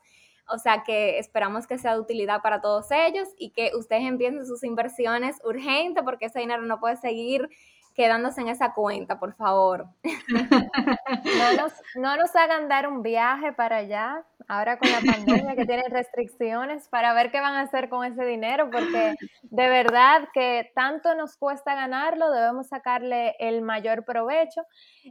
O 0.50 0.58
sea 0.58 0.84
que 0.86 1.20
esperamos 1.20 1.68
que 1.68 1.78
sea 1.78 1.96
de 1.96 2.00
utilidad 2.00 2.42
para 2.42 2.62
todos 2.62 2.90
ellos 2.92 3.28
y 3.38 3.50
que 3.50 3.72
ustedes 3.78 4.04
empiecen 4.04 4.46
sus 4.46 4.64
inversiones 4.64 5.42
urgente 5.44 6.02
porque 6.04 6.28
ese 6.28 6.40
dinero 6.40 6.62
no 6.62 6.80
puede 6.80 6.96
seguir 6.96 7.50
quedándose 7.98 8.42
en 8.42 8.50
esa 8.50 8.74
cuenta, 8.74 9.20
por 9.20 9.36
favor. 9.36 9.88
No 11.26 11.62
nos, 11.62 11.74
no 11.96 12.18
nos 12.18 12.36
hagan 12.36 12.68
dar 12.68 12.88
un 12.88 13.02
viaje 13.02 13.54
para 13.54 13.78
allá, 13.78 14.26
ahora 14.48 14.78
con 14.78 14.90
la 14.92 15.00
pandemia 15.00 15.56
que 15.56 15.66
tienen 15.66 15.90
restricciones, 15.90 16.88
para 16.90 17.14
ver 17.14 17.32
qué 17.32 17.40
van 17.40 17.56
a 17.56 17.62
hacer 17.62 17.90
con 17.90 18.06
ese 18.06 18.26
dinero, 18.26 18.70
porque 18.70 19.16
de 19.44 19.68
verdad 19.70 20.28
que 20.34 20.72
tanto 20.76 21.16
nos 21.16 21.38
cuesta 21.38 21.76
ganarlo, 21.76 22.32
debemos 22.32 22.68
sacarle 22.68 23.36
el 23.40 23.62
mayor 23.62 24.04
provecho, 24.04 24.62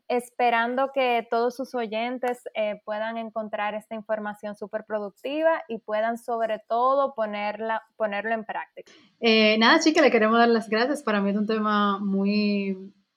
esperando 0.08 0.90
que 0.94 1.26
todos 1.30 1.56
sus 1.56 1.74
oyentes 1.74 2.42
eh, 2.54 2.80
puedan 2.84 3.16
encontrar 3.16 3.74
esta 3.74 3.94
información 3.94 4.54
súper 4.54 4.84
productiva 4.84 5.62
y 5.68 5.78
puedan 5.78 6.18
sobre 6.18 6.62
todo 6.68 7.14
ponerla, 7.14 7.82
ponerlo 7.96 8.32
en 8.32 8.44
práctica. 8.44 8.92
Eh, 9.20 9.56
nada, 9.58 9.80
chicas, 9.80 10.02
le 10.02 10.10
queremos 10.10 10.38
dar 10.38 10.48
las 10.48 10.68
gracias. 10.68 11.02
Para 11.02 11.20
mí 11.20 11.30
es 11.30 11.36
un 11.36 11.46
tema 11.46 11.98
muy 11.98 12.75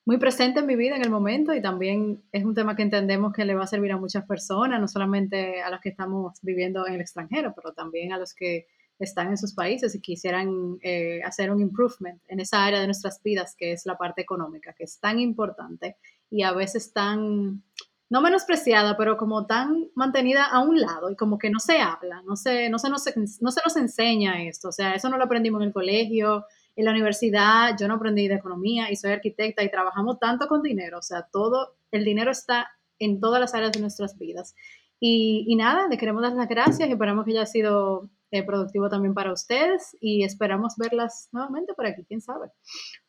muy 0.10 0.18
presente 0.18 0.62
en 0.62 0.66
mi 0.66 0.76
vida 0.76 0.96
en 0.96 1.04
el 1.04 1.12
momento 1.12 1.54
y 1.54 1.62
también 1.62 2.24
es 2.32 2.44
un 2.44 2.56
tema 2.56 2.76
que 2.76 2.82
entendemos 2.82 3.32
que 3.32 3.46
le 3.46 3.54
va 3.54 3.66
a 3.66 3.68
servir 3.68 3.92
a 3.92 3.98
muchas 3.98 4.26
personas, 4.26 4.82
no 4.82 4.88
solamente 4.88 5.62
a 5.62 5.70
los 5.70 5.80
que 5.82 5.90
estamos 5.90 6.40
viviendo 6.42 6.88
en 6.88 6.96
el 6.96 7.02
extranjero, 7.02 7.54
pero 7.56 7.74
también 7.74 8.12
a 8.12 8.18
los 8.18 8.34
que 8.34 8.66
están 8.98 9.28
en 9.28 9.38
sus 9.38 9.54
países 9.54 9.94
y 9.94 10.02
quisieran 10.02 10.80
eh, 10.82 11.22
hacer 11.24 11.52
un 11.52 11.62
improvement 11.62 12.20
en 12.28 12.40
esa 12.40 12.66
área 12.66 12.80
de 12.80 12.88
nuestras 12.88 13.22
vidas 13.22 13.56
que 13.56 13.72
es 13.72 13.86
la 13.86 14.00
parte 14.00 14.24
económica, 14.24 14.74
que 14.74 14.86
es 14.86 15.00
tan 15.00 15.20
importante 15.20 15.96
y 16.32 16.42
a 16.42 16.54
veces 16.54 16.92
tan, 16.92 17.62
no 18.10 18.22
menospreciada, 18.24 18.98
pero 18.98 19.16
como 19.16 19.46
tan 19.46 19.90
mantenida 19.94 20.44
a 20.46 20.62
un 20.62 20.82
lado 20.82 21.12
y 21.12 21.16
como 21.16 21.38
que 21.38 21.52
no 21.52 21.60
se 21.60 21.82
habla, 21.82 22.24
no 22.26 22.36
se, 22.36 22.68
no 22.72 22.80
se, 22.80 22.90
no 22.90 22.98
se, 22.98 23.14
no 23.16 23.52
se 23.52 23.62
nos 23.64 23.78
enseña 23.78 24.42
esto, 24.42 24.70
o 24.70 24.72
sea, 24.72 24.96
eso 24.96 25.08
no 25.08 25.20
lo 25.20 25.26
aprendimos 25.26 25.62
en 25.62 25.68
el 25.68 25.74
colegio, 25.74 26.46
en 26.80 26.86
la 26.86 26.92
universidad 26.92 27.76
yo 27.78 27.90
no 27.90 27.96
aprendí 27.96 28.30
de 28.30 28.36
economía 28.36 28.90
y 28.90 28.96
soy 28.96 29.12
arquitecta 29.12 29.64
y 29.64 29.70
trabajamos 29.70 30.18
tanto 30.18 30.48
con 30.48 30.62
dinero, 30.62 31.00
o 31.00 31.02
sea, 31.02 31.28
todo, 31.30 31.76
el 31.92 32.06
dinero 32.06 32.32
está 32.32 32.72
en 33.00 33.20
todas 33.20 33.42
las 33.42 33.54
áreas 33.54 33.74
de 33.74 33.82
nuestras 33.82 34.18
vidas. 34.18 34.56
Y, 35.02 35.56
nada, 35.58 35.88
le 35.88 35.98
queremos 35.98 36.22
dar 36.22 36.34
las 36.34 36.48
gracias 36.48 36.88
y 36.88 36.92
esperamos 36.92 37.26
que 37.26 37.32
haya 37.32 37.46
sido 37.46 38.10
eh, 38.32 38.46
productivo 38.46 38.90
también 38.90 39.14
para 39.14 39.32
ustedes 39.32 39.96
y 40.00 40.24
esperamos 40.24 40.76
verlas 40.78 41.30
nuevamente 41.32 41.74
por 41.74 41.86
aquí, 41.86 42.06
quién 42.06 42.22
sabe. 42.22 42.50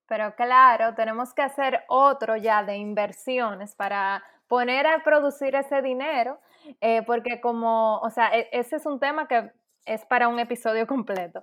Pero 0.09 0.35
claro, 0.35 0.95
tenemos 0.95 1.33
que 1.33 1.43
hacer 1.43 1.83
otro 1.89 2.37
ya 2.37 2.65
de 2.65 2.77
inversiones 2.77 3.77
para 3.77 4.23
poner 4.49 4.87
a 4.87 5.03
producir 5.05 5.55
ese 5.55 5.81
dinero, 5.81 6.41
eh, 6.81 7.03
porque 7.07 7.41
como, 7.41 7.99
o 7.99 8.11
sea, 8.11 8.37
e, 8.37 8.49
ese 8.53 8.77
es 8.77 8.87
un 8.87 8.99
tema 8.99 9.29
que 9.29 9.53
es 9.85 10.05
para 10.07 10.29
un 10.29 10.39
episodio 10.39 10.87
completo. 10.87 11.43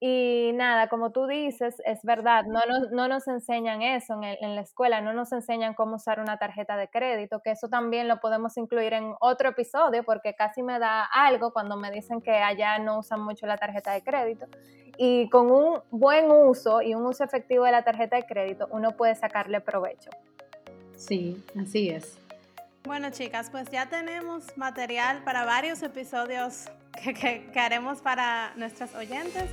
Y 0.00 0.52
nada, 0.54 0.88
como 0.88 1.12
tú 1.12 1.26
dices, 1.26 1.82
es 1.84 2.02
verdad, 2.02 2.44
no 2.44 2.60
nos, 2.66 2.90
no 2.90 3.08
nos 3.08 3.28
enseñan 3.28 3.82
eso 3.82 4.14
en, 4.14 4.24
en, 4.24 4.54
la 4.54 4.62
escuela, 4.62 5.00
no 5.00 5.12
nos 5.12 5.32
enseñan 5.32 5.74
cómo 5.74 5.96
usar 5.96 6.20
una 6.20 6.38
tarjeta 6.38 6.76
de 6.76 6.88
crédito, 6.88 7.40
que 7.40 7.50
eso 7.50 7.68
también 7.68 8.08
lo 8.08 8.20
podemos 8.20 8.56
incluir 8.56 8.94
en 8.94 9.14
otro 9.20 9.50
episodio, 9.50 10.04
porque 10.04 10.34
casi 10.34 10.62
me 10.62 10.78
da 10.78 11.04
algo 11.04 11.52
cuando 11.52 11.76
me 11.76 11.90
dicen 11.90 12.20
que 12.20 12.32
allá 12.32 12.78
no 12.78 13.00
usan 13.00 13.20
mucho 13.20 13.46
la 13.46 13.56
tarjeta 13.56 13.92
de 13.92 14.02
crédito. 14.02 14.46
Y 14.98 15.28
con 15.28 15.50
un 15.50 15.80
buen 15.90 16.30
uso 16.30 16.80
y 16.80 16.94
un 16.94 17.04
uso 17.04 17.24
efectivo 17.24 17.64
de 17.64 17.72
la 17.72 17.82
tarjeta 17.82 18.16
de 18.16 18.24
crédito, 18.24 18.68
uno 18.70 18.92
puede 18.96 19.14
sacarle 19.14 19.60
provecho. 19.60 20.10
Sí, 20.96 21.44
así 21.60 21.90
es. 21.90 22.18
Bueno, 22.84 23.10
chicas, 23.10 23.50
pues 23.50 23.70
ya 23.70 23.88
tenemos 23.88 24.56
material 24.56 25.22
para 25.24 25.44
varios 25.44 25.82
episodios 25.82 26.66
que, 27.14 27.60
haremos 27.60 28.00
para 28.00 28.52
nuestras 28.56 28.94
oyentes. 28.94 29.44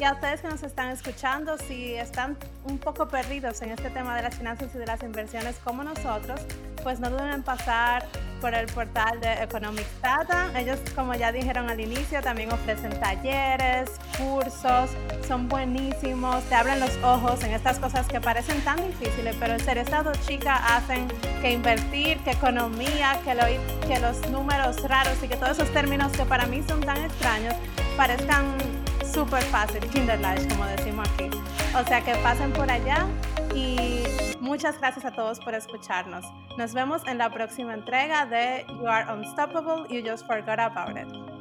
Y 0.00 0.04
a 0.04 0.12
ustedes 0.12 0.40
que 0.40 0.48
nos 0.48 0.62
están 0.62 0.90
escuchando, 0.90 1.58
si 1.58 1.94
están 1.94 2.36
un 2.64 2.78
poco 2.78 3.08
perdidos 3.08 3.60
en 3.62 3.70
este 3.70 3.90
tema 3.90 4.14
de 4.14 4.22
las 4.22 4.36
finanzas 4.36 4.72
y 4.72 4.78
de 4.78 4.86
las 4.86 5.02
inversiones 5.02 5.56
como 5.64 5.82
nosotros, 5.82 6.40
pues 6.84 7.00
no 7.00 7.10
duden 7.10 7.30
en 7.30 7.42
pasar 7.42 8.06
por 8.40 8.54
el 8.54 8.66
portal 8.66 9.20
de 9.20 9.32
Economics 9.42 10.00
Data. 10.00 10.52
Ellos, 10.54 10.78
como 10.94 11.14
ya 11.14 11.32
dijeron 11.32 11.68
al 11.68 11.80
inicio, 11.80 12.22
también 12.22 12.52
ofrecen 12.52 12.98
talleres, 13.00 13.90
cursos, 14.16 14.90
son 15.26 15.48
buenísimos, 15.48 16.44
te 16.44 16.54
abren 16.54 16.78
los 16.78 16.96
ojos 17.02 17.42
en 17.42 17.52
estas 17.52 17.80
cosas 17.80 18.06
que 18.06 18.20
parecen 18.20 18.60
tan 18.60 18.76
difíciles, 18.86 19.34
pero 19.40 19.54
en 19.54 19.60
serio, 19.60 19.82
estas 19.82 20.04
dos 20.04 20.20
chicas 20.28 20.60
hacen 20.64 21.08
que 21.42 21.50
invertir, 21.50 22.18
que 22.18 22.30
economía, 22.30 23.18
que, 23.24 23.34
lo, 23.34 23.42
que 23.88 23.98
los 23.98 24.30
números 24.30 24.80
raros 24.88 25.16
y 25.24 25.26
que 25.26 25.34
todos 25.34 25.58
esos 25.58 25.72
términos 25.72 26.12
que 26.12 26.24
para 26.24 26.46
mí 26.46 26.62
son 26.68 26.80
tan 26.82 26.98
extraños 26.98 27.54
parezcan 27.96 28.77
súper 29.12 29.42
fácil, 29.44 29.80
Kinderleicht, 29.90 30.50
como 30.50 30.66
decimos 30.66 31.08
aquí. 31.14 31.30
O 31.74 31.86
sea 31.86 32.00
que 32.00 32.14
pasen 32.16 32.52
por 32.52 32.70
allá 32.70 33.06
y 33.54 34.02
muchas 34.40 34.78
gracias 34.78 35.04
a 35.04 35.12
todos 35.12 35.40
por 35.40 35.54
escucharnos. 35.54 36.24
Nos 36.56 36.74
vemos 36.74 37.06
en 37.06 37.18
la 37.18 37.30
próxima 37.30 37.74
entrega 37.74 38.26
de 38.26 38.64
You 38.68 38.88
Are 38.88 39.12
Unstoppable, 39.12 39.86
You 39.88 40.08
Just 40.08 40.26
Forgot 40.26 40.58
About 40.58 40.96
It. 40.96 41.37